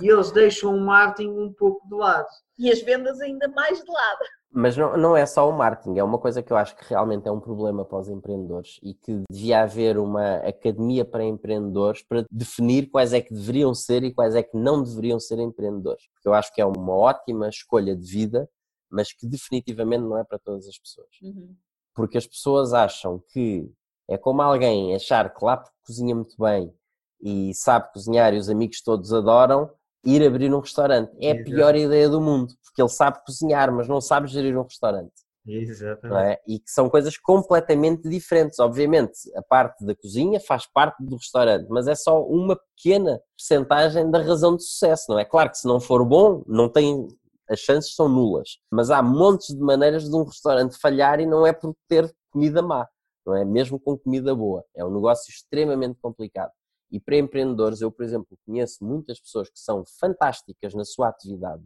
[0.00, 2.28] E eles deixam o marketing um pouco de lado.
[2.58, 4.24] E as vendas ainda mais de lado.
[4.50, 7.28] Mas não, não é só o marketing, é uma coisa que eu acho que realmente
[7.28, 12.24] é um problema para os empreendedores e que devia haver uma academia para empreendedores para
[12.30, 16.04] definir quais é que deveriam ser e quais é que não deveriam ser empreendedores.
[16.14, 18.48] Porque eu acho que é uma ótima escolha de vida,
[18.90, 21.08] mas que definitivamente não é para todas as pessoas.
[21.22, 21.54] Uhum.
[21.94, 23.70] Porque as pessoas acham que
[24.08, 26.72] é como alguém achar que lá cozinha muito bem
[27.20, 29.70] e sabe cozinhar e os amigos todos adoram,
[30.04, 31.10] ir abrir um restaurante.
[31.20, 34.62] É a pior ideia do mundo, porque ele sabe cozinhar, mas não sabe gerir um
[34.62, 35.12] restaurante.
[35.46, 36.32] Exatamente.
[36.32, 36.40] É?
[36.46, 38.58] E que são coisas completamente diferentes.
[38.58, 44.10] Obviamente, a parte da cozinha faz parte do restaurante, mas é só uma pequena porcentagem
[44.10, 45.24] da razão de sucesso, não é?
[45.24, 47.08] Claro que se não for bom, não tem.
[47.48, 51.46] As chances são nulas, mas há montes de maneiras de um restaurante falhar e não
[51.46, 52.86] é por ter comida má,
[53.26, 53.42] não é?
[53.42, 54.62] Mesmo com comida boa.
[54.76, 56.52] É um negócio extremamente complicado.
[56.90, 61.64] E para empreendedores, eu, por exemplo, conheço muitas pessoas que são fantásticas na sua atividade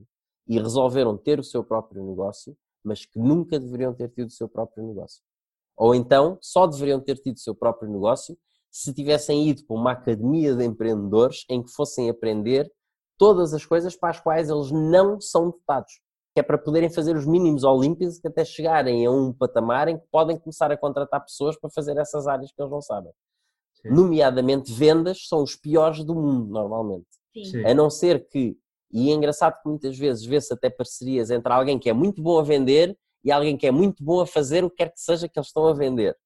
[0.49, 4.49] e resolveram ter o seu próprio negócio, mas que nunca deveriam ter tido o seu
[4.49, 5.23] próprio negócio.
[5.77, 8.37] Ou então só deveriam ter tido o seu próprio negócio
[8.71, 12.73] se tivessem ido para uma academia de empreendedores em que fossem aprender
[13.19, 16.01] todas as coisas para as quais eles não são dotados.
[16.35, 20.07] Que é para poderem fazer os mínimos olímpicos até chegarem a um patamar em que
[20.11, 23.13] podem começar a contratar pessoas para fazer essas áreas que eles não sabem.
[23.83, 23.91] Sim.
[23.91, 27.07] nomeadamente vendas, são os piores do mundo, normalmente.
[27.35, 27.65] Sim.
[27.65, 28.57] A não ser que,
[28.93, 32.39] e é engraçado que muitas vezes vê-se até parcerias entre alguém que é muito bom
[32.39, 35.29] a vender e alguém que é muito bom a fazer o que quer que seja
[35.29, 36.17] que eles estão a vender.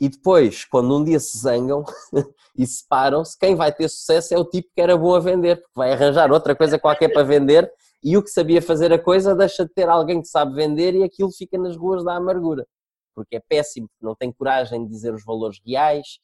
[0.00, 1.84] E depois, quando um dia se zangam
[2.58, 5.72] e separam-se, quem vai ter sucesso é o tipo que era bom a vender, porque
[5.76, 7.70] vai arranjar outra coisa qualquer para vender
[8.02, 11.04] e o que sabia fazer a coisa deixa de ter alguém que sabe vender e
[11.04, 12.66] aquilo fica nas ruas da amargura.
[13.14, 16.18] Porque é péssimo, porque não tem coragem de dizer os valores reais,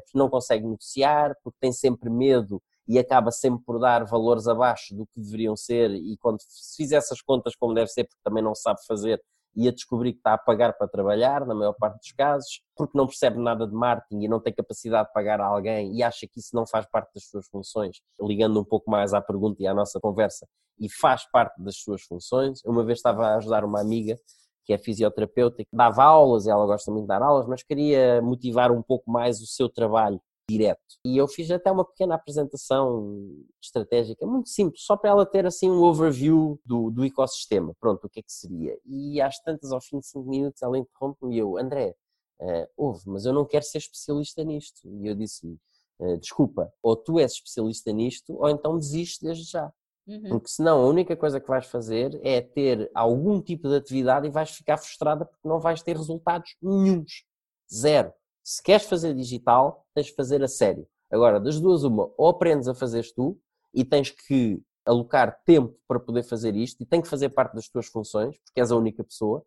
[0.00, 4.94] porque não consegue negociar, porque tem sempre medo e acaba sempre por dar valores abaixo
[4.94, 8.42] do que deveriam ser e quando se fizer essas contas como deve ser, porque também
[8.42, 9.22] não sabe fazer,
[9.56, 13.06] ia descobrir que está a pagar para trabalhar, na maior parte dos casos, porque não
[13.06, 16.40] percebe nada de marketing e não tem capacidade de pagar a alguém e acha que
[16.40, 19.72] isso não faz parte das suas funções, ligando um pouco mais à pergunta e à
[19.72, 20.46] nossa conversa,
[20.78, 22.60] e faz parte das suas funções.
[22.64, 24.16] Uma vez estava a ajudar uma amiga
[24.64, 28.72] que é fisioterapeuta, que dava aulas, ela gosta muito de dar aulas, mas queria motivar
[28.72, 30.80] um pouco mais o seu trabalho direto.
[31.04, 33.16] E eu fiz até uma pequena apresentação
[33.62, 37.74] estratégica, muito simples, só para ela ter assim um overview do, do ecossistema.
[37.80, 38.78] Pronto, o que é que seria?
[38.84, 41.94] E às tantas, ao fim de 5 minutos, ela interrompe-me e eu, André,
[42.40, 44.80] uh, ouve, mas eu não quero ser especialista nisto.
[44.84, 45.58] E eu disse-lhe,
[45.98, 49.72] uh, desculpa, ou tu és especialista nisto, ou então desiste desde já.
[50.06, 50.28] Uhum.
[50.28, 54.30] Porque senão a única coisa que vais fazer é ter algum tipo de atividade e
[54.30, 57.24] vais ficar frustrada porque não vais ter resultados nenhums.
[57.72, 58.12] Zero.
[58.42, 60.86] Se queres fazer digital, tens de fazer a sério.
[61.10, 63.38] Agora, das duas, uma, ou aprendes a fazer tu
[63.72, 67.68] e tens que alocar tempo para poder fazer isto e tem que fazer parte das
[67.68, 69.42] tuas funções, porque és a única pessoa,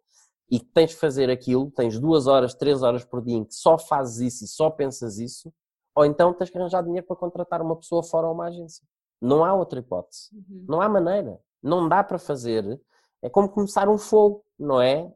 [0.50, 3.78] e tens de fazer aquilo, tens duas horas, três horas por dia em que só
[3.78, 5.54] fazes isso e só pensas isso,
[5.94, 8.86] ou então tens que arranjar dinheiro para contratar uma pessoa fora uma agência.
[9.22, 10.30] Não há outra hipótese.
[10.34, 10.66] Uhum.
[10.68, 11.40] Não há maneira.
[11.62, 12.80] Não dá para fazer.
[13.22, 15.12] É como começar um fogo, não é?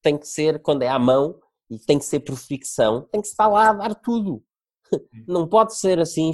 [0.00, 1.38] Tem que ser quando é à mão
[1.70, 4.42] e tem que ser por fricção, tem que estar lá a dar tudo.
[5.26, 6.30] Não pode ser assim,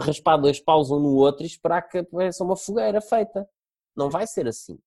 [0.00, 3.48] raspar dois paus um no outro e esperar que apareça uma fogueira feita.
[3.96, 4.78] Não vai ser assim.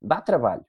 [0.00, 0.64] Dá trabalho.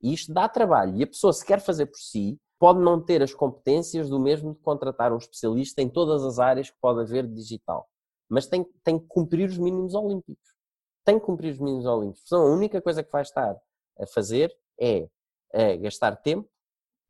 [0.00, 0.96] E isto dá trabalho.
[0.96, 4.54] E a pessoa, se quer fazer por si, pode não ter as competências do mesmo
[4.54, 7.88] de contratar um especialista em todas as áreas que pode haver de digital
[8.28, 10.48] mas tem, tem que cumprir os mínimos olímpicos.
[11.04, 12.22] Tem que cumprir os mínimos olímpicos.
[12.26, 13.56] Então, a única coisa que vai estar
[13.98, 15.08] a fazer é
[15.52, 16.48] a gastar tempo,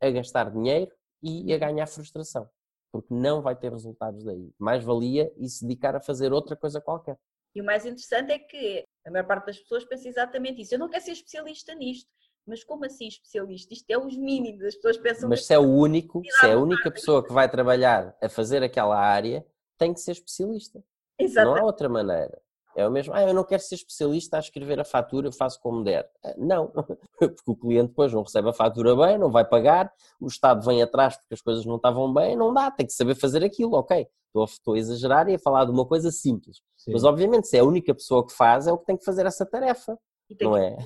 [0.00, 0.92] a gastar dinheiro
[1.22, 2.48] e a ganhar frustração.
[2.92, 4.50] Porque não vai ter resultados daí.
[4.58, 7.18] Mais valia e se dedicar a fazer outra coisa qualquer.
[7.54, 10.74] E o mais interessante é que a maior parte das pessoas pensa exatamente isso.
[10.74, 12.08] Eu não quero ser especialista nisto.
[12.46, 13.74] Mas como assim especialista?
[13.74, 14.64] Isto é os mínimos.
[14.64, 15.28] As pessoas pensam.
[15.28, 18.62] Mas se é o único, se é a única pessoa que vai trabalhar a fazer
[18.62, 19.44] aquela área,
[19.76, 20.82] tem que ser especialista.
[21.18, 21.50] Exato.
[21.50, 22.40] Não há outra maneira.
[22.76, 25.82] É o mesmo, ah, eu não quero ser especialista a escrever a fatura, faço como
[25.82, 26.08] der.
[26.24, 26.68] Ah, não,
[27.18, 30.80] porque o cliente depois não recebe a fatura bem, não vai pagar, o Estado vem
[30.80, 34.06] atrás porque as coisas não estavam bem, não dá, tem que saber fazer aquilo, ok.
[34.26, 36.58] Estou, estou a exagerar e a falar de uma coisa simples.
[36.76, 36.92] Sim.
[36.92, 39.26] Mas obviamente, se é a única pessoa que faz, é o que tem que fazer
[39.26, 39.98] essa tarefa,
[40.40, 40.76] não é?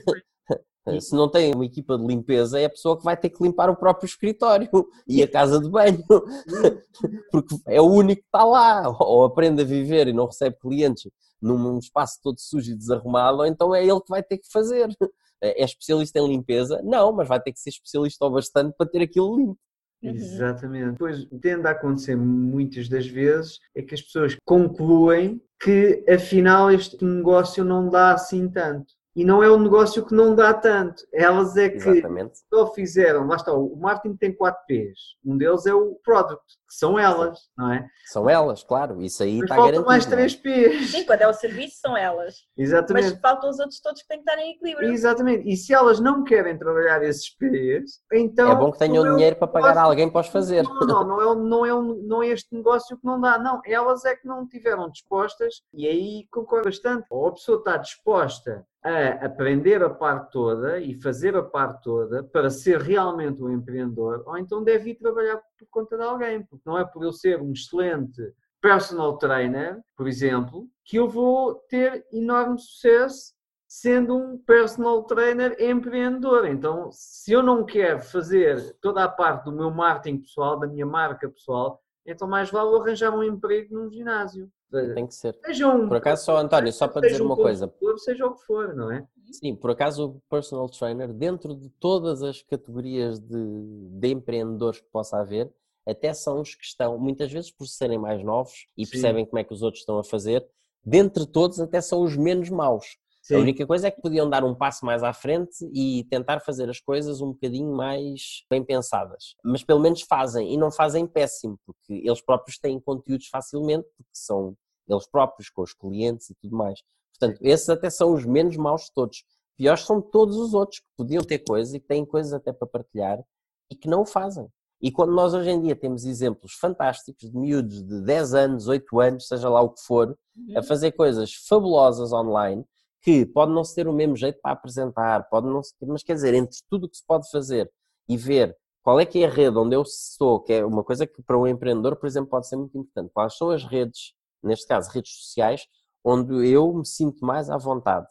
[1.00, 3.70] Se não tem uma equipa de limpeza, é a pessoa que vai ter que limpar
[3.70, 4.68] o próprio escritório
[5.06, 6.02] e a casa de banho,
[7.30, 8.88] porque é o único que está lá.
[8.88, 11.08] Ou aprende a viver e não recebe clientes
[11.40, 14.88] num espaço todo sujo e desarrumado, ou então é ele que vai ter que fazer.
[15.44, 16.80] É especialista em limpeza?
[16.84, 19.58] Não, mas vai ter que ser especialista o bastante para ter aquilo limpo.
[20.00, 20.10] Uhum.
[20.10, 20.98] Exatamente.
[20.98, 27.04] Pois tende a acontecer muitas das vezes é que as pessoas concluem que afinal este
[27.04, 31.04] negócio não dá assim tanto e não é um negócio que não dá tanto.
[31.12, 32.38] Elas é que Exatamente.
[32.52, 34.98] só fizeram, lá está, o marketing tem 4 P's.
[35.24, 37.86] Um deles é o product, que são elas, não é?
[38.06, 39.86] São elas, claro, isso aí Mas está faltam garantido.
[39.88, 40.16] mais não é?
[40.16, 40.90] 3 P's.
[40.90, 42.36] Sim, quando é o serviço são elas.
[42.56, 43.10] Exatamente.
[43.10, 44.90] Mas faltam os outros todos que têm que estar em equilíbrio.
[44.90, 45.46] Exatamente.
[45.46, 48.50] E se elas não querem trabalhar esses P's, então.
[48.50, 50.62] É bom que tenham é dinheiro para pagar negócio- alguém para os fazer.
[50.62, 53.60] Não, não, não é, não, é um- não é este negócio que não dá, não.
[53.66, 57.04] Elas é que não estiveram dispostas e aí concordo bastante.
[57.10, 62.24] Ou a pessoa está disposta a aprender a parte toda e fazer a parte toda
[62.24, 66.62] para ser realmente um empreendedor, ou então deve ir trabalhar por conta de alguém, porque
[66.66, 68.20] não é por eu ser um excelente
[68.60, 73.34] personal trainer, por exemplo, que eu vou ter enorme sucesso
[73.68, 76.46] sendo um personal trainer empreendedor.
[76.46, 80.84] Então, se eu não quero fazer toda a parte do meu marketing pessoal, da minha
[80.84, 84.50] marca pessoal, então mais vale arranjar um emprego num ginásio.
[84.94, 85.38] Tem que ser.
[85.44, 87.68] Seja um, Por acaso, só António, só para seja dizer um uma coisa.
[87.68, 89.06] consultor, Seja o que for, não é?
[89.30, 94.88] Sim, por acaso o personal trainer, dentro de todas as categorias de, de empreendedores que
[94.90, 95.50] possa haver,
[95.86, 98.92] até são os que estão, muitas vezes por serem mais novos e Sim.
[98.92, 100.46] percebem como é que os outros estão a fazer,
[100.84, 102.98] dentre todos até são os menos maus.
[103.30, 106.68] A única coisa é que podiam dar um passo mais à frente e tentar fazer
[106.68, 109.36] as coisas um bocadinho mais bem pensadas.
[109.44, 114.10] Mas pelo menos fazem, e não fazem péssimo, porque eles próprios têm conteúdos facilmente, porque
[114.12, 114.56] são
[114.88, 116.80] eles próprios com os clientes e tudo mais.
[117.18, 119.24] Portanto, esses até são os menos maus de todos.
[119.56, 122.66] Piores são todos os outros que podiam ter coisas e que têm coisas até para
[122.66, 123.22] partilhar
[123.70, 124.48] e que não o fazem.
[124.80, 129.00] E quando nós hoje em dia temos exemplos fantásticos de miúdos de 10 anos, 8
[129.00, 130.18] anos, seja lá o que for,
[130.56, 132.64] a fazer coisas fabulosas online,
[133.02, 136.14] que pode não se ter o mesmo jeito para apresentar, pode não se, mas quer
[136.14, 137.70] dizer, entre tudo o que se pode fazer
[138.08, 141.06] e ver qual é que é a rede onde eu estou, que é uma coisa
[141.06, 143.10] que para um empreendedor, por exemplo, pode ser muito importante.
[143.12, 145.66] Quais são as redes, neste caso, redes sociais,
[146.04, 148.08] onde eu me sinto mais à vontade?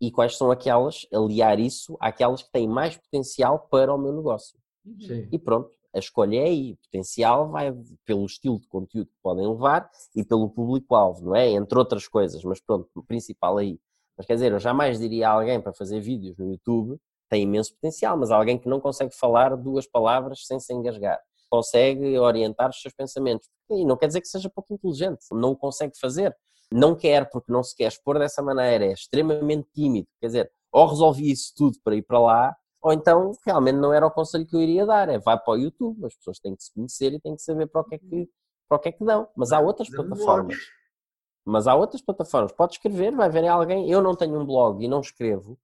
[0.00, 4.58] E quais são aquelas, aliar isso àquelas que têm mais potencial para o meu negócio?
[4.98, 5.28] Sim.
[5.30, 6.72] E pronto, a escolha é aí.
[6.72, 7.72] O potencial vai
[8.04, 11.50] pelo estilo de conteúdo que podem levar e pelo público-alvo, não é?
[11.50, 13.78] Entre outras coisas, mas pronto, o principal aí.
[14.20, 17.00] Mas quer dizer, eu jamais diria a alguém para fazer vídeos no YouTube,
[17.30, 21.18] tem imenso potencial, mas alguém que não consegue falar duas palavras sem se engasgar,
[21.48, 23.48] consegue orientar os seus pensamentos.
[23.70, 26.36] E não quer dizer que seja pouco inteligente, não o consegue fazer.
[26.70, 30.06] Não quer porque não se quer expor dessa maneira, é extremamente tímido.
[30.20, 34.06] Quer dizer, ou resolvi isso tudo para ir para lá, ou então realmente não era
[34.06, 36.62] o conselho que eu iria dar, é vai para o YouTube, as pessoas têm que
[36.62, 38.28] se conhecer e têm que saber para o que é que,
[38.68, 39.26] para o que, é que dão.
[39.34, 40.58] Mas há outras plataformas.
[41.44, 42.52] Mas há outras plataformas.
[42.52, 43.90] Pode escrever, vai ver alguém.
[43.90, 45.58] Eu não tenho um blog e não escrevo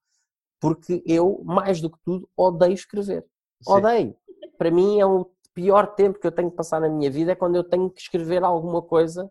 [0.61, 3.25] porque eu, mais do que tudo, odeio escrever.
[3.63, 3.73] Sim.
[3.73, 4.17] Odeio.
[4.59, 7.35] Para mim é o pior tempo que eu tenho que passar na minha vida é
[7.35, 9.31] quando eu tenho que escrever alguma coisa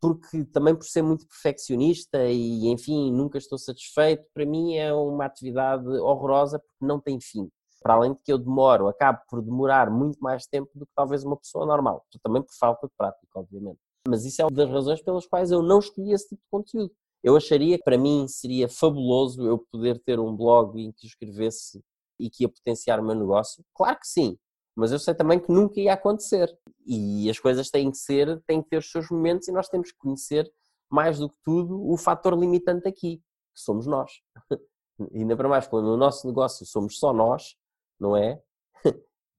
[0.00, 5.26] porque também por ser muito perfeccionista e enfim nunca estou satisfeito, para mim é uma
[5.26, 7.48] atividade horrorosa porque não tem fim.
[7.80, 11.22] Para além de que eu demoro, acabo por demorar muito mais tempo do que talvez
[11.22, 13.78] uma pessoa normal, também por falta de prática, obviamente.
[14.06, 16.92] Mas isso é uma das razões pelas quais eu não escolhi esse tipo de conteúdo.
[17.22, 21.82] Eu acharia que para mim seria fabuloso eu poder ter um blog em que escrevesse
[22.18, 23.64] e que ia potenciar o meu negócio.
[23.74, 24.36] Claro que sim,
[24.74, 26.48] mas eu sei também que nunca ia acontecer.
[26.84, 29.92] E as coisas têm que ser, têm que ter os seus momentos e nós temos
[29.92, 30.50] que conhecer,
[30.90, 33.18] mais do que tudo, o fator limitante aqui,
[33.54, 34.12] que somos nós.
[35.14, 37.56] Ainda para mais, quando no nosso negócio somos só nós,
[37.98, 38.42] não é?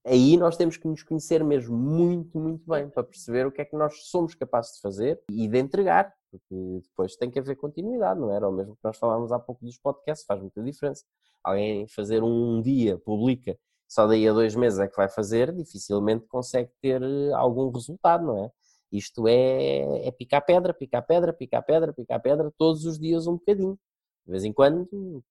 [0.05, 3.65] Aí nós temos que nos conhecer mesmo muito, muito bem para perceber o que é
[3.65, 8.19] que nós somos capazes de fazer e de entregar, porque depois tem que haver continuidade,
[8.19, 8.47] não era?
[8.49, 11.05] O mesmo que nós falávamos há pouco dos podcasts, faz muita diferença.
[11.43, 16.25] Alguém fazer um dia, publica, só daí a dois meses é que vai fazer, dificilmente
[16.27, 18.51] consegue ter eh, algum resultado, não é?
[18.91, 23.33] Isto é, é picar pedra, picar pedra, picar pedra, picar pedra, todos os dias um
[23.33, 23.77] bocadinho.
[24.25, 25.23] De vez em quando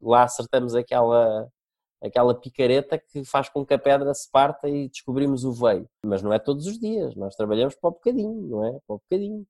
[0.00, 1.48] lá acertamos aquela,
[2.02, 5.88] aquela picareta que faz com que a pedra se parta e descobrimos o veio.
[6.04, 8.70] Mas não é todos os dias, nós trabalhamos para o bocadinho, não é?
[8.86, 9.46] Para o bocadinho,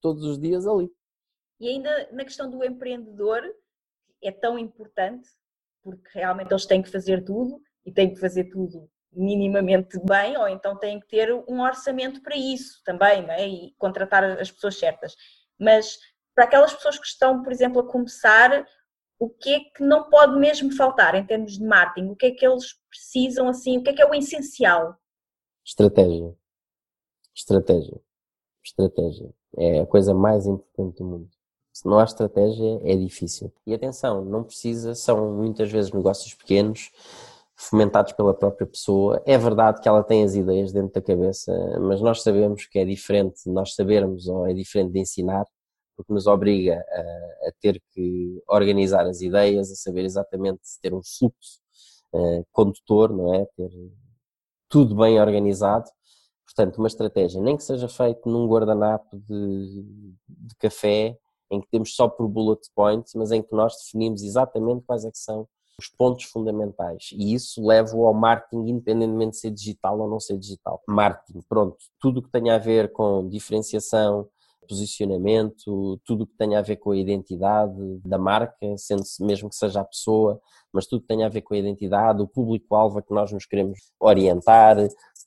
[0.00, 0.90] todos os dias ali.
[1.60, 3.42] E ainda na questão do empreendedor,
[4.22, 5.28] é tão importante,
[5.82, 10.48] porque realmente eles têm que fazer tudo e têm que fazer tudo minimamente bem, ou
[10.48, 13.46] então têm que ter um orçamento para isso também, é?
[13.46, 15.14] E contratar as pessoas certas.
[15.58, 15.98] Mas
[16.34, 18.66] para aquelas pessoas que estão, por exemplo, a começar,
[19.22, 22.08] o que é que não pode mesmo faltar em termos de marketing?
[22.08, 24.96] O que é que eles precisam, assim, o que é que é o essencial?
[25.64, 26.34] Estratégia.
[27.32, 28.00] Estratégia.
[28.64, 29.32] Estratégia.
[29.56, 31.28] É a coisa mais importante do mundo.
[31.72, 33.52] Se não há estratégia, é difícil.
[33.64, 36.90] E atenção, não precisa, são muitas vezes negócios pequenos,
[37.54, 39.22] fomentados pela própria pessoa.
[39.24, 42.84] É verdade que ela tem as ideias dentro da cabeça, mas nós sabemos que é
[42.84, 45.46] diferente nós sabermos ou é diferente de ensinar,
[46.02, 51.00] porque nos obriga a, a, ter que organizar as ideias, a saber exatamente ter um
[51.02, 51.60] fluxo
[52.12, 53.46] uh, condutor, não é?
[53.56, 53.70] Ter
[54.68, 55.88] tudo bem organizado.
[56.44, 59.84] Portanto, uma estratégia, nem que seja feito num guardanapo de,
[60.28, 61.16] de café,
[61.50, 65.10] em que temos só por bullet points, mas em que nós definimos exatamente quais é
[65.10, 65.46] que são
[65.78, 67.10] os pontos fundamentais.
[67.12, 70.82] E isso leva ao marketing, independentemente de ser digital ou não ser digital.
[70.88, 74.28] Marketing, pronto, tudo o que tenha a ver com diferenciação,
[74.68, 79.56] posicionamento, tudo o que tenha a ver com a identidade da marca, sendo mesmo que
[79.56, 80.40] seja a pessoa,
[80.72, 83.46] mas tudo que tenha a ver com a identidade, o público-alvo a que nós nos
[83.46, 84.76] queremos orientar,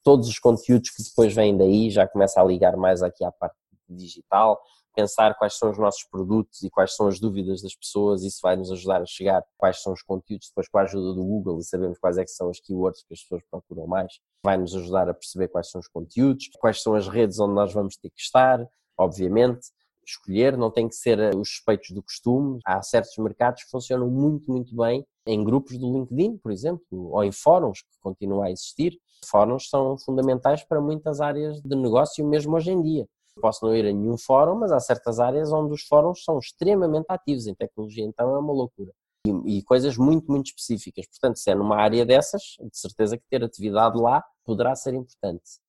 [0.04, 3.56] todos os conteúdos que depois vêm daí, já começa a ligar mais aqui à parte
[3.90, 4.60] digital,
[4.96, 8.56] pensar quais são os nossos produtos e quais são as dúvidas das pessoas, isso vai
[8.56, 11.64] nos ajudar a chegar quais são os conteúdos, depois com a ajuda do Google e
[11.64, 14.14] sabemos quais é que são as keywords que as pessoas procuram mais,
[14.44, 17.74] vai nos ajudar a perceber quais são os conteúdos, quais são as redes onde nós
[17.74, 18.66] vamos ter que estar,
[18.98, 19.68] obviamente,
[20.06, 22.60] escolher, não tem que ser eh, os suspeitos do costume.
[22.66, 27.24] Há certos mercados que funcionam muito, muito bem em grupos do LinkedIn, por exemplo, ou
[27.24, 28.98] em fóruns que continuam a existir.
[29.26, 33.08] Fóruns são fundamentais para muitas áreas de negócio, mesmo hoje em dia.
[33.42, 37.08] Posso não ir a nenhum fórum, mas há certas áreas onde os fóruns são extremamente
[37.10, 38.92] ativos em tecnologia, então é uma loucura.
[39.28, 41.08] E, e coisas muito, muito específicas.
[41.08, 45.65] Portanto, se é numa área dessas, de certeza que ter atividade lá poderá ser importante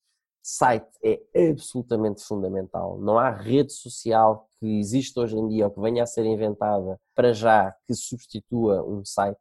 [0.49, 2.99] site é absolutamente fundamental.
[3.01, 7.01] Não há rede social que existe hoje em dia ou que venha a ser inventada
[7.17, 9.41] para já que substitua um site.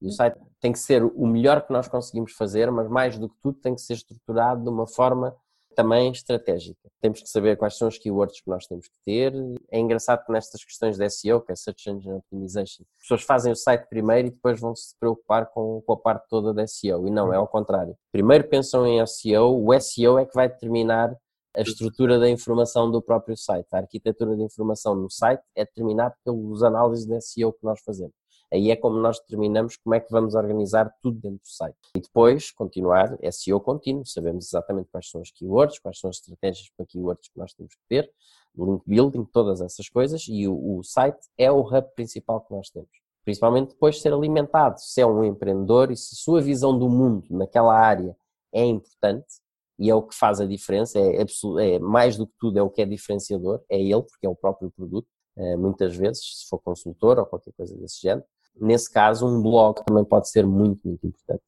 [0.00, 3.28] E o site tem que ser o melhor que nós conseguimos fazer, mas mais do
[3.28, 5.34] que tudo tem que ser estruturado de uma forma
[5.74, 6.88] também estratégica.
[7.00, 9.32] Temos que saber quais são os keywords que nós temos que ter.
[9.70, 13.52] É engraçado que nestas questões de SEO, que é Search Engine Optimization, as pessoas fazem
[13.52, 17.06] o site primeiro e depois vão se preocupar com, com a parte toda da SEO.
[17.06, 17.96] E não, é ao contrário.
[18.12, 21.16] Primeiro pensam em SEO, o SEO é que vai determinar
[21.56, 23.68] a estrutura da informação do próprio site.
[23.72, 28.23] A arquitetura da informação no site é determinada pelos análises de SEO que nós fazemos.
[28.52, 31.76] Aí é como nós determinamos como é que vamos organizar tudo dentro do site.
[31.96, 36.70] E depois, continuar SEO contínuo, sabemos exatamente quais são as keywords, quais são as estratégias
[36.76, 38.10] para keywords que nós temos que ter,
[38.56, 42.70] link building, todas essas coisas, e o, o site é o hub principal que nós
[42.70, 42.90] temos.
[43.24, 46.88] Principalmente depois de ser alimentado, se é um empreendedor e se a sua visão do
[46.88, 48.16] mundo naquela área
[48.52, 49.42] é importante,
[49.78, 51.24] e é o que faz a diferença, é,
[51.60, 54.36] é, mais do que tudo é o que é diferenciador, é ele, porque é o
[54.36, 58.24] próprio produto, eh, muitas vezes, se for consultor ou qualquer coisa desse género.
[58.60, 61.42] Nesse caso, um blog também pode ser muito, muito importante.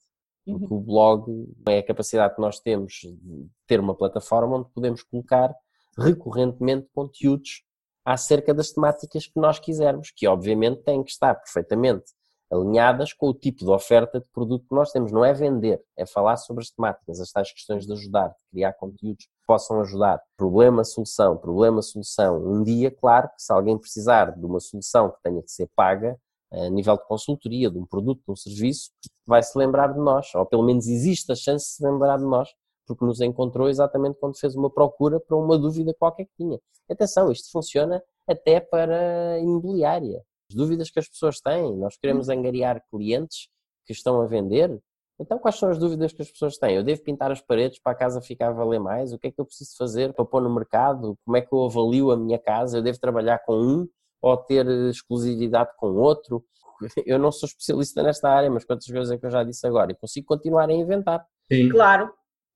[0.44, 0.78] Porque uhum.
[0.78, 5.54] o blog é a capacidade que nós temos de ter uma plataforma onde podemos colocar
[5.98, 7.64] recorrentemente conteúdos
[8.04, 12.12] acerca das temáticas que nós quisermos, que obviamente têm que estar perfeitamente
[12.52, 15.10] alinhadas com o tipo de oferta de produto que nós temos.
[15.10, 18.72] Não é vender, é falar sobre as temáticas, as tais questões de ajudar, de criar
[18.74, 20.22] conteúdos que possam ajudar.
[20.36, 22.38] Problema, solução, problema, solução.
[22.46, 26.16] Um dia, claro, que se alguém precisar de uma solução que tenha que ser paga,
[26.52, 28.90] a nível de consultoria, de um produto, de um serviço,
[29.26, 32.24] vai se lembrar de nós, ou pelo menos existe a chance de se lembrar de
[32.24, 32.48] nós,
[32.86, 36.58] porque nos encontrou exatamente quando fez uma procura para uma dúvida qualquer que tinha.
[36.88, 40.22] Atenção, isto funciona até para imobiliária.
[40.48, 43.48] As dúvidas que as pessoas têm, nós queremos angariar clientes
[43.84, 44.80] que estão a vender.
[45.18, 46.76] Então, quais são as dúvidas que as pessoas têm?
[46.76, 49.12] Eu devo pintar as paredes para a casa ficar a valer mais?
[49.12, 51.16] O que é que eu preciso fazer para pôr no mercado?
[51.24, 52.78] Como é que eu avalio a minha casa?
[52.78, 53.88] Eu devo trabalhar com um
[54.20, 56.44] ou ter exclusividade com outro.
[57.06, 59.92] Eu não sou especialista nesta área, mas quantas vezes é que eu já disse agora?
[59.92, 61.24] E consigo continuar a inventar.
[61.50, 61.70] Sim.
[61.70, 62.12] Claro.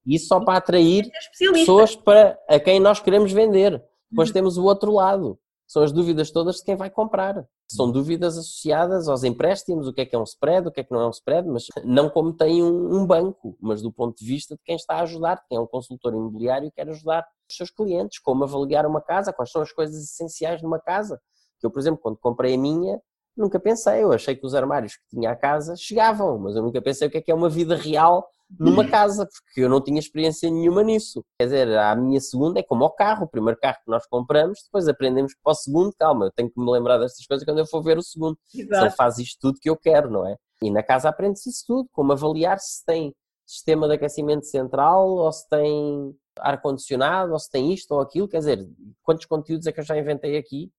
[0.07, 3.83] Isso só para atrair pessoas para a quem nós queremos vender.
[4.11, 4.35] Depois uhum.
[4.35, 5.39] temos o outro lado.
[5.67, 7.47] São as dúvidas todas de quem vai comprar.
[7.71, 10.85] São dúvidas associadas aos empréstimos, o que é que é um spread, o que é
[10.85, 14.19] que não é um spread, mas não como tem um, um banco, mas do ponto
[14.19, 17.25] de vista de quem está a ajudar, quem é um consultor imobiliário e quer ajudar
[17.49, 21.21] os seus clientes, como avaliar uma casa, quais são as coisas essenciais numa casa,
[21.61, 23.01] que eu, por exemplo, quando comprei a minha,
[23.37, 26.81] nunca pensei, eu achei que os armários que tinha a casa chegavam, mas eu nunca
[26.83, 29.99] pensei o que é que é uma vida real numa casa, porque eu não tinha
[29.99, 31.25] experiência nenhuma nisso.
[31.39, 34.61] Quer dizer, a minha segunda é como o carro, o primeiro carro que nós compramos,
[34.65, 37.67] depois aprendemos para o segundo, calma, eu tenho que me lembrar destas coisas quando eu
[37.67, 38.37] for ver o segundo.
[38.53, 38.75] Exato.
[38.75, 40.37] Se ele faz isto tudo que eu quero, não é?
[40.63, 43.15] E na casa aprende-se isso tudo, como avaliar se tem
[43.47, 48.39] sistema de aquecimento central, ou se tem ar-condicionado, ou se tem isto ou aquilo, quer
[48.39, 48.69] dizer,
[49.03, 50.71] quantos conteúdos é que eu já inventei aqui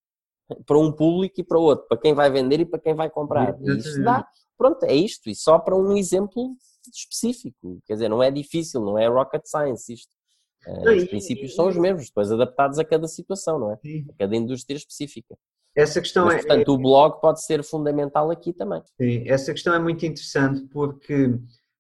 [0.66, 3.58] para um público e para outro, para quem vai vender e para quem vai comprar.
[3.62, 4.26] E isto dá,
[4.58, 6.56] pronto, é isto, e só para um exemplo
[6.94, 10.12] específico, quer dizer, não é difícil, não é rocket science isto.
[10.68, 13.78] Uh, os princípios são os mesmos, depois adaptados a cada situação, não é?
[13.78, 14.06] Sim.
[14.10, 15.36] A cada indústria específica.
[15.76, 18.82] Essa questão Mas, é, portanto, é, o blog pode ser fundamental aqui também.
[19.00, 21.34] Sim, essa questão é muito interessante porque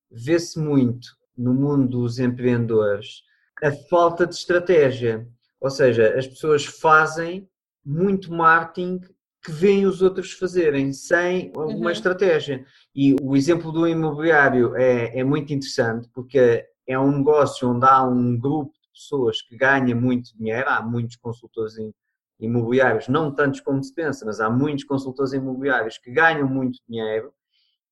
[0.09, 3.23] vê-se muito no mundo dos empreendedores
[3.61, 5.27] a falta de estratégia.
[5.59, 7.47] Ou seja, as pessoas fazem
[7.85, 8.99] muito marketing
[9.43, 11.89] que veem os outros fazerem sem uma Uhum.
[11.89, 12.63] estratégia.
[12.95, 18.03] E o exemplo do imobiliário é, é muito interessante porque é um negócio onde há
[18.03, 21.93] um grupo de pessoas que ganha muito dinheiro, há muitos consultores im-
[22.39, 27.33] imobiliários, não tantos como se pensa, mas há muitos consultores imobiliários que ganham muito dinheiro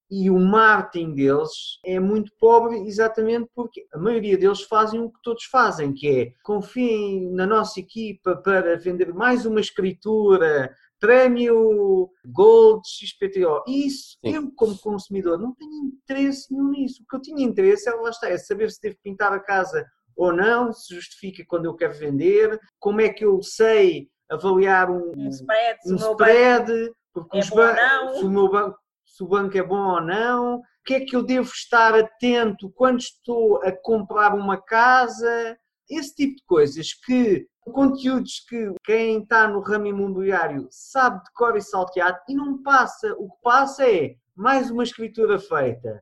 [0.10, 5.20] e o marketing deles é muito pobre exatamente porque a maioria deles fazem o que
[5.22, 12.82] todos fazem, que é confiem na nossa equipa para vender mais uma escritura, prémio Gold
[12.88, 13.64] XPTO.
[13.68, 14.36] Isso, Sim.
[14.36, 17.04] eu como consumidor não tenho interesse nenhum nisso.
[17.04, 19.86] O que eu tinha interesse é, lá está, é saber se devo pintar a casa
[20.16, 25.14] ou não, se justifica quando eu quero vender, como é que eu sei avaliar um,
[25.16, 28.78] Um spread, um spread, porque é os se o meu banco,
[29.20, 32.72] se o banco é bom ou não, o que é que eu devo estar atento
[32.74, 35.58] quando estou a comprar uma casa,
[35.90, 41.56] esse tipo de coisas que conteúdos que quem está no ramo imobiliário sabe de cor
[41.56, 46.02] e salteado e não passa, o que passa é mais uma escritura feita,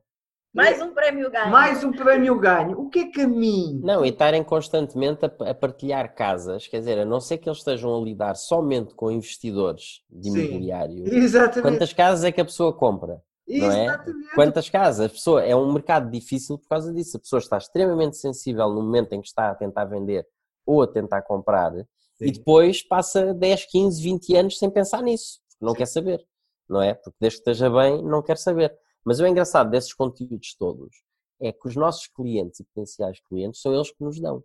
[0.52, 1.50] mais um prémio ganho.
[1.50, 2.80] mais um prémio ganho.
[2.80, 3.80] O que é que a mim?
[3.82, 7.58] Não, e estarem constantemente a, a partilhar casas, quer dizer, a não ser que eles
[7.58, 10.38] estejam a lidar somente com investidores de Sim.
[10.38, 11.62] imobiliário, Exatamente.
[11.62, 13.22] quantas casas é que a pessoa compra?
[13.48, 13.84] não é?
[13.84, 14.34] Exatamente.
[14.34, 15.06] Quantas casas?
[15.06, 17.16] A pessoa, é um mercado difícil por causa disso.
[17.16, 20.26] A pessoa está extremamente sensível no momento em que está a tentar vender
[20.66, 21.72] ou a tentar comprar
[22.20, 22.32] e Sim.
[22.32, 25.78] depois passa 10, 15, 20 anos sem pensar nisso, porque não Sim.
[25.78, 26.26] quer saber,
[26.68, 26.94] não é?
[26.94, 28.74] Porque desde que esteja bem, não quer saber.
[29.04, 31.02] Mas o engraçado desses conteúdos todos
[31.40, 34.42] é que os nossos clientes e potenciais clientes são eles que nos dão.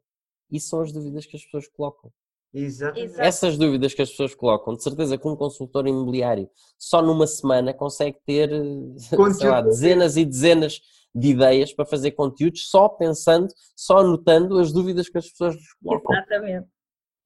[0.52, 2.12] Isso são as dúvidas que as pessoas colocam.
[2.54, 3.06] Exatamente.
[3.06, 3.22] Exato.
[3.22, 6.48] Essas dúvidas que as pessoas colocam, de certeza que um consultor imobiliário
[6.78, 10.80] só numa semana consegue ter, eh, sei lá, dezenas e dezenas
[11.16, 15.74] de ideias para fazer conteúdos só pensando, só anotando as dúvidas que as pessoas nos
[15.82, 16.16] colocam.
[16.16, 16.68] Exatamente.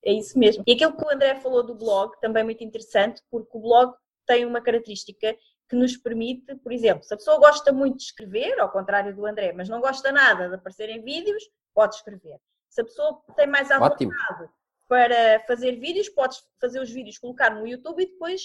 [0.05, 0.63] É isso mesmo.
[0.65, 3.93] E aquilo que o André falou do blog também é muito interessante, porque o blog
[4.25, 5.35] tem uma característica
[5.69, 9.25] que nos permite, por exemplo, se a pessoa gosta muito de escrever, ao contrário do
[9.25, 11.43] André, mas não gosta nada de aparecer em vídeos,
[11.73, 12.39] pode escrever.
[12.69, 14.11] Se a pessoa tem mais à Ótimo.
[14.11, 14.49] vontade
[14.87, 18.41] para fazer vídeos, pode fazer os vídeos, colocar no YouTube e depois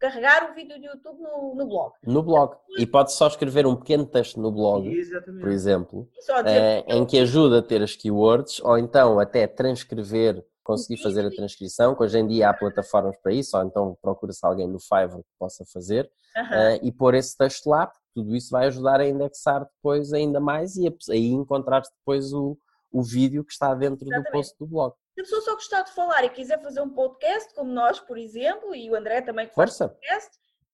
[0.00, 1.92] carregar o vídeo do YouTube no, no blog.
[2.02, 2.56] No blog.
[2.76, 5.48] E pode só escrever um pequeno texto no blog, por Exatamente.
[5.48, 9.46] exemplo, E só dizer eh, em que ajuda a ter as keywords, ou então até
[9.46, 13.96] transcrever, conseguir fazer a transcrição, que hoje em dia há plataformas para isso, ou então
[14.00, 16.54] procura-se alguém no Fiverr que possa fazer, Aham.
[16.56, 20.40] eh, e pôr esse texto lá, porque tudo isso vai ajudar a indexar depois ainda
[20.40, 22.56] mais e aí encontrar depois o,
[22.90, 24.32] o vídeo que está dentro do Exatamente.
[24.32, 24.94] post do blog.
[25.14, 28.18] Se a pessoa só gostar de falar e quiser fazer um podcast, como nós, por
[28.18, 29.88] exemplo, e o André também que faz Força!
[29.90, 30.30] podcast,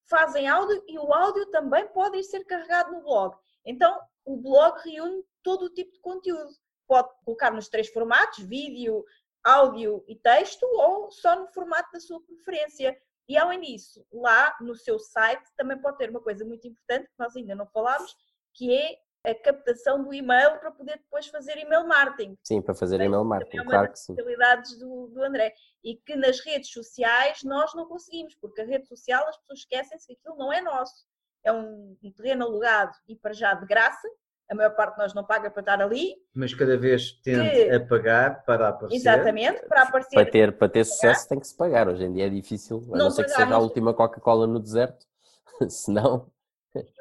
[0.08, 3.36] fazem áudio e o áudio também pode ir ser carregado no blog.
[3.66, 6.50] Então, o blog reúne todo o tipo de conteúdo.
[6.86, 9.04] Pode colocar nos três formatos, vídeo,
[9.44, 12.96] áudio e texto, ou só no formato da sua preferência.
[13.28, 17.18] E além disso, lá no seu site também pode ter uma coisa muito importante que
[17.18, 18.14] nós ainda não falámos,
[18.54, 23.00] que é a captação do e-mail para poder depois fazer e-mail marketing Sim, para fazer
[23.00, 24.12] email marketing, é uma claro das que sim.
[24.12, 25.54] especialidades do, do André.
[25.84, 30.06] E que nas redes sociais nós não conseguimos, porque a rede social as pessoas esquecem-se
[30.06, 31.04] que aquilo não é nosso.
[31.44, 34.08] É um, um terreno alugado e para já de graça.
[34.50, 36.16] A maior parte de nós não paga para estar ali.
[36.34, 38.96] Mas cada vez tende Que- a pagar para aparecer.
[38.96, 40.14] Exatamente, para aparecer.
[40.14, 41.88] Para ter, para ter sucesso tem que se pagar.
[41.88, 44.46] Hoje em dia é difícil, a não, Não ser que seja a não- última Coca-Cola
[44.48, 45.06] no deserto.
[45.68, 46.26] Senão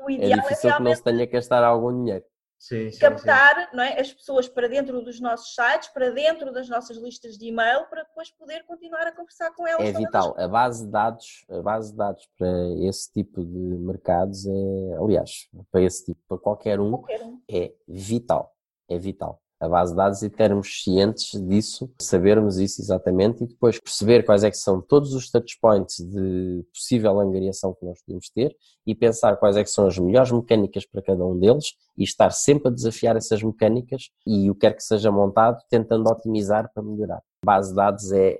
[0.01, 2.23] o é ideal é, difícil que não se realmente tenha que gastar algum dinheiro.
[2.59, 2.99] Sim, sim, sim.
[2.99, 7.37] captar não é, as pessoas para dentro dos nossos sites, para dentro das nossas listas
[7.37, 9.87] de e-mail, para depois poder continuar a conversar com elas.
[9.87, 10.35] É vital.
[10.37, 12.49] A base de dados, a base de dados para
[12.81, 17.41] esse tipo de mercados é, aliás, para esse tipo, para qualquer um, Qualquer um.
[17.49, 18.53] é vital.
[18.89, 19.41] É vital.
[19.59, 24.43] A base de dados e termos cientes disso, sabermos isso exatamente e depois perceber quais
[24.43, 28.55] é que são todos os touchpoints de possível angariação que nós podemos ter
[28.87, 32.31] e pensar quais é que são as melhores mecânicas para cada um deles e estar
[32.31, 36.81] sempre a desafiar essas mecânicas e o que quer que seja montado, tentando otimizar para
[36.81, 37.21] melhorar.
[37.43, 38.39] Base de dados é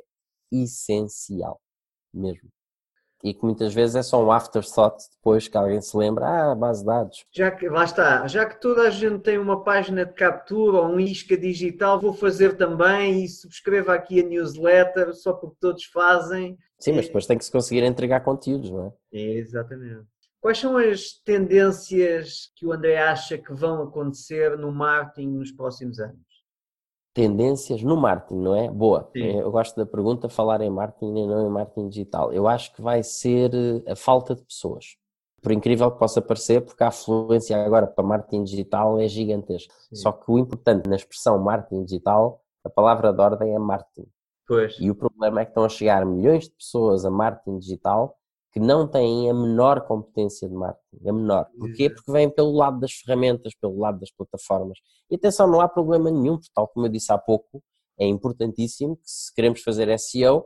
[0.52, 1.60] essencial,
[2.14, 2.50] mesmo.
[3.24, 6.82] E que muitas vezes é só um afterthought depois que alguém se lembra, ah, base
[6.82, 7.26] de dados.
[7.32, 10.88] Já que, lá está, já que toda a gente tem uma página de captura ou
[10.88, 16.58] um isca digital, vou fazer também e subscreva aqui a newsletter, só porque todos fazem.
[16.80, 18.92] Sim, mas depois tem que se conseguir entregar conteúdos, não é?
[19.12, 20.08] Exatamente.
[20.40, 26.00] Quais são as tendências que o André acha que vão acontecer no marketing nos próximos
[26.00, 26.29] anos?
[27.14, 28.70] Tendências no marketing, não é?
[28.70, 29.10] Boa.
[29.14, 29.40] Sim.
[29.40, 32.32] Eu gosto da pergunta, falar em marketing e não em marketing digital.
[32.32, 34.96] Eu acho que vai ser eh, a falta de pessoas.
[35.42, 39.74] Por incrível que possa parecer, porque a afluência agora para marketing digital é gigantesca.
[39.90, 39.96] Sim.
[39.96, 44.08] Só que o importante na expressão marketing digital, a palavra de ordem é marketing.
[44.48, 44.76] Pois.
[44.80, 48.19] E o problema é que estão a chegar milhões de pessoas a marketing digital
[48.52, 51.48] que não têm a menor competência de marketing, a menor.
[51.58, 51.90] Porquê?
[51.90, 54.80] Porque vêm pelo lado das ferramentas, pelo lado das plataformas.
[55.10, 57.64] E atenção, não há problema nenhum, porque tal como eu disse há pouco,
[58.00, 60.46] é importantíssimo que se queremos fazer SEO,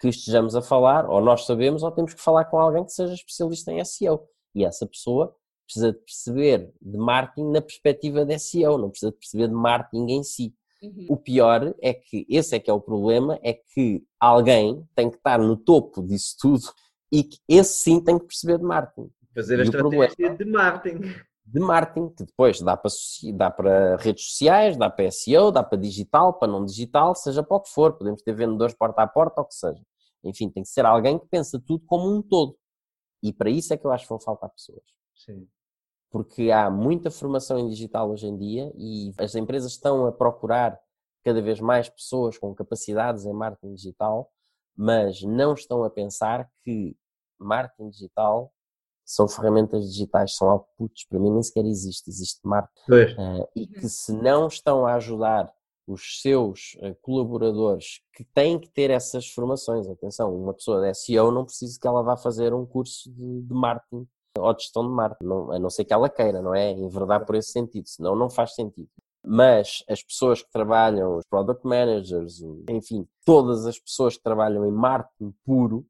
[0.00, 3.12] que estejamos a falar, ou nós sabemos, ou temos que falar com alguém que seja
[3.12, 4.26] especialista em SEO.
[4.54, 5.34] E essa pessoa
[5.64, 10.10] precisa de perceber de marketing na perspectiva de SEO, não precisa de perceber de marketing
[10.10, 10.54] em si.
[10.82, 11.06] Uhum.
[11.10, 15.16] O pior é que esse é que é o problema, é que alguém tem que
[15.16, 16.64] estar no topo disso tudo
[17.12, 19.10] e que esse sim tem que perceber de marketing.
[19.34, 21.14] Fazer a estratégia problema, de marketing.
[21.44, 22.90] De marketing, que depois dá para,
[23.34, 27.56] dá para redes sociais, dá para SEO, dá para digital, para não digital, seja para
[27.56, 27.92] o que for.
[27.92, 29.82] Podemos ter vendedores porta a porta ou o que seja.
[30.24, 32.56] Enfim, tem que ser alguém que pensa tudo como um todo.
[33.22, 34.82] E para isso é que eu acho que vão faltar pessoas.
[35.14, 35.46] Sim.
[36.10, 40.78] Porque há muita formação em digital hoje em dia e as empresas estão a procurar
[41.24, 44.30] cada vez mais pessoas com capacidades em marketing digital,
[44.76, 46.96] mas não estão a pensar que
[47.42, 48.52] marketing digital
[49.04, 52.90] são ferramentas digitais, são outputs, para mim nem sequer existe, existe marketing.
[53.18, 55.52] Uh, e que se não estão a ajudar
[55.86, 61.30] os seus uh, colaboradores que têm que ter essas formações, atenção, uma pessoa de SEO
[61.30, 64.06] não precisa que ela vá fazer um curso de, de marketing
[64.38, 66.70] ou de gestão de marketing, não, a não ser que ela queira, não é?
[66.70, 68.88] Em verdade por esse sentido, senão não faz sentido.
[69.24, 74.72] Mas as pessoas que trabalham, os product managers, enfim, todas as pessoas que trabalham em
[74.72, 75.86] marketing puro,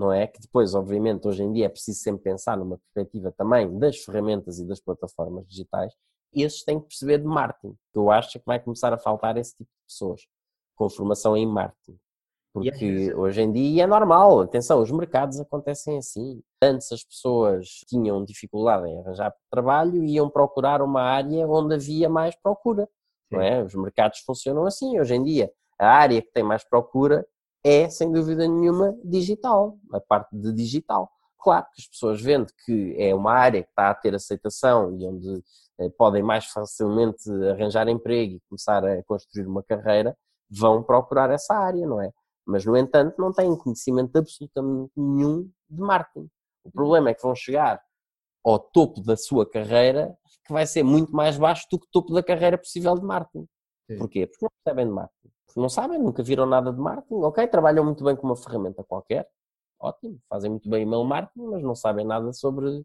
[0.00, 0.26] não é?
[0.26, 4.58] Que depois, obviamente, hoje em dia é preciso sempre pensar numa perspectiva também das ferramentas
[4.58, 5.92] e das plataformas digitais,
[6.32, 7.76] esses têm que perceber de marketing.
[7.94, 10.22] Eu acho que vai começar a faltar esse tipo de pessoas
[10.74, 11.98] com formação em marketing.
[12.52, 16.42] Porque hoje em dia é normal, atenção, os mercados acontecem assim.
[16.62, 22.08] Antes as pessoas tinham dificuldade em arranjar trabalho e iam procurar uma área onde havia
[22.08, 22.88] mais procura.
[23.30, 23.62] Não é?
[23.62, 24.98] Os mercados funcionam assim.
[24.98, 27.24] Hoje em dia, a área que tem mais procura
[27.64, 31.10] é, sem dúvida nenhuma, digital, a parte de digital.
[31.38, 35.06] Claro que as pessoas vendo que é uma área que está a ter aceitação e
[35.06, 35.42] onde
[35.78, 40.16] eh, podem mais facilmente arranjar emprego e começar a construir uma carreira,
[40.50, 42.12] vão procurar essa área, não é?
[42.46, 46.28] Mas, no entanto, não têm conhecimento absolutamente nenhum de marketing.
[46.64, 47.80] O problema é que vão chegar
[48.44, 50.14] ao topo da sua carreira
[50.46, 53.46] que vai ser muito mais baixo do que o topo da carreira possível de marketing.
[53.90, 53.98] Sim.
[53.98, 54.26] Porquê?
[54.26, 55.32] Porque não percebem de marketing.
[55.56, 57.22] Não sabem, nunca viram nada de marketing.
[57.22, 59.28] Ok, trabalham muito bem com uma ferramenta qualquer.
[59.78, 62.84] Ótimo, fazem muito bem email marketing, mas não sabem nada sobre,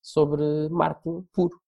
[0.00, 1.60] sobre marketing puro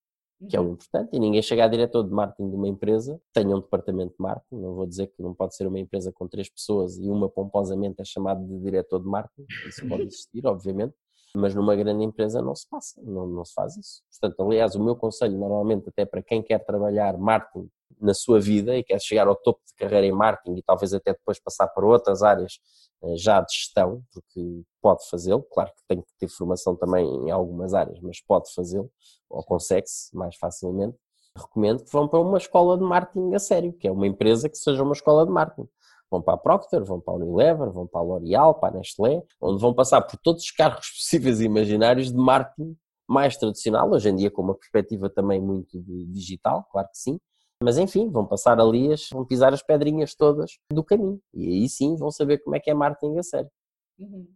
[0.49, 3.57] que é o importante, e ninguém chega a diretor de marketing de uma empresa, tenha
[3.57, 6.49] um departamento de marketing, não vou dizer que não pode ser uma empresa com três
[6.49, 10.95] pessoas e uma pomposamente é chamada de diretor de marketing, isso pode existir, obviamente,
[11.35, 14.03] mas numa grande empresa não se passa, não, não se faz isso.
[14.11, 17.69] Portanto, aliás, o meu conselho normalmente até para quem quer trabalhar marketing
[18.01, 21.13] na sua vida e quer chegar ao topo de carreira em marketing e talvez até
[21.13, 22.59] depois passar para outras áreas
[23.03, 27.31] eh, já de gestão, porque pode fazê-lo, claro que tem que ter formação também em
[27.31, 28.91] algumas áreas, mas pode fazê-lo,
[29.29, 30.97] ou consegue-se mais facilmente,
[31.37, 34.57] recomendo que vão para uma escola de marketing a sério, que é uma empresa que
[34.57, 35.69] seja uma escola de marketing.
[36.11, 39.23] Vão para a Procter, vão para a Unilever, vão para a L'Oréal, para a Nestlé,
[39.41, 42.77] onde vão passar por todos os cargos possíveis e imaginários de marketing
[43.07, 47.19] mais tradicional, hoje em dia com uma perspectiva também muito digital, claro que sim,
[47.65, 51.21] mas enfim, vão passar ali, as, vão pisar as pedrinhas todas do caminho.
[51.33, 53.51] E aí sim vão saber como é que é marketing a sério.
[53.99, 54.29] Uhum.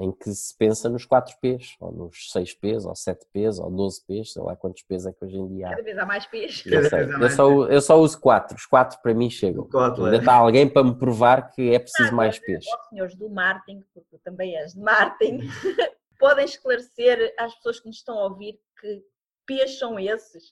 [0.00, 3.68] Em que se pensa nos 4 P's, ou nos 6 P's, ou 7 P's, ou
[3.68, 5.70] 12 P's, sei lá quantos P's é que hoje em dia há.
[5.70, 6.64] Cada vez há mais P's.
[6.64, 9.68] Eu, sei, eu, só, eu só uso 4, os 4 para mim chegam.
[9.74, 12.64] Ainda está alguém para me provar que é preciso ah, mais P's.
[12.64, 15.40] Os senhores do marketing, porque tu também és de marketing,
[16.18, 19.02] podem esclarecer às pessoas que nos estão a ouvir que
[19.46, 20.50] P's são esses?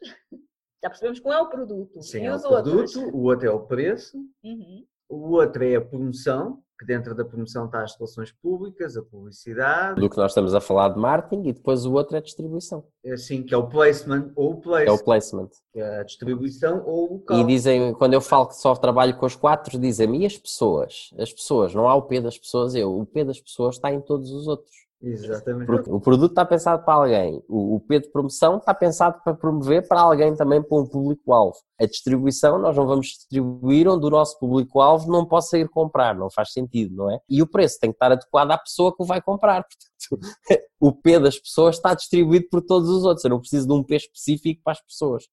[0.82, 2.02] Já percebemos qual é o produto.
[2.02, 4.84] Sim, e é o produto, o outro é o preço, uhum.
[5.08, 9.98] o outro é a promoção, que dentro da promoção está as relações públicas, a publicidade.
[10.00, 12.84] Do que nós estamos a falar de marketing e depois o outro é a distribuição.
[13.02, 14.92] É sim, que é o placement ou o placement.
[14.92, 15.48] É o placement.
[15.72, 17.40] Que é a distribuição ou o local.
[17.40, 21.10] E dizem, quando eu falo que só trabalho com os quatro, dizem-me, e as pessoas?
[21.18, 24.00] As pessoas, não há o P das pessoas, eu, o P das pessoas está em
[24.00, 24.85] todos os outros.
[25.02, 25.66] Exatamente.
[25.66, 29.34] Porque o produto está pensado para alguém, o, o P de promoção está pensado para
[29.34, 31.56] promover para alguém também, para um público-alvo.
[31.78, 36.30] A distribuição, nós não vamos distribuir onde o nosso público-alvo não possa ir comprar, não
[36.30, 37.20] faz sentido, não é?
[37.28, 39.64] E o preço tem que estar adequado à pessoa que o vai comprar.
[39.64, 40.36] Portanto,
[40.80, 43.24] o P das pessoas está distribuído por todos os outros.
[43.24, 45.24] Eu não preciso de um P específico para as pessoas.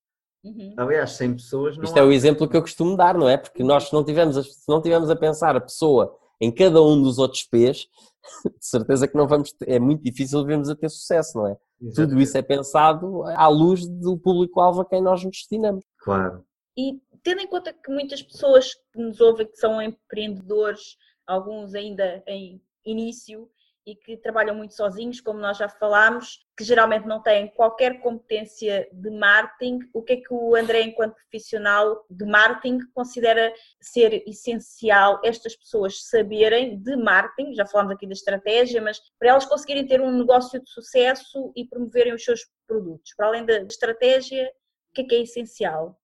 [0.43, 0.73] Uhum.
[0.75, 3.37] Aliás, 100 pessoas não Isto é o exemplo que eu costumo dar, não é?
[3.37, 6.13] Porque nós, se não tivermos a, se não tivermos a pensar a pessoa
[6.43, 7.87] em cada um dos outros P's,
[8.45, 11.57] de certeza que não vamos ter, é muito difícil vermos a ter sucesso, não é?
[11.81, 11.95] Exatamente.
[11.95, 15.83] Tudo isso é pensado à luz do público-alvo a quem nós nos destinamos.
[15.99, 16.43] Claro.
[16.77, 20.97] E tendo em conta que muitas pessoas que nos ouvem que são empreendedores,
[21.27, 23.49] alguns ainda em início,
[23.85, 28.87] e que trabalham muito sozinhos, como nós já falámos, que geralmente não têm qualquer competência
[28.93, 29.79] de marketing.
[29.93, 36.07] O que é que o André, enquanto profissional de marketing, considera ser essencial estas pessoas
[36.07, 37.53] saberem de marketing?
[37.53, 41.65] Já falámos aqui da estratégia, mas para elas conseguirem ter um negócio de sucesso e
[41.65, 43.13] promoverem os seus produtos.
[43.15, 44.45] Para além da estratégia,
[44.91, 45.99] o que é que é essencial?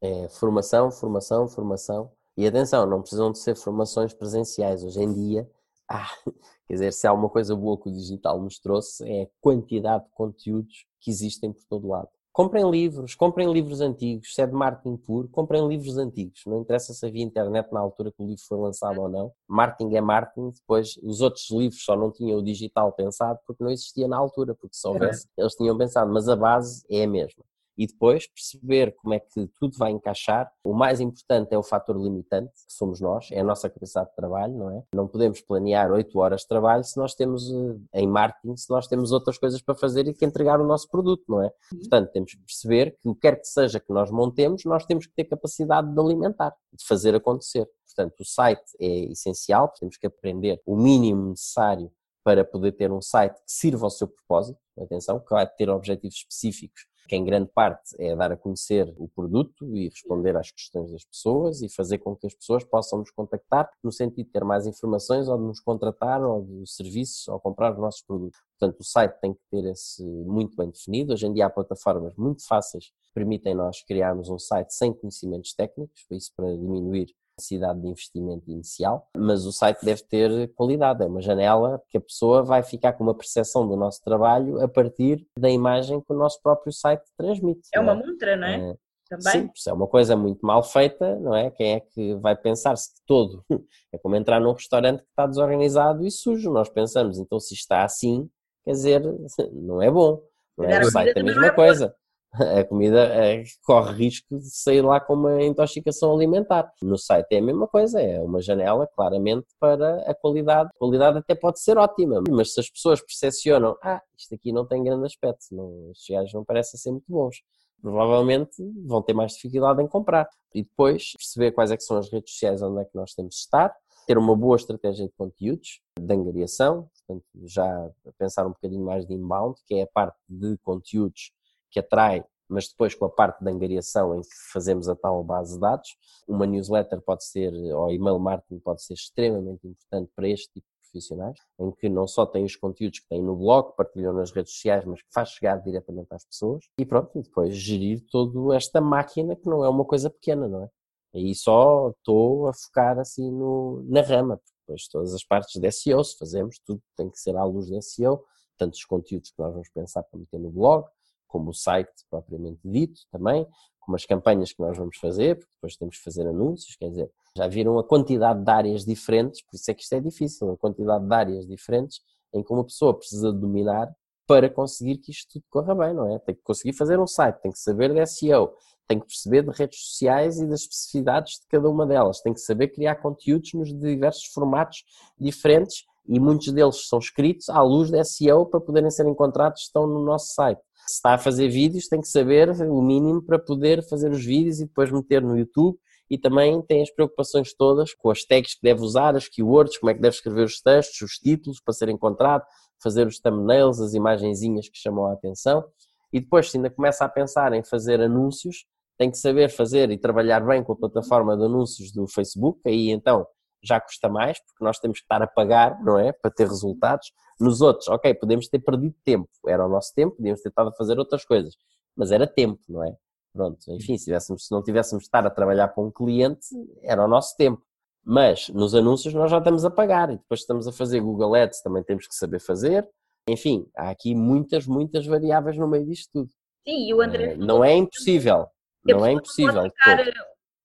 [0.00, 2.10] É formação, formação, formação.
[2.36, 4.82] E atenção, não precisam de ser formações presenciais.
[4.82, 5.48] Hoje em dia,
[5.92, 6.08] ah,
[6.66, 10.04] quer dizer, se há uma coisa boa que o digital nos trouxe é a quantidade
[10.04, 12.08] de conteúdos que existem por todo lado.
[12.32, 16.40] Comprem livros, comprem livros antigos, se é de marketing puro, comprem livros antigos.
[16.46, 19.30] Não interessa se havia internet na altura que o livro foi lançado ou não.
[19.46, 23.70] Marketing é marketing, depois os outros livros só não tinham o digital pensado porque não
[23.70, 27.44] existia na altura, porque se houvesse, eles tinham pensado, mas a base é a mesma
[27.76, 30.50] e depois perceber como é que tudo vai encaixar.
[30.64, 34.16] O mais importante é o fator limitante, que somos nós, é a nossa capacidade de
[34.16, 34.82] trabalho, não é?
[34.94, 38.86] Não podemos planear 8 horas de trabalho se nós temos, eh, em marketing, se nós
[38.86, 41.46] temos outras coisas para fazer e que entregar o nosso produto, não é?
[41.72, 41.78] Uhum.
[41.78, 45.06] Portanto, temos que perceber que o que quer que seja que nós montemos, nós temos
[45.06, 47.68] que ter capacidade de alimentar, de fazer acontecer.
[47.86, 51.90] Portanto, o site é essencial, temos que aprender o mínimo necessário
[52.24, 56.16] para poder ter um site que sirva ao seu propósito, atenção, que vai ter objetivos
[56.16, 60.90] específicos que em grande parte é dar a conhecer o produto e responder às questões
[60.90, 64.42] das pessoas e fazer com que as pessoas possam nos contactar no sentido de ter
[64.44, 68.40] mais informações ou de nos contratar ou de serviços ou comprar os nossos produtos.
[68.58, 71.12] Portanto, o site tem que ter esse muito bem definido.
[71.12, 75.52] Hoje em dia há plataformas muito fáceis que permitem nós criarmos um site sem conhecimentos
[75.52, 81.06] técnicos, isso para diminuir necessidade de investimento inicial, mas o site deve ter qualidade, é
[81.06, 85.26] uma janela que a pessoa vai ficar com uma percepção do nosso trabalho a partir
[85.36, 87.68] da imagem que o nosso próprio site transmite.
[87.74, 87.94] É uma é?
[87.94, 88.70] montra, não é?
[88.70, 88.76] é
[89.08, 89.50] Também.
[89.54, 91.50] Sim, é uma coisa muito mal feita, não é?
[91.50, 93.44] Quem é que vai pensar-se que todo
[93.92, 96.50] é como entrar num restaurante que está desorganizado e sujo.
[96.50, 98.28] Nós pensamos, então se está assim,
[98.64, 99.02] quer dizer,
[99.52, 100.22] não é bom.
[100.56, 100.80] Não é?
[100.80, 101.94] O site é a mesma é coisa
[102.60, 106.72] a comida é, corre risco de sair lá com uma intoxicação alimentar.
[106.80, 110.70] No site é a mesma coisa, é uma janela claramente para a qualidade.
[110.74, 114.66] A qualidade até pode ser ótima, mas se as pessoas percepcionam, ah, isto aqui não
[114.66, 117.42] tem grande aspecto, não, estes gajos não parecem ser muito bons,
[117.82, 118.52] provavelmente
[118.86, 120.26] vão ter mais dificuldade em comprar.
[120.54, 123.40] E depois perceber quais é são as redes sociais onde é que nós temos de
[123.40, 123.74] estar,
[124.06, 129.12] ter uma boa estratégia de conteúdos, de angariação, portanto já pensar um bocadinho mais de
[129.12, 131.32] inbound, que é a parte de conteúdos
[131.72, 135.54] que atrai, mas depois com a parte da angariação em que fazemos a tal base
[135.54, 135.88] de dados,
[136.28, 140.90] uma newsletter pode ser, ou email marketing pode ser extremamente importante para este tipo de
[140.90, 144.52] profissionais, em que não só tem os conteúdos que têm no blog, partilham nas redes
[144.52, 148.80] sociais, mas que faz chegar diretamente às pessoas, e pronto, e depois gerir toda esta
[148.80, 150.68] máquina que não é uma coisa pequena, não é?
[151.14, 156.04] Aí só estou a focar assim no, na rama, depois todas as partes de SEO,
[156.04, 158.22] se fazemos, tudo tem que ser à luz de SEO,
[158.56, 160.86] tanto os conteúdos que nós vamos pensar para meter no blog,
[161.32, 163.46] como o site propriamente dito também,
[163.80, 167.10] como as campanhas que nós vamos fazer, porque depois temos que fazer anúncios, quer dizer,
[167.34, 170.56] já viram a quantidade de áreas diferentes, por isso é que isto é difícil, a
[170.58, 172.00] quantidade de áreas diferentes
[172.34, 173.90] em que uma pessoa precisa dominar
[174.26, 176.18] para conseguir que isto tudo corra bem, não é?
[176.18, 178.52] Tem que conseguir fazer um site, tem que saber de SEO,
[178.86, 182.40] tem que perceber de redes sociais e das especificidades de cada uma delas, tem que
[182.40, 184.84] saber criar conteúdos nos diversos formatos
[185.18, 189.86] diferentes e muitos deles são escritos à luz de SEO para poderem ser encontrados, estão
[189.86, 190.60] no nosso site.
[190.86, 194.60] Se está a fazer vídeos, tem que saber o mínimo para poder fazer os vídeos
[194.60, 195.78] e depois meter no YouTube.
[196.10, 199.90] E também tem as preocupações todas com as tags que deve usar, as keywords, como
[199.90, 202.44] é que deve escrever os textos, os títulos para ser encontrado,
[202.82, 205.64] fazer os thumbnails, as imagenzinhas que chamam a atenção.
[206.12, 208.66] E depois, se ainda começa a pensar em fazer anúncios,
[208.98, 212.60] tem que saber fazer e trabalhar bem com a plataforma de anúncios do Facebook.
[212.66, 213.26] Aí então
[213.62, 216.12] já custa mais, porque nós temos que estar a pagar, não é?
[216.12, 217.12] Para ter resultados.
[217.40, 220.72] Nos outros, ok, podemos ter perdido tempo, era o nosso tempo, podíamos ter estado a
[220.72, 221.54] fazer outras coisas,
[221.96, 222.94] mas era tempo, não é?
[223.32, 226.46] Pronto, enfim, se, tivéssemos, se não tivéssemos de estar a trabalhar para um cliente,
[226.82, 227.62] era o nosso tempo.
[228.04, 231.62] Mas nos anúncios nós já estamos a pagar e depois estamos a fazer Google Ads,
[231.62, 232.86] também temos que saber fazer.
[233.28, 236.30] Enfim, há aqui muitas, muitas variáveis no meio disto tudo.
[236.66, 237.32] Sim, e o André.
[237.32, 238.46] Eh, não é impossível.
[238.84, 239.62] Não é impossível.
[239.62, 240.04] Ficar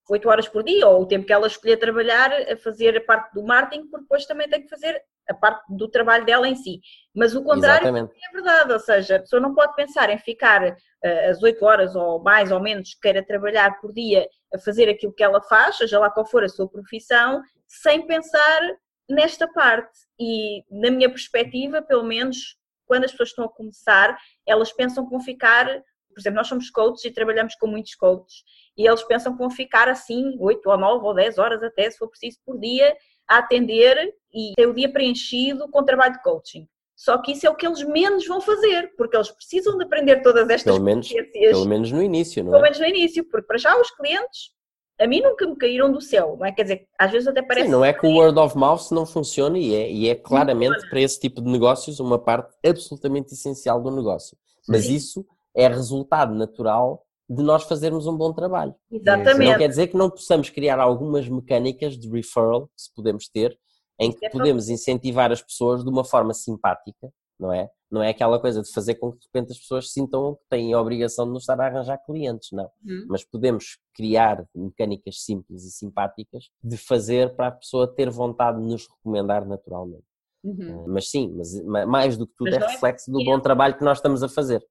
[0.09, 3.33] 8 horas por dia, ou o tempo que ela escolher trabalhar, a fazer a parte
[3.33, 6.79] do marketing, porque depois também tem que fazer a parte do trabalho dela em si.
[7.13, 11.29] Mas o contrário é verdade, ou seja, a pessoa não pode pensar em ficar uh,
[11.29, 15.13] as 8 horas ou mais ou menos que queira trabalhar por dia a fazer aquilo
[15.13, 18.61] que ela faz, seja lá qual for a sua profissão, sem pensar
[19.09, 19.99] nesta parte.
[20.19, 24.17] E na minha perspectiva, pelo menos quando as pessoas estão a começar,
[24.47, 25.83] elas pensam que vão ficar
[26.17, 28.43] por exemplo, nós somos coaches e trabalhamos com muitos coaches
[28.77, 31.97] e eles pensam que vão ficar assim 8 ou 9 ou 10 horas até, se
[31.97, 32.95] for preciso, por dia,
[33.27, 36.67] a atender e ter o dia preenchido com trabalho de coaching.
[36.95, 40.21] Só que isso é o que eles menos vão fazer, porque eles precisam de aprender
[40.21, 42.53] todas estas pelo menos, Pelo menos no início, não é?
[42.53, 44.51] Pelo menos no início, porque para já os clientes,
[44.99, 46.51] a mim nunca me caíram do céu, não é?
[46.51, 47.67] Quer dizer, às vezes até parece...
[47.67, 50.89] Sim, não é que o word of mouth não funciona e é, e é claramente
[50.89, 54.35] para esse tipo de negócios uma parte absolutamente essencial do negócio.
[54.67, 54.95] Mas Sim.
[54.95, 55.25] isso
[55.55, 58.73] é resultado natural de nós fazermos um bom trabalho.
[58.91, 59.51] Exatamente.
[59.51, 63.57] Não quer dizer que não possamos criar algumas mecânicas de referral, que se podemos ter,
[63.99, 67.69] em que é podemos incentivar as pessoas de uma forma simpática, não é?
[67.89, 70.73] Não é aquela coisa de fazer com que de repente as pessoas sintam que têm
[70.73, 72.69] a obrigação de nos estar a arranjar clientes, não.
[72.85, 73.05] Uhum.
[73.07, 78.67] Mas podemos criar mecânicas simples e simpáticas de fazer para a pessoa ter vontade de
[78.67, 80.03] nos recomendar naturalmente.
[80.43, 80.83] Uhum.
[80.83, 83.83] Uh, mas sim, mas mais do que tudo é, é reflexo do bom trabalho que
[83.83, 84.65] nós estamos a fazer.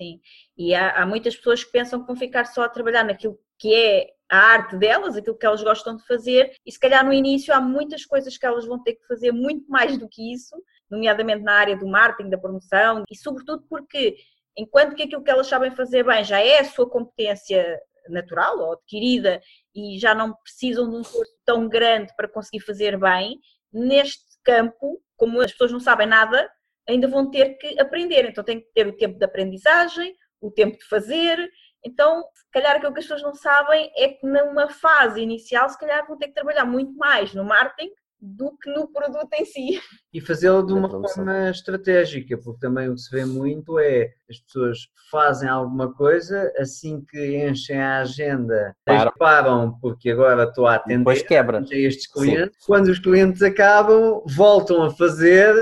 [0.00, 0.20] Sim,
[0.56, 3.74] e há, há muitas pessoas que pensam que vão ficar só a trabalhar naquilo que
[3.74, 7.52] é a arte delas, aquilo que elas gostam de fazer, e se calhar no início
[7.52, 10.54] há muitas coisas que elas vão ter que fazer muito mais do que isso,
[10.88, 14.16] nomeadamente na área do marketing, da promoção, e sobretudo porque,
[14.56, 18.72] enquanto que aquilo que elas sabem fazer bem já é a sua competência natural ou
[18.74, 19.40] adquirida
[19.74, 23.40] e já não precisam de um esforço tão grande para conseguir fazer bem,
[23.72, 26.48] neste campo, como as pessoas não sabem nada,
[26.88, 30.78] ainda vão ter que aprender, então tem que ter o tempo de aprendizagem, o tempo
[30.78, 31.50] de fazer,
[31.84, 35.78] então, se calhar aquilo que as pessoas não sabem é que numa fase inicial, se
[35.78, 37.90] calhar vão ter que trabalhar muito mais no marketing
[38.20, 39.80] do que no produto em si.
[40.12, 44.40] E fazê-lo de uma forma estratégica, porque também o que se vê muito é as
[44.40, 44.78] pessoas
[45.08, 50.98] fazem alguma coisa, assim que enchem a agenda, param, param porque agora estou a atender
[50.98, 51.64] depois quebra.
[51.70, 52.56] estes clientes.
[52.58, 52.66] Sim.
[52.66, 55.54] Quando os clientes acabam, voltam a fazer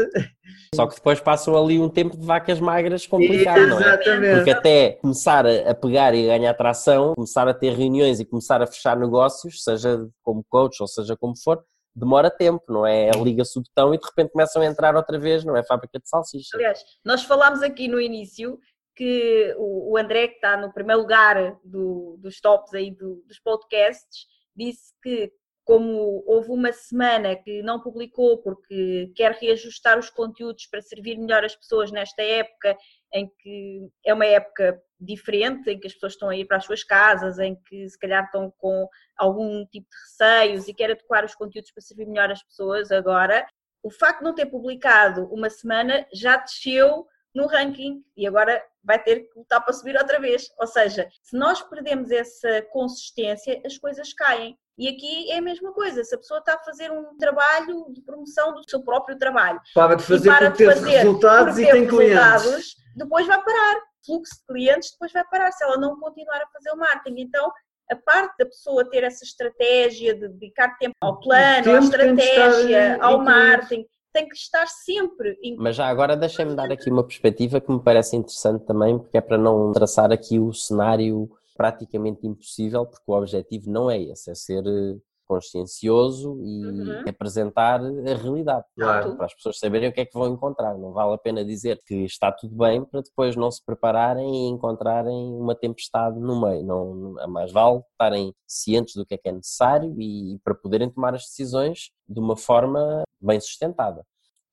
[0.77, 4.37] só que depois passam ali um tempo de vacas magras complicado, não é?
[4.37, 8.67] Porque até começar a pegar e ganhar tração, começar a ter reuniões e começar a
[8.67, 11.63] fechar negócios, seja como coach ou seja como for,
[11.95, 13.11] demora tempo, não é?
[13.11, 15.65] Liga-se o botão e de repente começam a entrar outra vez, não é?
[15.65, 16.55] Fábrica de salsicha.
[16.55, 18.59] Aliás, nós falámos aqui no início
[18.95, 24.27] que o André, que está no primeiro lugar do, dos tops aí do, dos podcasts,
[24.55, 25.31] disse que
[25.67, 31.45] como houve uma semana que não publicou porque quer reajustar os conteúdos para servir melhor
[31.45, 32.79] as pessoas nesta época,
[33.13, 36.65] em que é uma época diferente, em que as pessoas estão a ir para as
[36.65, 41.25] suas casas, em que se calhar estão com algum tipo de receios e quer adequar
[41.25, 43.45] os conteúdos para servir melhor as pessoas agora,
[43.83, 49.03] o facto de não ter publicado uma semana já desceu no ranking e agora vai
[49.03, 50.49] ter que lutar para subir outra vez.
[50.61, 54.57] Ou seja, se nós perdemos essa consistência, as coisas caem.
[54.79, 58.03] E aqui é a mesma coisa, se a pessoa está a fazer um trabalho de
[58.03, 59.59] promoção do seu próprio trabalho.
[59.75, 62.77] Para de fazer para porque teve resultados e tem clientes.
[62.95, 63.81] Depois vai parar.
[64.05, 67.23] Fluxo de clientes depois vai parar se ela não continuar a fazer o marketing.
[67.23, 67.51] Então,
[67.91, 73.19] a parte da pessoa ter essa estratégia de dedicar tempo ao plano, à estratégia, ao
[73.23, 75.37] marketing, tem que estar sempre.
[75.59, 79.21] Mas já agora deixem-me dar aqui uma perspectiva que me parece interessante também, porque é
[79.21, 84.35] para não traçar aqui o cenário praticamente impossível, porque o objetivo não é esse, é
[84.35, 84.97] ser eh,
[85.27, 87.05] consciencioso e uhum.
[87.09, 89.17] apresentar a realidade claro.
[89.17, 90.79] para as pessoas saberem o que é que vão encontrar.
[90.79, 94.49] Não vale a pena dizer que está tudo bem para depois não se prepararem e
[94.49, 96.65] encontrarem uma tempestade no meio.
[96.65, 100.89] Não, é mais vale estarem cientes do que é que é necessário e para poderem
[100.89, 104.05] tomar as decisões de uma forma bem sustentada.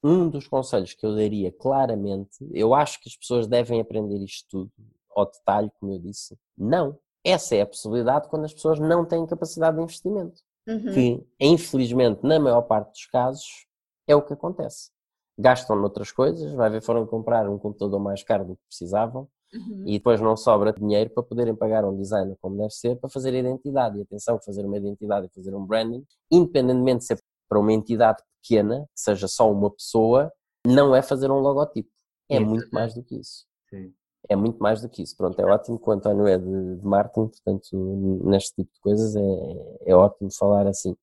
[0.04, 4.48] Um dos conselhos que eu daria claramente, eu acho que as pessoas devem aprender isto
[4.50, 4.72] tudo
[5.16, 6.98] ao detalhe, como eu disse, não.
[7.26, 10.42] Essa é a possibilidade quando as pessoas não têm capacidade de investimento.
[10.68, 10.94] Uhum.
[10.94, 13.66] Que, infelizmente, na maior parte dos casos,
[14.08, 14.92] é o que acontece.
[15.38, 19.84] Gastam noutras coisas, vai ver, foram comprar um computador mais caro do que precisavam uhum.
[19.86, 23.34] e depois não sobra dinheiro para poderem pagar um designer como deve ser para fazer
[23.34, 23.98] a identidade.
[23.98, 27.20] E atenção, fazer uma identidade e fazer um branding, independentemente de ser
[27.50, 30.32] para uma entidade pequena, que seja só uma pessoa,
[30.66, 31.90] não é fazer um logotipo.
[32.30, 33.46] É muito mais do que isso.
[33.70, 33.94] Sim
[34.30, 35.16] é muito mais do que isso.
[35.18, 39.16] Pronto, é ótimo que o António é de, de marketing, portanto, neste tipo de coisas
[39.16, 40.96] é, é ótimo falar assim.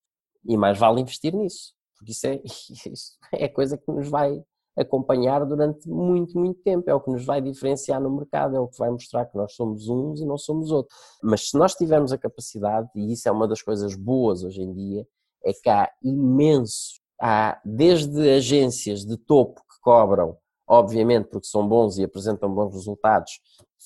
[0.46, 4.42] E mais vale investir nisso, porque isso é, isso é coisa que nos vai
[4.76, 6.88] acompanhar durante muito, muito tempo.
[6.88, 9.54] É o que nos vai diferenciar no mercado, é o que vai mostrar que nós
[9.54, 10.96] somos uns e não somos outros.
[11.22, 14.72] Mas se nós tivermos a capacidade, e isso é uma das coisas boas hoje em
[14.72, 15.06] dia,
[15.44, 20.36] é que há imenso, há desde agências de topo que cobram
[20.70, 23.40] obviamente porque são bons e apresentam bons resultados,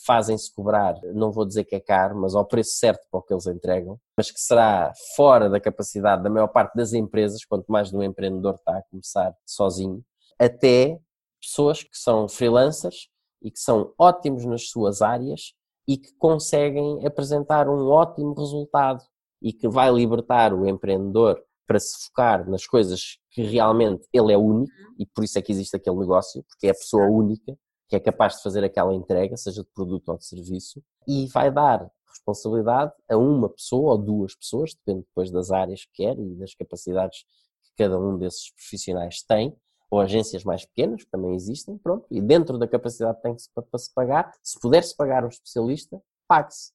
[0.04, 3.32] fazem-se cobrar, não vou dizer que é caro, mas ao preço certo para o que
[3.32, 7.88] eles entregam, mas que será fora da capacidade da maior parte das empresas, quanto mais
[7.88, 10.04] de um empreendedor está a começar sozinho,
[10.38, 11.00] até
[11.40, 13.08] pessoas que são freelancers
[13.42, 15.54] e que são ótimos nas suas áreas,
[15.86, 19.02] e que conseguem apresentar um ótimo resultado
[19.42, 24.38] e que vai libertar o empreendedor para se focar nas coisas que realmente ele é
[24.38, 27.58] único e por isso é que existe aquele negócio, porque é a pessoa única
[27.88, 31.50] que é capaz de fazer aquela entrega, seja de produto ou de serviço, e vai
[31.50, 36.34] dar responsabilidade a uma pessoa ou duas pessoas, depende depois das áreas que quer e
[36.36, 37.24] das capacidades
[37.64, 39.54] que cada um desses profissionais tem,
[39.90, 43.78] ou agências mais pequenas, que também existem, pronto, e dentro da capacidade que tem para
[43.78, 46.72] se pagar, se puder-se pagar um especialista, pague-se.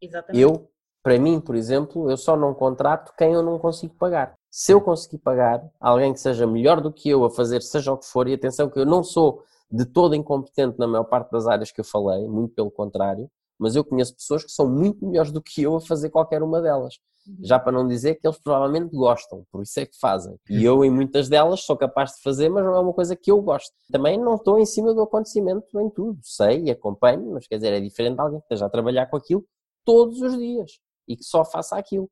[0.00, 0.42] Exatamente.
[0.42, 0.70] Eu,
[1.02, 4.34] para mim, por exemplo, eu só não contrato quem eu não consigo pagar.
[4.50, 7.96] Se eu conseguir pagar alguém que seja melhor do que eu a fazer seja o
[7.96, 11.46] que for, e atenção que eu não sou de todo incompetente na maior parte das
[11.46, 15.30] áreas que eu falei, muito pelo contrário, mas eu conheço pessoas que são muito melhores
[15.30, 16.94] do que eu a fazer qualquer uma delas.
[17.28, 17.36] Uhum.
[17.42, 20.36] Já para não dizer que eles provavelmente gostam, por isso é que fazem.
[20.48, 23.30] E eu, em muitas delas, sou capaz de fazer, mas não é uma coisa que
[23.30, 23.72] eu gosto.
[23.92, 26.18] Também não estou em cima do acontecimento em tudo.
[26.22, 29.16] Sei e acompanho, mas quer dizer, é diferente de alguém que esteja a trabalhar com
[29.16, 29.44] aquilo
[29.84, 32.08] todos os dias e que só faça aquilo.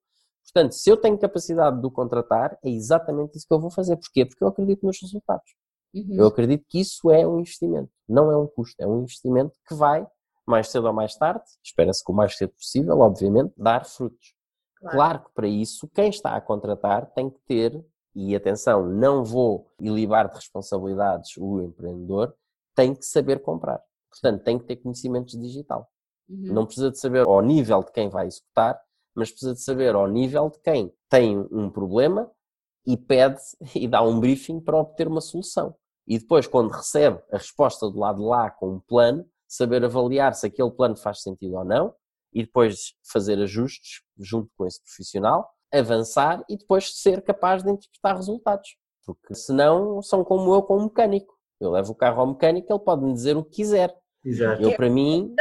[0.52, 3.96] Portanto, se eu tenho capacidade de o contratar, é exatamente isso que eu vou fazer.
[3.96, 4.24] Porquê?
[4.24, 5.54] Porque eu acredito nos resultados.
[5.94, 6.14] Uhum.
[6.14, 9.74] Eu acredito que isso é um investimento, não é um custo, é um investimento que
[9.74, 10.06] vai,
[10.46, 14.34] mais cedo ou mais tarde, espera-se que o mais cedo possível, obviamente, dar frutos.
[14.78, 14.96] Claro.
[14.96, 17.84] claro que para isso, quem está a contratar tem que ter,
[18.14, 22.34] e atenção, não vou ilibar de responsabilidades o empreendedor,
[22.74, 23.82] tem que saber comprar.
[24.10, 25.90] Portanto, tem que ter conhecimentos digital.
[26.28, 26.52] Uhum.
[26.52, 28.80] Não precisa de saber ao nível de quem vai executar,
[29.18, 32.30] mas precisa de saber ao nível de quem tem um problema
[32.86, 33.40] e pede
[33.74, 35.74] e dá um briefing para obter uma solução.
[36.06, 40.34] E depois, quando recebe a resposta do lado de lá com um plano, saber avaliar
[40.34, 41.94] se aquele plano faz sentido ou não
[42.32, 48.16] e depois fazer ajustes junto com esse profissional, avançar e depois ser capaz de interpretar
[48.16, 48.76] resultados.
[49.04, 51.34] Porque senão são como eu com um mecânico.
[51.60, 53.94] Eu levo o carro ao mecânico, ele pode me dizer o que quiser.
[54.28, 54.62] Exato.
[54.62, 55.34] Eu, para mim,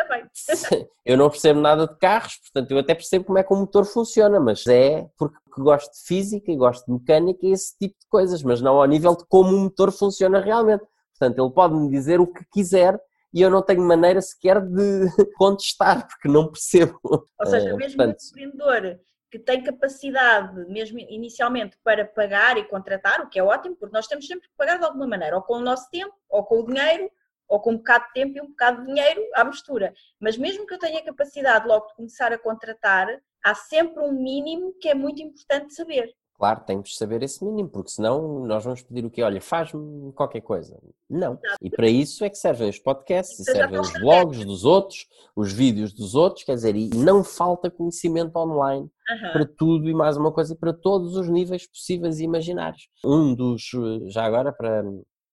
[1.06, 3.86] eu não percebo nada de carros, portanto, eu até percebo como é que o motor
[3.86, 8.08] funciona, mas é porque gosto de física e gosto de mecânica e esse tipo de
[8.08, 10.86] coisas, mas não ao nível de como o motor funciona realmente.
[11.20, 12.98] Portanto, ele pode me dizer o que quiser
[13.34, 15.08] e eu não tenho maneira sequer de
[15.38, 16.98] contestar, porque não percebo.
[17.04, 19.00] Ou seja, uh, mesmo portanto, um empreendedor
[19.30, 24.08] que tem capacidade, mesmo inicialmente, para pagar e contratar, o que é ótimo, porque nós
[24.08, 26.66] temos sempre que pagar de alguma maneira, ou com o nosso tempo, ou com o
[26.66, 27.12] dinheiro,
[27.48, 29.94] ou com um bocado de tempo e um bocado de dinheiro à mistura.
[30.20, 33.08] Mas mesmo que eu tenha capacidade logo de começar a contratar,
[33.44, 36.14] há sempre um mínimo que é muito importante saber.
[36.38, 39.24] Claro, temos de saber esse mínimo, porque senão nós vamos pedir o quê?
[39.24, 40.80] Olha, faz-me qualquer coisa.
[41.10, 41.34] Não.
[41.44, 41.58] Exato.
[41.60, 45.52] E para isso é que servem os podcasts, e servem os blogs dos outros, os
[45.52, 49.32] vídeos dos outros, quer dizer, e não falta conhecimento online uhum.
[49.34, 52.88] para tudo e mais uma coisa, e para todos os níveis possíveis e imaginários.
[53.04, 53.72] Um dos,
[54.06, 54.84] já agora, para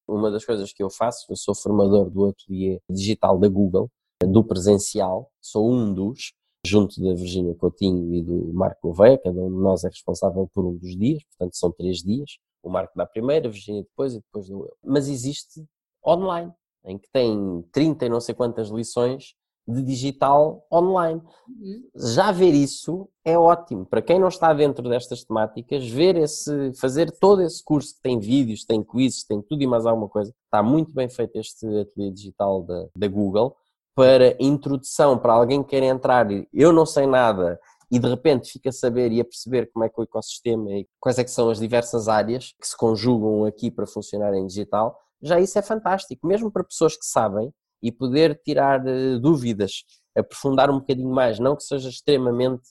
[0.07, 3.91] uma das coisas que eu faço, eu sou formador do ateliê digital da Google,
[4.23, 6.33] do presencial, sou um dos,
[6.67, 10.65] junto da Virgínia Coutinho e do Marco Gouveia, cada um de nós é responsável por
[10.65, 14.21] um dos dias, portanto são três dias, o Marco dá primeiro, a Virgínia depois e
[14.21, 14.77] depois do eu.
[14.83, 15.65] Mas existe
[16.07, 16.53] online,
[16.85, 19.35] em que tem 30 e não sei quantas lições
[19.67, 21.23] de digital online.
[21.49, 21.83] Uhum.
[21.97, 23.87] Já ver isso é ótimo.
[23.87, 28.19] Para quem não está dentro destas temáticas, ver esse, fazer todo esse curso que tem
[28.19, 30.35] vídeos, tem quizzes, tem tudo e mais alguma coisa.
[30.45, 33.57] Está muito bem feito este ateliê digital da, da Google
[33.95, 36.27] para introdução para alguém que quer entrar.
[36.53, 37.59] Eu não sei nada
[37.91, 40.87] e de repente fica a saber e a perceber como é que o ecossistema e
[40.99, 44.99] quais é que são as diversas áreas que se conjugam aqui para funcionar em digital,
[45.23, 47.53] já isso é fantástico, mesmo para pessoas que sabem
[47.85, 49.85] e poder tirar uh, dúvidas,
[50.17, 52.71] aprofundar um bocadinho mais, não que seja extremamente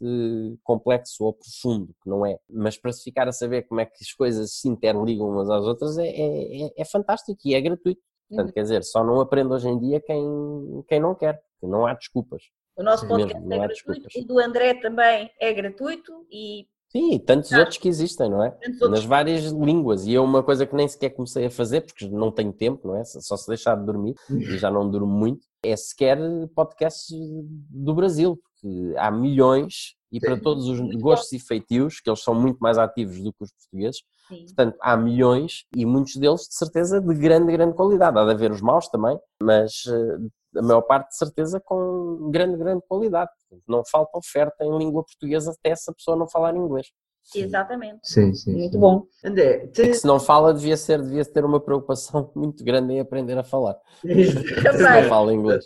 [0.63, 3.97] complexo ou profundo, que não é, mas para se ficar a saber como é que
[4.01, 8.01] as coisas se interligam umas às outras é, é, é, é fantástico e é gratuito.
[8.27, 8.53] Portanto, uhum.
[8.53, 11.93] quer dizer, só não aprende hoje em dia quem, quem não quer, porque não há
[11.93, 12.41] desculpas.
[12.75, 16.65] O nosso podcast mesmo, é gratuito, o do André também é gratuito e
[16.95, 18.55] Sim, e tantos ah, outros que existem, não é?
[18.81, 20.05] Nas várias línguas.
[20.05, 22.95] E é uma coisa que nem sequer comecei a fazer, porque não tenho tempo, não
[22.95, 23.03] é?
[23.03, 26.19] Só se deixar de dormir, e já não durmo muito, é sequer
[26.53, 32.21] podcasts do Brasil, porque há milhões, e para todos os gostos e feitios, que eles
[32.21, 34.45] são muito mais ativos do que os portugueses, Sim.
[34.45, 38.19] portanto, há milhões, e muitos deles, de certeza, de grande, grande qualidade.
[38.19, 40.17] Há de haver os maus também, mas eh,
[40.55, 43.31] a maior parte de certeza com grande, grande qualidade.
[43.67, 46.87] Não falta oferta em língua portuguesa até essa pessoa não falar inglês.
[47.33, 47.99] Exatamente.
[48.03, 48.53] Sim, sim.
[48.53, 49.05] Muito bom.
[49.23, 49.93] André, te...
[49.93, 53.77] se não fala, devia ser, devia ter uma preocupação muito grande em aprender a falar.
[54.01, 55.65] se não fala inglês.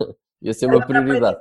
[0.42, 1.38] Ia ser uma prioridade.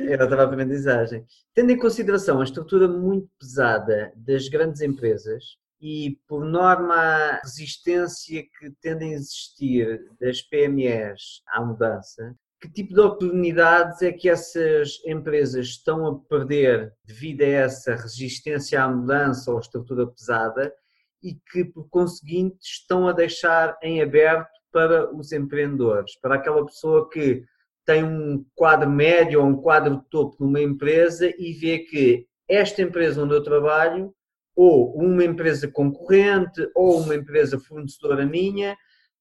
[0.00, 1.24] Era a aprendizagem.
[1.54, 8.42] Tendo em consideração a estrutura muito pesada das grandes empresas, e, por norma, a resistência
[8.42, 15.00] que tende a existir das PMEs à mudança, que tipo de oportunidades é que essas
[15.06, 20.72] empresas estão a perder devido a essa resistência à mudança ou estrutura pesada
[21.22, 27.08] e que, por conseguinte, estão a deixar em aberto para os empreendedores, para aquela pessoa
[27.08, 27.44] que
[27.86, 33.22] tem um quadro médio ou um quadro topo numa empresa e vê que esta empresa
[33.22, 34.14] onde eu trabalho,
[34.60, 38.76] ou uma empresa concorrente, ou uma empresa fornecedora minha,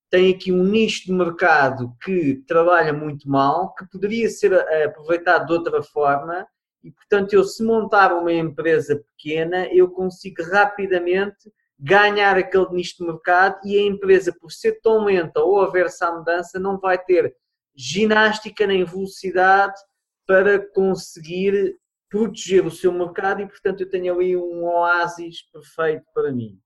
[0.09, 5.45] tem aqui um nicho de mercado que trabalha muito mal, que poderia ser eh, aproveitado
[5.45, 6.47] de outra forma,
[6.84, 13.05] e portanto, eu se montar uma empresa pequena, eu consigo rapidamente ganhar aquele nicho de
[13.05, 17.35] mercado e a empresa, por ser tão lenta ou aversa à mudança, não vai ter
[17.76, 19.80] ginástica nem velocidade
[20.26, 21.77] para conseguir
[22.09, 26.59] proteger o seu mercado e, portanto, eu tenho ali um oásis perfeito para mim.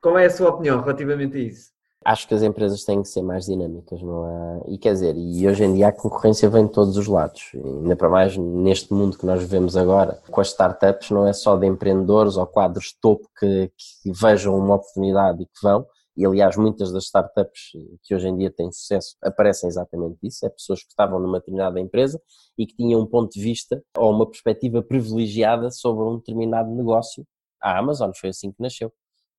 [0.00, 1.72] Qual é a sua opinião relativamente a isso?
[2.04, 4.72] Acho que as empresas têm que ser mais dinâmicas, não é?
[4.72, 7.50] E quer dizer, e hoje em dia a concorrência vem de todos os lados.
[7.54, 11.32] E ainda para mais neste mundo que nós vivemos agora, com as startups, não é
[11.32, 13.70] só de empreendedores ou quadros topo que,
[14.02, 15.86] que vejam uma oportunidade e que vão.
[16.16, 17.72] E aliás, muitas das startups
[18.02, 20.44] que hoje em dia têm sucesso aparecem exatamente disso.
[20.44, 22.20] É pessoas que estavam numa determinada empresa
[22.58, 27.26] e que tinham um ponto de vista ou uma perspectiva privilegiada sobre um determinado negócio.
[27.60, 28.92] A Amazon foi assim que nasceu.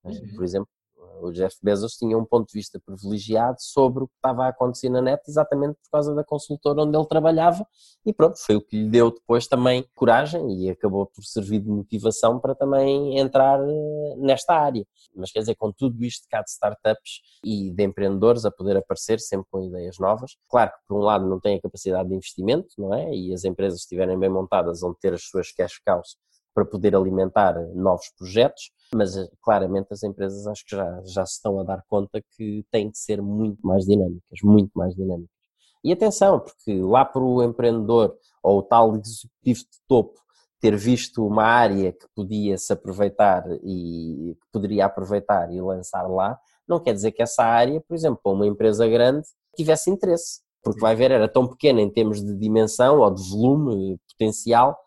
[0.03, 0.35] Uhum.
[0.35, 0.69] Por exemplo,
[1.23, 4.89] o Jeff Bezos tinha um ponto de vista privilegiado sobre o que estava a acontecer
[4.89, 7.65] na net, exatamente por causa da consultora onde ele trabalhava,
[8.05, 11.69] e pronto, foi o que lhe deu depois também coragem e acabou por servir de
[11.69, 14.85] motivação para também entrar eh, nesta área.
[15.15, 19.19] Mas quer dizer, com tudo isto cá de startups e de empreendedores a poder aparecer
[19.19, 22.67] sempre com ideias novas, claro que por um lado não tem a capacidade de investimento,
[22.77, 23.13] não é?
[23.13, 26.17] E as empresas estiverem bem montadas vão ter as suas cash cows
[26.53, 31.33] para poder alimentar novos projetos, mas eh, claramente as empresas acho que já, já se
[31.33, 35.33] estão a dar conta que têm que ser muito mais dinâmicas, muito mais dinâmicas.
[35.83, 40.23] E atenção, porque lá para o empreendedor ou o tal executivo de topo
[40.61, 46.39] ter visto uma área que podia se aproveitar e que poderia aproveitar e lançar lá,
[46.65, 49.27] não quer dizer que essa área, por exemplo, para uma empresa grande,
[49.57, 50.41] tivesse interesse.
[50.63, 54.77] Porque vai ver, era tão pequena em termos de dimensão ou de volume potencial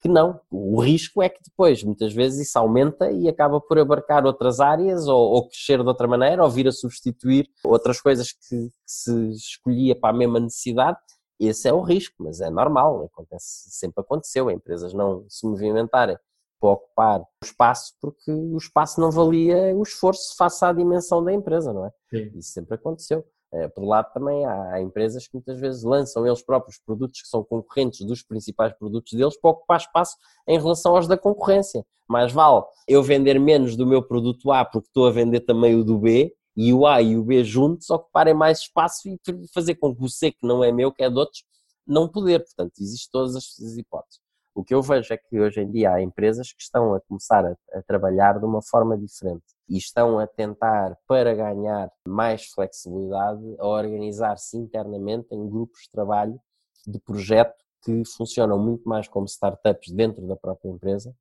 [0.00, 0.40] que não.
[0.50, 5.06] O risco é que depois, muitas vezes, isso aumenta e acaba por abarcar outras áreas
[5.06, 9.30] ou, ou crescer de outra maneira ou vir a substituir outras coisas que, que, se
[9.30, 10.98] escolhia para a mesma necessidade.
[11.38, 16.18] Esse é o risco, mas é normal, acontece, sempre aconteceu, empresas não se movimentarem
[16.60, 21.32] para ocupar o espaço porque o espaço não valia o esforço face à dimensão da
[21.32, 21.90] empresa, não é?
[22.10, 22.30] Sim.
[22.34, 23.24] Isso sempre aconteceu.
[23.52, 27.42] Eh, por lado também há empresas que muitas vezes lançam eles próprios produtos que são
[27.42, 30.16] concorrentes dos principais produtos deles para ocupar espaço
[30.46, 31.84] em relação aos da concorrência.
[32.08, 35.84] Mais vale eu vender menos do meu produto A porque estou a vender também o
[35.84, 39.18] do B e o A e o B juntos ocuparem mais espaço e
[39.52, 41.42] fazer com que o C que não é meu, que é de outros,
[41.86, 42.40] não poder.
[42.40, 44.20] Portanto, existem todas as hipóteses.
[44.54, 47.44] O que eu vejo é que hoje em dia há empresas que estão a começar
[47.44, 53.40] a, a trabalhar de uma forma diferente e estão a tentar, para ganhar mais flexibilidade,
[53.58, 56.40] a organizar-se internamente em grupos de trabalho
[56.84, 61.14] de projeto que funcionam muito mais como startups dentro da própria empresa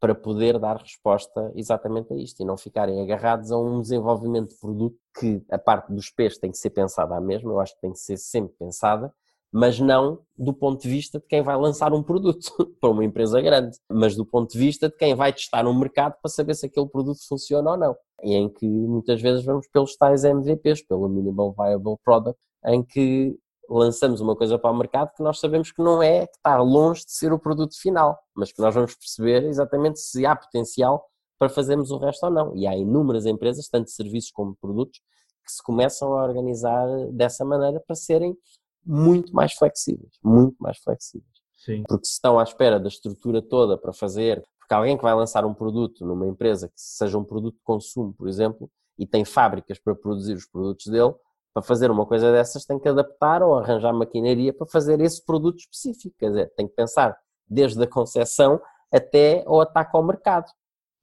[0.00, 4.58] para poder dar resposta exatamente a isto e não ficarem agarrados a um desenvolvimento de
[4.58, 7.82] produto que a parte dos pés tem que ser pensada à mesma, eu acho que
[7.82, 9.14] tem que ser sempre pensada,
[9.52, 12.50] mas não do ponto de vista de quem vai lançar um produto
[12.80, 16.16] para uma empresa grande, mas do ponto de vista de quem vai testar no mercado
[16.22, 17.96] para saber se aquele produto funciona ou não.
[18.22, 23.36] E em que muitas vezes vamos pelos tais MVPs, pelo Minimal Viable Product, em que
[23.68, 27.04] lançamos uma coisa para o mercado que nós sabemos que não é, que está longe
[27.04, 31.04] de ser o produto final, mas que nós vamos perceber exatamente se há potencial
[31.38, 32.56] para fazermos o resto ou não.
[32.56, 35.00] E há inúmeras empresas, tanto serviços como produtos,
[35.44, 38.36] que se começam a organizar dessa maneira para serem
[38.84, 41.32] muito mais flexíveis, muito mais flexíveis.
[41.56, 41.84] Sim.
[41.86, 45.44] Porque se estão à espera da estrutura toda para fazer, porque alguém que vai lançar
[45.44, 49.78] um produto numa empresa que seja um produto de consumo, por exemplo, e tem fábricas
[49.78, 51.14] para produzir os produtos dele,
[51.54, 55.58] para fazer uma coisa dessas tem que adaptar ou arranjar maquinaria para fazer esse produto
[55.58, 56.16] específico.
[56.18, 58.60] Quer dizer, tem que pensar desde a concepção
[58.90, 60.50] até o ataque ao mercado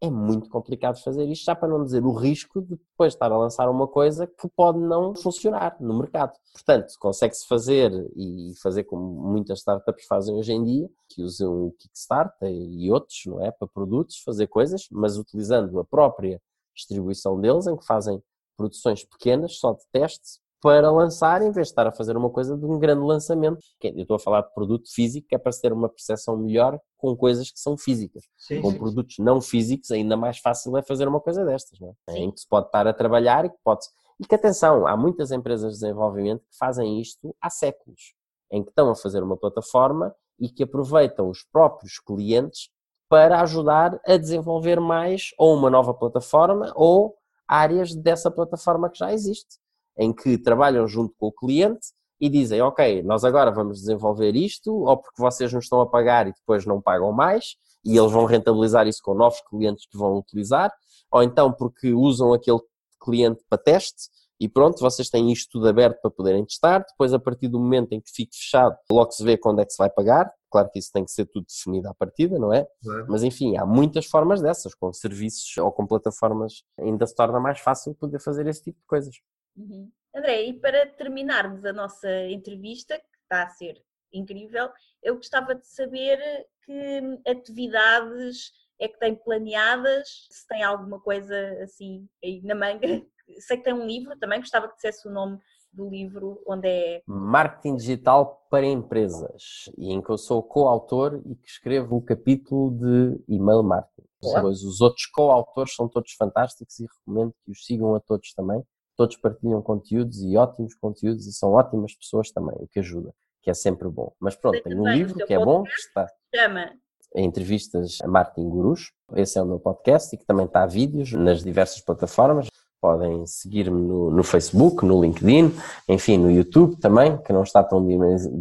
[0.01, 3.37] é muito complicado fazer isto, já para não dizer o risco de depois estar a
[3.37, 6.37] lançar uma coisa que pode não funcionar no mercado.
[6.53, 11.71] Portanto, consegue-se fazer e fazer como muitas startups fazem hoje em dia, que usam o
[11.73, 16.41] Kickstarter e outros, não é, para produtos, fazer coisas, mas utilizando a própria
[16.73, 18.21] distribuição deles, em que fazem
[18.55, 22.57] produções pequenas, só de teste, para lançar, em vez de estar a fazer uma coisa
[22.57, 23.59] de um grande lançamento.
[23.81, 26.79] Eu estou a falar de produto físico, que é para se ter uma percepção melhor
[26.97, 28.23] com coisas que são físicas.
[28.37, 28.77] Sim, com sim.
[28.77, 32.17] produtos não físicos, ainda mais fácil é fazer uma coisa destas, não é?
[32.17, 33.85] em que se pode estar a trabalhar e que pode.
[34.19, 38.13] E que atenção, há muitas empresas de desenvolvimento que fazem isto há séculos.
[38.51, 42.69] em que estão a fazer uma plataforma e que aproveitam os próprios clientes
[43.07, 47.15] para ajudar a desenvolver mais ou uma nova plataforma ou
[47.47, 49.57] áreas dessa plataforma que já existe,
[49.99, 51.87] em que trabalham junto com o cliente
[52.19, 56.27] e dizem, ok, nós agora vamos desenvolver isto, ou porque vocês nos estão a pagar
[56.27, 57.55] e depois não pagam mais,
[57.85, 60.71] e eles vão rentabilizar isso com novos clientes que vão utilizar,
[61.11, 62.59] ou então porque usam aquele
[62.99, 64.09] cliente para teste,
[64.39, 66.79] e pronto, vocês têm isto tudo aberto para poderem testar.
[66.79, 69.71] Depois, a partir do momento em que fique fechado, logo se vê quando é que
[69.73, 70.31] se vai pagar.
[70.49, 72.59] Claro que isso tem que ser tudo definido à partida, não é?
[72.59, 72.67] é?
[73.09, 77.59] Mas enfim, há muitas formas dessas, com serviços ou com plataformas, ainda se torna mais
[77.59, 79.15] fácil poder fazer esse tipo de coisas.
[79.55, 79.91] Uhum.
[80.15, 83.81] André, e para terminarmos a nossa entrevista, que está a ser
[84.11, 84.69] incrível,
[85.03, 86.19] eu gostava de saber
[86.63, 92.87] que atividades é que tem planeadas, se tem alguma coisa assim aí na manga
[93.39, 95.39] sei que tem um livro também, gostava que dissesse o nome
[95.71, 97.01] do livro, onde é.
[97.05, 102.71] Marketing Digital para Empresas, e em que eu sou coautor e que escrevo o capítulo
[102.71, 104.07] de email marketing.
[104.19, 108.63] Pois os outros coautores são todos fantásticos e recomendo que os sigam a todos também.
[108.99, 113.49] Todos partilham conteúdos e ótimos conteúdos e são ótimas pessoas também, o que ajuda, que
[113.49, 114.11] é sempre bom.
[114.19, 116.05] Mas pronto, tem um livro que é bom, que está.
[116.35, 116.69] Chama
[117.15, 118.91] entrevistas a Martin Gurus.
[119.15, 122.49] Esse é o meu podcast e que também está a vídeos nas diversas plataformas.
[122.81, 125.53] Podem seguir-me no, no, Facebook, no LinkedIn,
[125.87, 127.81] enfim, no YouTube também, que não está tão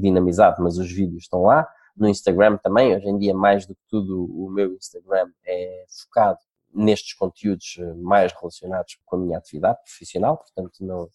[0.00, 1.68] dinamizado, mas os vídeos estão lá.
[1.96, 6.40] No Instagram também, hoje em dia, mais do que tudo, o meu Instagram é focado
[6.74, 11.08] nestes conteúdos eh, mais relacionados com a minha atividade profissional, portanto, não,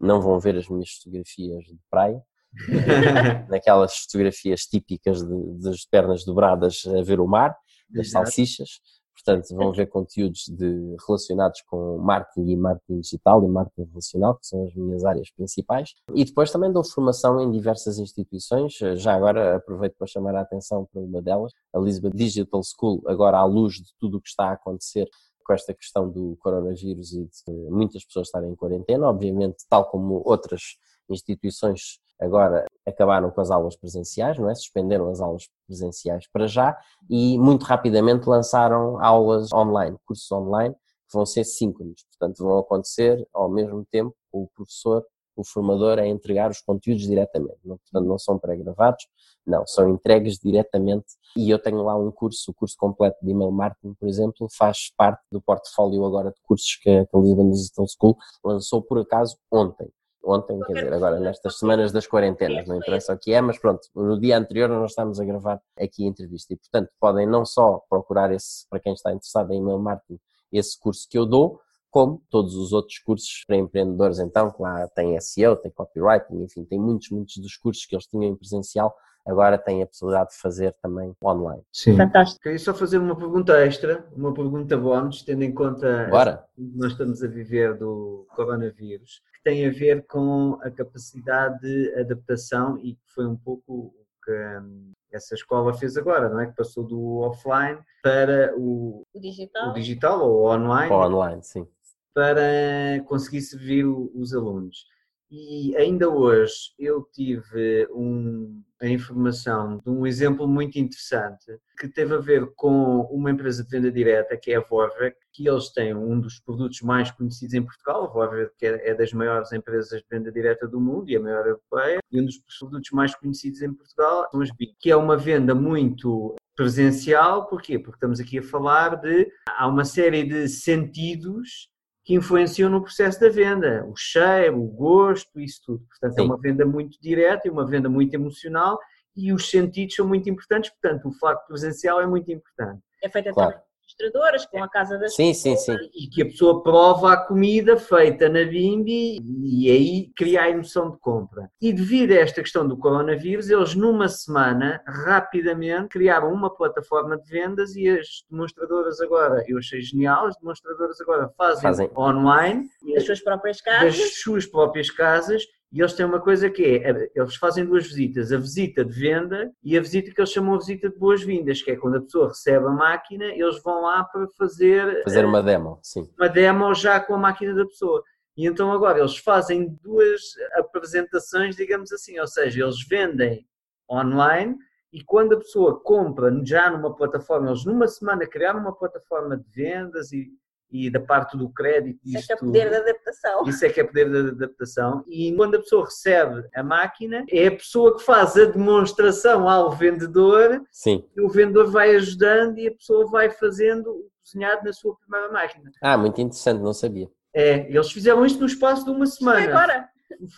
[0.00, 2.22] não vão ver as minhas fotografias de praia,
[3.48, 7.56] naquelas fotografias típicas de, das pernas dobradas a ver o mar,
[7.88, 8.80] das salsichas,
[9.14, 14.46] Portanto, vão ver conteúdos de, relacionados com marketing e marketing digital e marketing relacional, que
[14.46, 15.94] são as minhas áreas principais.
[16.14, 18.74] E depois também dou formação em diversas instituições.
[18.96, 23.38] Já agora aproveito para chamar a atenção para uma delas, a Lisbon Digital School, agora
[23.38, 25.08] à luz de tudo o que está a acontecer
[25.44, 30.22] com esta questão do coronavírus e de muitas pessoas estarem em quarentena, obviamente, tal como
[30.24, 30.76] outras
[31.08, 34.54] instituições agora acabaram com as aulas presenciais, não é?
[34.54, 36.76] Suspenderam as aulas presenciais para já
[37.08, 43.26] e muito rapidamente lançaram aulas online, cursos online, que vão ser síncronos, portanto vão acontecer
[43.32, 48.18] ao mesmo tempo o professor, o formador a entregar os conteúdos diretamente, não, portanto não
[48.18, 49.06] são pré-gravados,
[49.46, 51.06] não, são entregues diretamente.
[51.36, 54.92] E eu tenho lá um curso, o curso completo de email marketing, por exemplo, faz
[54.96, 59.90] parte do portfólio agora de cursos que a Lisbon Digital School lançou por acaso ontem
[60.24, 63.80] ontem, quer dizer, agora nestas semanas das quarentenas, não interessa o que é, mas pronto,
[63.94, 67.82] no dia anterior nós estamos a gravar aqui a entrevista e, portanto, podem não só
[67.88, 70.20] procurar esse, para quem está interessado em email marketing,
[70.52, 71.60] esse curso que eu dou,
[71.90, 76.64] como todos os outros cursos para empreendedores, então, que lá tem SEO, tem copywriting, enfim,
[76.64, 78.94] tem muitos, muitos dos cursos que eles tinham em presencial,
[79.26, 81.62] agora têm a possibilidade de fazer também online.
[81.72, 81.96] Sim.
[81.96, 82.42] Fantástico.
[82.42, 86.44] Queria só fazer uma pergunta extra, uma pergunta bónus, tendo em conta Bora.
[86.54, 91.94] que nós estamos a viver do coronavírus que tem a ver com a capacidade de
[91.98, 96.46] adaptação e que foi um pouco o que hum, essa escola fez agora, não é?
[96.46, 99.70] Que passou do offline para o, o digital.
[99.70, 100.92] o digital ou online.
[100.92, 101.66] Online, sim.
[102.14, 104.84] Para conseguir servir os alunos.
[105.30, 112.14] E ainda hoje eu tive um, a informação de um exemplo muito interessante que teve
[112.14, 115.94] a ver com uma empresa de venda direta, que é a Vorwerk, que eles têm
[115.94, 118.04] um dos produtos mais conhecidos em Portugal.
[118.04, 121.46] A Vorwerk é, é das maiores empresas de venda direta do mundo e a maior
[121.46, 122.00] europeia.
[122.10, 125.54] E um dos produtos mais conhecidos em Portugal são as BIC, que é uma venda
[125.54, 127.46] muito presencial.
[127.46, 127.78] Porquê?
[127.78, 129.30] Porque estamos aqui a falar de...
[129.48, 131.70] Há uma série de sentidos
[132.10, 135.86] que influenciam no processo da venda, o cheiro, o gosto, isso tudo.
[135.86, 136.22] Portanto, Sim.
[136.22, 138.80] é uma venda muito direta e uma venda muito emocional
[139.16, 142.82] e os sentidos são muito importantes, portanto, o facto presencial é muito importante.
[143.00, 143.52] É feita claro.
[143.52, 143.69] também
[144.00, 145.76] administradoras, com a casa das sim, sim, sim.
[145.94, 150.90] e que a pessoa prova a comida feita na Bimbi e aí cria a emoção
[150.90, 151.50] de compra.
[151.60, 157.28] E devido a esta questão do coronavírus, eles numa semana, rapidamente, criaram uma plataforma de
[157.28, 161.90] vendas e as demonstradoras agora, eu achei genial, as demonstradoras agora fazem, fazem.
[161.96, 162.68] online.
[162.94, 163.98] Das suas próprias casas.
[163.98, 168.32] Das suas próprias casas e eles têm uma coisa que é, eles fazem duas visitas,
[168.32, 171.70] a visita de venda e a visita que eles chamam a visita de boas-vindas, que
[171.70, 175.04] é quando a pessoa recebe a máquina, eles vão lá para fazer...
[175.04, 176.10] Fazer uma demo, sim.
[176.18, 178.02] Uma demo já com a máquina da pessoa.
[178.36, 180.20] E então agora eles fazem duas
[180.54, 183.46] apresentações, digamos assim, ou seja, eles vendem
[183.88, 184.56] online
[184.92, 189.48] e quando a pessoa compra já numa plataforma, eles numa semana criaram uma plataforma de
[189.50, 190.30] vendas e
[190.70, 191.98] e da parte do crédito.
[192.04, 193.44] Isso é que é poder da adaptação.
[193.46, 195.04] Isso é que é poder da adaptação.
[195.08, 199.70] E quando a pessoa recebe a máquina, é a pessoa que faz a demonstração ao
[199.72, 200.62] vendedor.
[200.70, 201.04] Sim.
[201.16, 205.32] E o vendedor vai ajudando e a pessoa vai fazendo o cozinhado na sua primeira
[205.32, 205.70] máquina.
[205.82, 207.08] Ah, muito interessante, não sabia.
[207.34, 209.42] É, eles fizeram isto no espaço de uma semana.
[209.42, 209.88] Foi agora.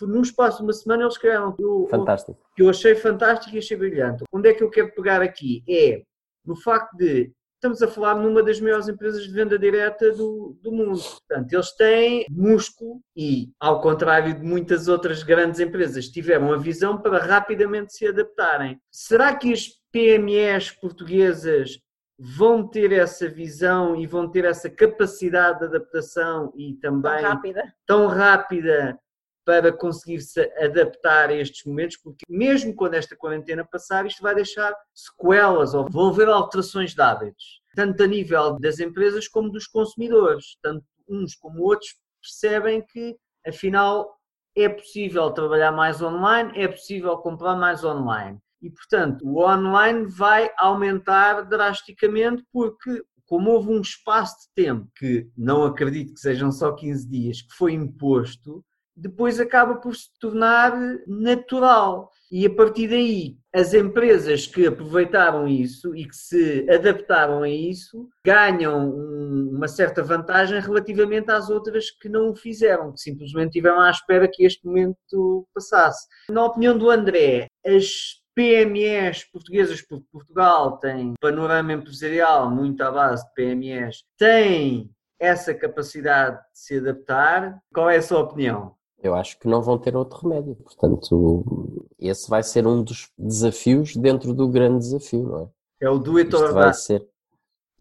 [0.01, 2.37] No espaço de uma semana eles criaram o fantástico.
[2.55, 4.23] que eu achei fantástico e achei brilhante.
[4.31, 5.63] Onde é que eu quero pegar aqui?
[5.67, 6.03] É
[6.45, 7.31] no facto de
[7.63, 10.99] estamos a falar numa das maiores empresas de venda direta do, do mundo.
[11.01, 16.97] Portanto, eles têm músculo e, ao contrário de muitas outras grandes empresas, tiveram a visão
[16.97, 18.77] para rapidamente se adaptarem.
[18.91, 21.79] Será que as PMEs portuguesas
[22.19, 27.73] vão ter essa visão e vão ter essa capacidade de adaptação e também tão rápida,
[27.87, 28.99] tão rápida
[29.45, 34.33] para conseguir se adaptar a estes momentos, porque mesmo quando esta quarentena passar, isto vai
[34.35, 39.67] deixar sequelas ou vão haver alterações de hábitos, tanto a nível das empresas como dos
[39.67, 40.57] consumidores.
[40.61, 43.15] Tanto uns como outros percebem que,
[43.45, 44.17] afinal,
[44.55, 48.39] é possível trabalhar mais online, é possível comprar mais online.
[48.61, 55.29] E, portanto, o online vai aumentar drasticamente porque como houve um espaço de tempo que
[55.35, 58.63] não acredito que sejam só 15 dias, que foi imposto,
[58.95, 60.73] depois acaba por se tornar
[61.07, 62.11] natural.
[62.31, 68.09] E a partir daí, as empresas que aproveitaram isso e que se adaptaram a isso
[68.25, 73.91] ganham uma certa vantagem relativamente às outras que não o fizeram, que simplesmente estiveram à
[73.91, 76.07] espera que este momento passasse.
[76.29, 83.23] Na opinião do André, as PMEs portuguesas, porque Portugal tem panorama empresarial muito à base
[83.27, 84.89] de PMEs, têm
[85.19, 87.59] essa capacidade de se adaptar.
[87.73, 88.75] Qual é a sua opinião?
[89.03, 90.55] Eu acho que não vão ter outro remédio.
[90.55, 95.47] Portanto, esse vai ser um dos desafios dentro do grande desafio, não é?
[95.81, 97.05] É o do it or vai ser.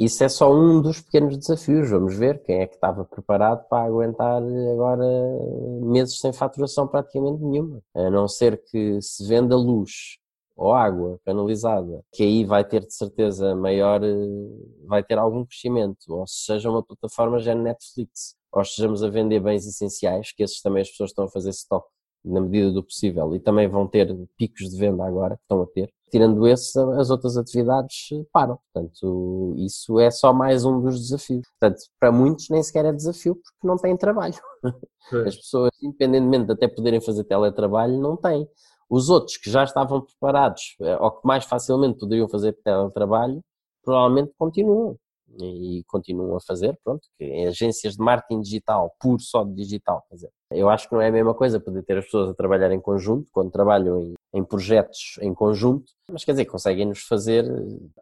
[0.01, 1.89] Isso é só um dos pequenos desafios.
[1.91, 4.43] Vamos ver quem é que estava preparado para aguentar
[4.73, 5.05] agora
[5.81, 7.81] meses sem faturação praticamente nenhuma.
[7.95, 10.19] A não ser que se venda luz
[10.57, 14.01] ou água canalizada, que aí vai ter de certeza maior,
[14.87, 19.67] vai ter algum crescimento, ou seja uma plataforma já Netflix ou estejamos a vender bens
[19.67, 21.87] essenciais, que esses também as pessoas estão a fazer stock
[22.25, 25.67] na medida do possível e também vão ter picos de venda agora, que estão a
[25.67, 25.91] ter.
[26.11, 28.59] Tirando esses, as outras atividades param.
[28.73, 31.49] Portanto, isso é só mais um dos desafios.
[31.59, 34.35] Portanto, para muitos nem sequer é desafio porque não têm trabalho.
[35.27, 38.47] As pessoas, independentemente de até poderem fazer teletrabalho, não têm.
[38.93, 43.43] Os outros que já estavam preparados eh, ou que mais facilmente poderiam fazer teletrabalho,
[43.83, 44.99] provavelmente continuam
[45.41, 50.17] e continuam a fazer, pronto, em agências de marketing digital, puro só de digital, quer
[50.17, 52.71] dizer, eu acho que não é a mesma coisa poder ter as pessoas a trabalhar
[52.71, 57.47] em conjunto, quando trabalham em, em projetos em conjunto, mas quer dizer, conseguem-nos fazer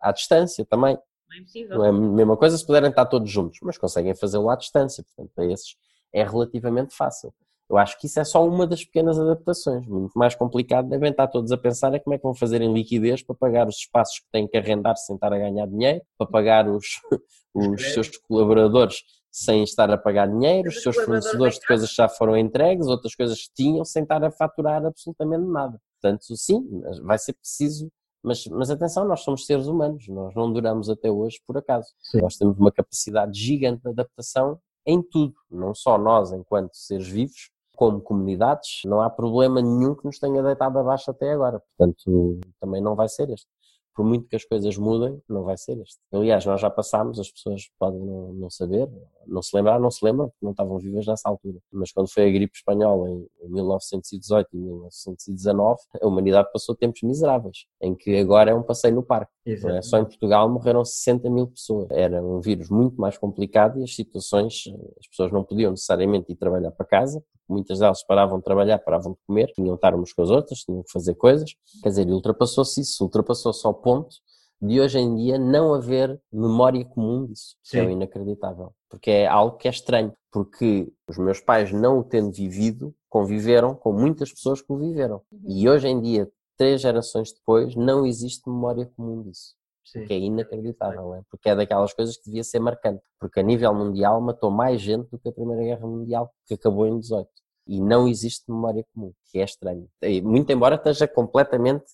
[0.00, 0.98] à distância também.
[1.28, 1.78] Não é possível.
[1.78, 5.04] Não é a mesma coisa se puderem estar todos juntos, mas conseguem fazê-lo à distância,
[5.04, 5.76] portanto, para esses
[6.12, 7.32] é relativamente fácil.
[7.70, 9.86] Eu acho que isso é só uma das pequenas adaptações.
[9.86, 12.72] Muito mais complicado devem estar todos a pensar é como é que vão fazer em
[12.72, 16.26] liquidez para pagar os espaços que têm que arrendar sem estar a ganhar dinheiro, para
[16.26, 16.84] pagar os,
[17.54, 18.96] os seus colaboradores
[19.30, 23.14] sem estar a pagar dinheiro, os seus fornecedores de coisas que já foram entregues, outras
[23.14, 25.80] coisas que tinham sem estar a faturar absolutamente nada.
[26.02, 26.60] Portanto, sim,
[27.04, 27.88] vai ser preciso
[28.22, 31.88] mas, mas atenção, nós somos seres humanos, nós não duramos até hoje por acaso.
[32.02, 32.20] Sim.
[32.20, 37.50] Nós temos uma capacidade gigante de adaptação em tudo, não só nós enquanto seres vivos,
[37.80, 41.62] como comunidades, não há problema nenhum que nos tenha deitado abaixo até agora.
[41.78, 43.48] Portanto, também não vai ser este
[43.94, 45.98] por muito que as coisas mudem, não vai ser este.
[46.12, 48.88] Aliás, nós já passámos, as pessoas podem não, não saber,
[49.26, 51.58] não se lembrar, não se lembram, porque não estavam vivas nessa altura.
[51.72, 57.02] Mas quando foi a gripe espanhola em, em 1918 e 1919, a humanidade passou tempos
[57.02, 59.32] miseráveis, em que agora é um passeio no parque.
[59.46, 59.82] É?
[59.82, 61.88] Só em Portugal morreram 60 mil pessoas.
[61.90, 64.64] Era um vírus muito mais complicado e as situações,
[64.98, 69.12] as pessoas não podiam necessariamente ir trabalhar para casa, muitas delas paravam de trabalhar, paravam
[69.12, 71.50] de comer, tinham de estar umas com as outras, tinham que fazer coisas.
[71.82, 74.16] Quer dizer, ultrapassou-se isso, ultrapassou-se ao ponto
[74.60, 77.70] de hoje em dia não haver memória comum disso, Sim.
[77.70, 78.74] que é inacreditável.
[78.88, 83.74] Porque é algo que é estranho, porque os meus pais, não o tendo vivido, conviveram
[83.74, 85.22] com muitas pessoas que o viveram.
[85.46, 89.54] E hoje em dia, três gerações depois, não existe memória comum disso.
[89.84, 90.04] Sim.
[90.04, 91.22] Que é inacreditável, é?
[91.28, 93.02] porque é daquelas coisas que devia ser marcante.
[93.18, 96.86] Porque a nível mundial matou mais gente do que a Primeira Guerra Mundial, que acabou
[96.86, 97.28] em 18
[97.70, 99.88] e não existe memória comum, que é estranho.
[100.24, 101.92] Muito embora esteja completamente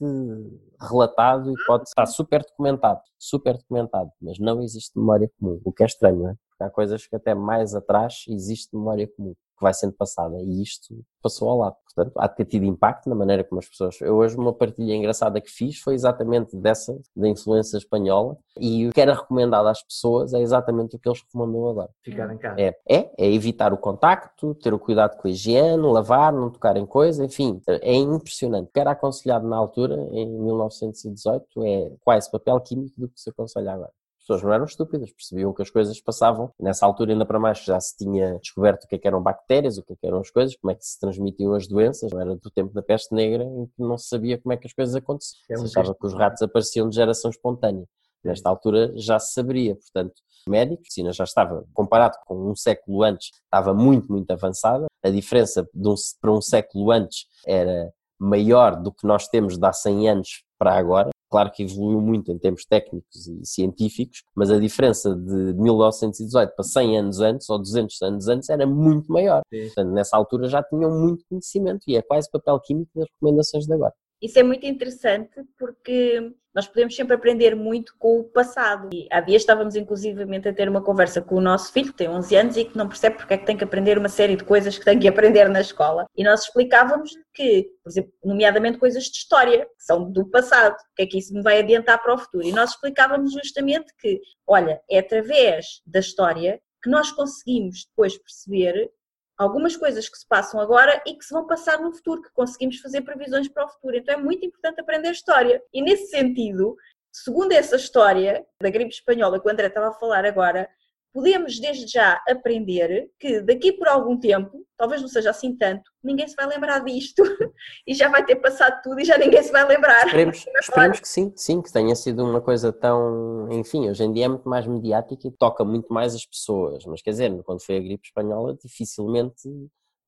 [0.81, 5.83] relatado e pode estar super documentado, super documentado, mas não existe memória comum, o que
[5.83, 6.35] é estranho, não é?
[6.49, 9.35] Porque há coisas que até mais atrás existe memória comum.
[9.57, 11.77] Que vai sendo passada e isto passou ao lado.
[11.95, 13.99] Portanto, há de ter tido impacto na maneira como as pessoas.
[14.03, 18.93] Eu hoje, uma partilha engraçada que fiz foi exatamente dessa, da influência espanhola, e o
[18.93, 21.91] que era recomendado às pessoas é exatamente o que eles recomendam agora.
[22.03, 22.61] Ficar em casa.
[22.61, 26.77] É, é, é evitar o contacto, ter o cuidado com a higiene, lavar, não tocar
[26.77, 28.69] em coisa, enfim, é impressionante.
[28.69, 33.31] O que era aconselhado na altura, em 1918, é quase papel químico do que se
[33.31, 33.93] aconselha agora
[34.27, 36.53] pessoas não eram estúpidas, percebiam que as coisas passavam.
[36.61, 39.79] Nessa altura, ainda para mais, já se tinha descoberto o que, é que eram bactérias,
[39.79, 42.11] o que, é que eram as coisas, como é que se transmitiam as doenças.
[42.13, 44.67] Não era do tempo da peste negra em que não se sabia como é que
[44.67, 45.41] as coisas aconteciam.
[45.51, 47.85] É se achava que os ratos apareciam de geração espontânea.
[48.25, 50.15] Nesta altura já se saberia, portanto,
[50.49, 54.87] médico, a medicina já estava, comparado com um século antes, estava muito, muito avançada.
[55.03, 59.67] A diferença de um, para um século antes era maior do que nós temos de
[59.67, 61.11] há 100 anos para agora.
[61.29, 66.65] Claro que evoluiu muito em termos técnicos e científicos, mas a diferença de 1918 para
[66.65, 69.43] 100 anos antes ou 200 anos antes era muito maior.
[69.51, 73.75] Portanto, nessa altura já tinham muito conhecimento e é quase papel químico das recomendações de
[73.75, 73.93] agora.
[74.21, 78.89] Isso é muito interessante porque nós podemos sempre aprender muito com o passado.
[78.91, 82.09] E há dias estávamos inclusivamente a ter uma conversa com o nosso filho, que tem
[82.09, 84.43] 11 anos e que não percebe porque é que tem que aprender uma série de
[84.43, 86.07] coisas que tem que aprender na escola.
[86.17, 91.03] E nós explicávamos que, por exemplo, nomeadamente coisas de história, que são do passado, que
[91.03, 92.47] é que isso me vai adiantar para o futuro.
[92.47, 98.91] E nós explicávamos justamente que, olha, é através da história que nós conseguimos depois perceber
[99.37, 102.79] algumas coisas que se passam agora e que se vão passar no futuro, que conseguimos
[102.79, 103.97] fazer previsões para o futuro.
[103.97, 105.63] Então é muito importante aprender história.
[105.73, 106.77] E nesse sentido,
[107.13, 110.69] segundo essa história da gripe espanhola que o André estava a falar agora,
[111.17, 116.29] podemos desde já aprender que daqui por algum tempo, talvez não seja assim tanto, ninguém
[116.29, 117.23] se vai lembrar disto
[117.89, 120.05] e já vai ter passado tudo e já ninguém se vai lembrar.
[120.05, 124.27] Esperemos, esperemos que sim, sim, que tenha sido uma coisa tão, enfim, hoje em dia
[124.27, 127.79] é muito mais mediática e toca muito mais as pessoas, mas quer dizer, quando foi
[127.79, 129.49] a gripe espanhola, dificilmente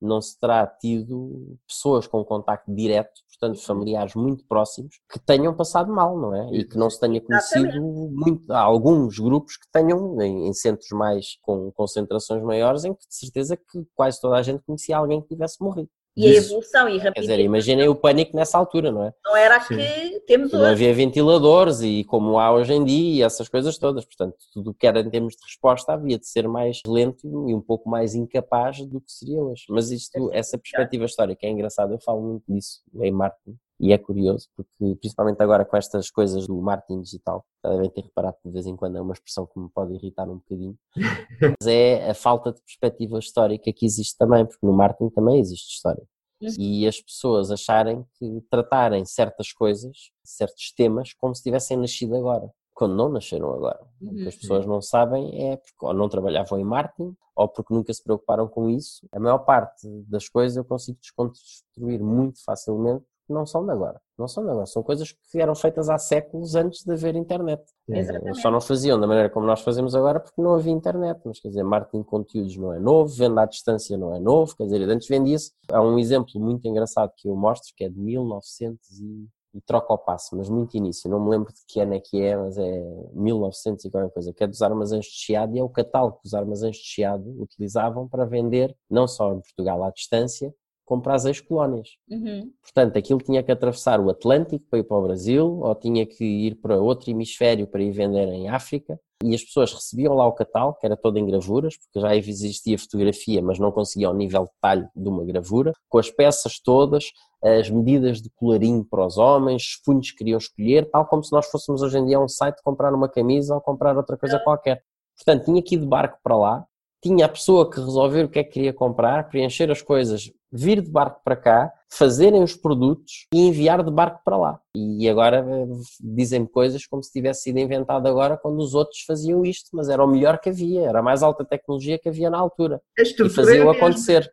[0.00, 5.92] não se terá tido pessoas com contacto direto, portanto familiares muito próximos, que tenham passado
[5.92, 6.50] mal, não é?
[6.52, 10.90] E que não se tenha conhecido muito, há alguns grupos que tenham em, em, centros
[10.90, 15.20] mais com concentrações maiores, em que de certeza que quase toda a gente conhecia alguém
[15.20, 17.14] que tivesse morrido e a evolução e rapidez.
[17.14, 19.12] Quer dizer, imaginem o pânico nessa altura, não é?
[19.24, 20.62] Não era a que temos hoje.
[20.62, 24.04] Não havia ventiladores e como há hoje em dia e essas coisas todas.
[24.04, 27.54] Portanto, tudo o que era em termos de resposta havia de ser mais lento e
[27.54, 29.64] um pouco mais incapaz do que seria hoje.
[29.68, 31.94] Mas isto, essa perspectiva histórica é engraçada.
[31.94, 36.46] Eu falo muito disso em marketing e é curioso porque, principalmente agora com estas coisas
[36.46, 39.59] do marketing digital, devem ter reparado que de vez em quando é uma expressão que
[39.59, 40.76] me pode irritar um bocadinho,
[41.60, 45.74] mas é a falta de perspectiva histórica que existe também, porque no marketing também existe
[45.74, 46.02] história.
[46.40, 46.55] Uhum.
[46.59, 52.50] E as pessoas acharem que tratarem certas coisas, certos temas, como se tivessem nascido agora,
[52.74, 53.80] quando não nasceram agora.
[54.00, 54.10] Uhum.
[54.10, 54.40] O que as uhum.
[54.40, 58.48] pessoas não sabem é porque ou não trabalhavam em marketing ou porque nunca se preocuparam
[58.48, 59.06] com isso.
[59.12, 64.00] A maior parte das coisas eu consigo desconstruir muito facilmente não são de agora.
[64.18, 64.66] Não são de agora.
[64.66, 67.62] São coisas que eram feitas há séculos antes de haver internet.
[67.88, 68.40] Exatamente.
[68.40, 71.20] Só não faziam da maneira como nós fazemos agora porque não havia internet.
[71.24, 74.56] Mas quer dizer, marketing de conteúdos não é novo, venda à distância não é novo.
[74.56, 75.52] Quer dizer, antes vendia-se.
[75.70, 79.92] Há um exemplo muito engraçado que eu mostro que é de 1900 e e troca
[79.92, 82.59] o passo, mas muito início, não me lembro de que ano é que é, mas
[82.59, 86.18] é 1900 e qualquer coisa, que é dos armazéns de Chiado e é o catálogo
[86.20, 90.55] que os armazéns de Chiado utilizavam para vender, não só em Portugal à distância,
[90.89, 91.90] comprar as ex-colónias.
[92.10, 92.51] Uhum.
[92.62, 96.24] Portanto, aquilo tinha que atravessar o Atlântico para ir para o Brasil, ou tinha que
[96.24, 100.32] ir para outro hemisfério para ir vender em África, e as pessoas recebiam lá o
[100.32, 104.44] catálogo, que era todo em gravuras, porque já existia fotografia, mas não conseguiam o nível
[104.44, 107.05] de detalhe de uma gravura, com as peças todas,
[107.43, 111.32] as medidas de colarinho para os homens, os punhos que queriam escolher, tal como se
[111.32, 114.39] nós fôssemos hoje em dia a um site comprar uma camisa ou comprar outra coisa
[114.39, 114.82] qualquer.
[115.16, 116.66] Portanto, tinha que ir de barco para lá,
[117.02, 120.80] tinha a pessoa que resolver o que é que queria comprar, preencher as coisas, vir
[120.80, 124.60] de barco para cá, fazerem os produtos e enviar de barco para lá.
[124.74, 125.66] E agora eh,
[126.00, 130.04] dizem-me coisas como se tivesse sido inventado agora quando os outros faziam isto, mas era
[130.04, 132.80] o melhor que havia, era a mais alta tecnologia que havia na altura.
[132.98, 134.30] E faziam é acontecer.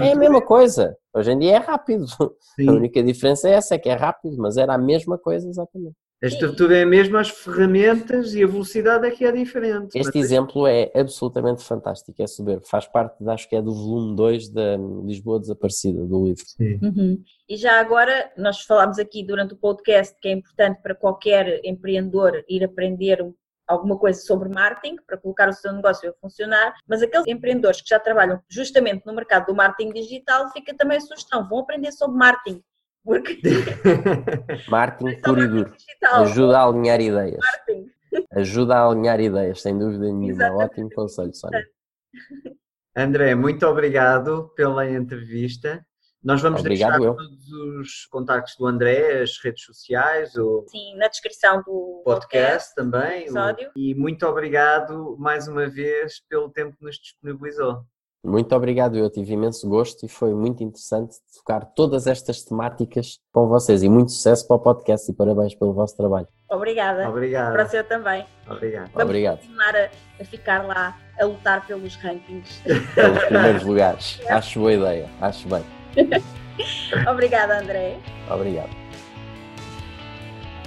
[0.00, 0.96] É a mesma coisa.
[1.12, 2.06] Hoje em dia é rápido.
[2.54, 2.68] Sim.
[2.68, 5.96] A única diferença é essa, é que é rápido, mas era a mesma coisa exatamente.
[6.24, 9.94] A estrutura é a mesma, as ferramentas e a velocidade é que é diferente.
[9.94, 10.24] Este mas...
[10.24, 12.64] exemplo é absolutamente fantástico, é soberbo.
[12.66, 16.42] Faz parte, acho que é do volume 2 da Lisboa Desaparecida, do livro.
[16.58, 17.22] Uhum.
[17.46, 22.42] E já agora, nós falámos aqui durante o podcast que é importante para qualquer empreendedor
[22.48, 23.18] ir aprender
[23.68, 27.88] alguma coisa sobre marketing para colocar o seu negócio a funcionar, mas aqueles empreendedores que
[27.90, 32.16] já trabalham justamente no mercado do marketing digital, fica também a sugestão, vão aprender sobre
[32.16, 32.62] marketing
[33.04, 33.40] porque...
[34.68, 35.74] Marketing puro e duro.
[36.04, 37.38] Ajuda a alinhar ideias.
[37.38, 37.90] Marketing.
[38.32, 40.30] Ajuda a alinhar ideias, sem dúvida nenhuma.
[40.30, 40.64] Exatamente.
[40.64, 41.64] Ótimo conselho, Sónia.
[42.96, 45.84] André, muito obrigado pela entrevista.
[46.22, 47.14] Nós vamos Obrigado, deixar eu.
[47.16, 52.74] todos os contactos do André, as redes sociais, o Sim, na descrição do podcast podcast.
[52.76, 53.18] também.
[53.18, 53.70] o- episódio.
[53.76, 57.84] E muito obrigado mais uma vez pelo tempo que nos disponibilizou.
[58.24, 63.46] Muito obrigado, eu tive imenso gosto e foi muito interessante tocar todas estas temáticas com
[63.46, 66.26] vocês e muito sucesso para o podcast e parabéns pelo vosso trabalho.
[66.48, 67.02] Obrigada.
[67.02, 67.68] Para o Obrigado.
[67.68, 68.24] seu também.
[68.48, 68.90] Obrigado.
[68.92, 69.40] Vamos Obrigado.
[69.40, 69.90] continuar a,
[70.20, 72.62] a ficar lá, a lutar pelos rankings.
[72.94, 74.20] Pelos primeiros lugares.
[74.28, 75.64] Acho boa ideia, acho bem.
[77.06, 77.98] Obrigada, André.
[78.30, 78.70] Obrigado.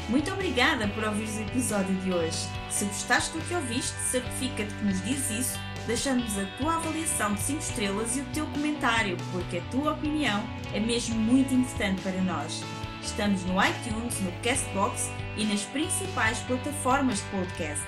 [0.10, 2.48] Muito obrigada por ouvires o episódio de hoje.
[2.70, 7.42] Se gostaste do que ouviste, certifica-te que nos dizes isso, deixando-nos a tua avaliação de
[7.42, 10.44] 5 estrelas e o teu comentário, porque a tua opinião
[10.74, 12.62] é mesmo muito importante para nós.
[13.02, 17.86] Estamos no iTunes, no Castbox e nas principais plataformas de podcast.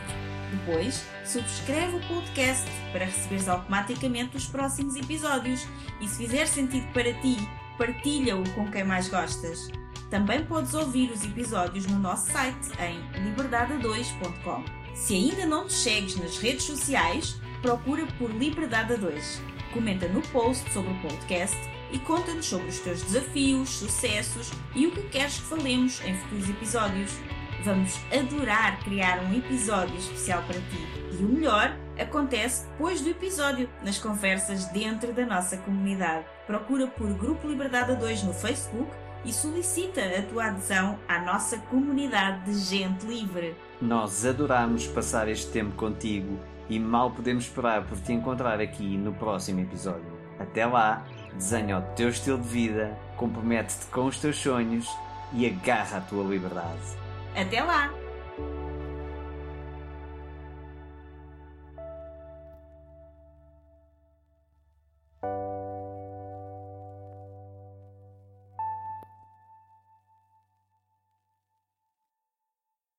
[0.52, 5.68] Depois, subscreve o podcast para receberes automaticamente os próximos episódios
[6.02, 7.38] e se fizer sentido para ti,
[7.78, 9.70] partilha-o com quem mais gostas.
[10.10, 14.64] Também podes ouvir os episódios no nosso site em liberdade2.com.
[14.96, 19.42] Se ainda não nos segues nas redes sociais, procura por Liberdade a 2.
[19.74, 21.58] Comenta no post sobre o podcast
[21.92, 26.50] e conta-nos sobre os teus desafios, sucessos e o que queres que falemos em futuros
[26.50, 27.12] episódios.
[27.64, 30.88] Vamos adorar criar um episódio especial para ti.
[31.12, 36.26] E o melhor acontece depois do episódio, nas conversas dentro da nossa comunidade.
[36.48, 38.90] Procura por Grupo Liberdade a 2 no Facebook
[39.26, 43.54] e solicita a tua adesão à nossa comunidade de gente livre.
[43.82, 46.40] Nós adoramos passar este tempo contigo
[46.70, 50.20] e mal podemos esperar por te encontrar aqui no próximo episódio.
[50.40, 54.88] Até lá, desenha o teu estilo de vida, compromete-te com os teus sonhos
[55.34, 56.80] e agarra a tua liberdade.
[57.36, 58.09] Até lá!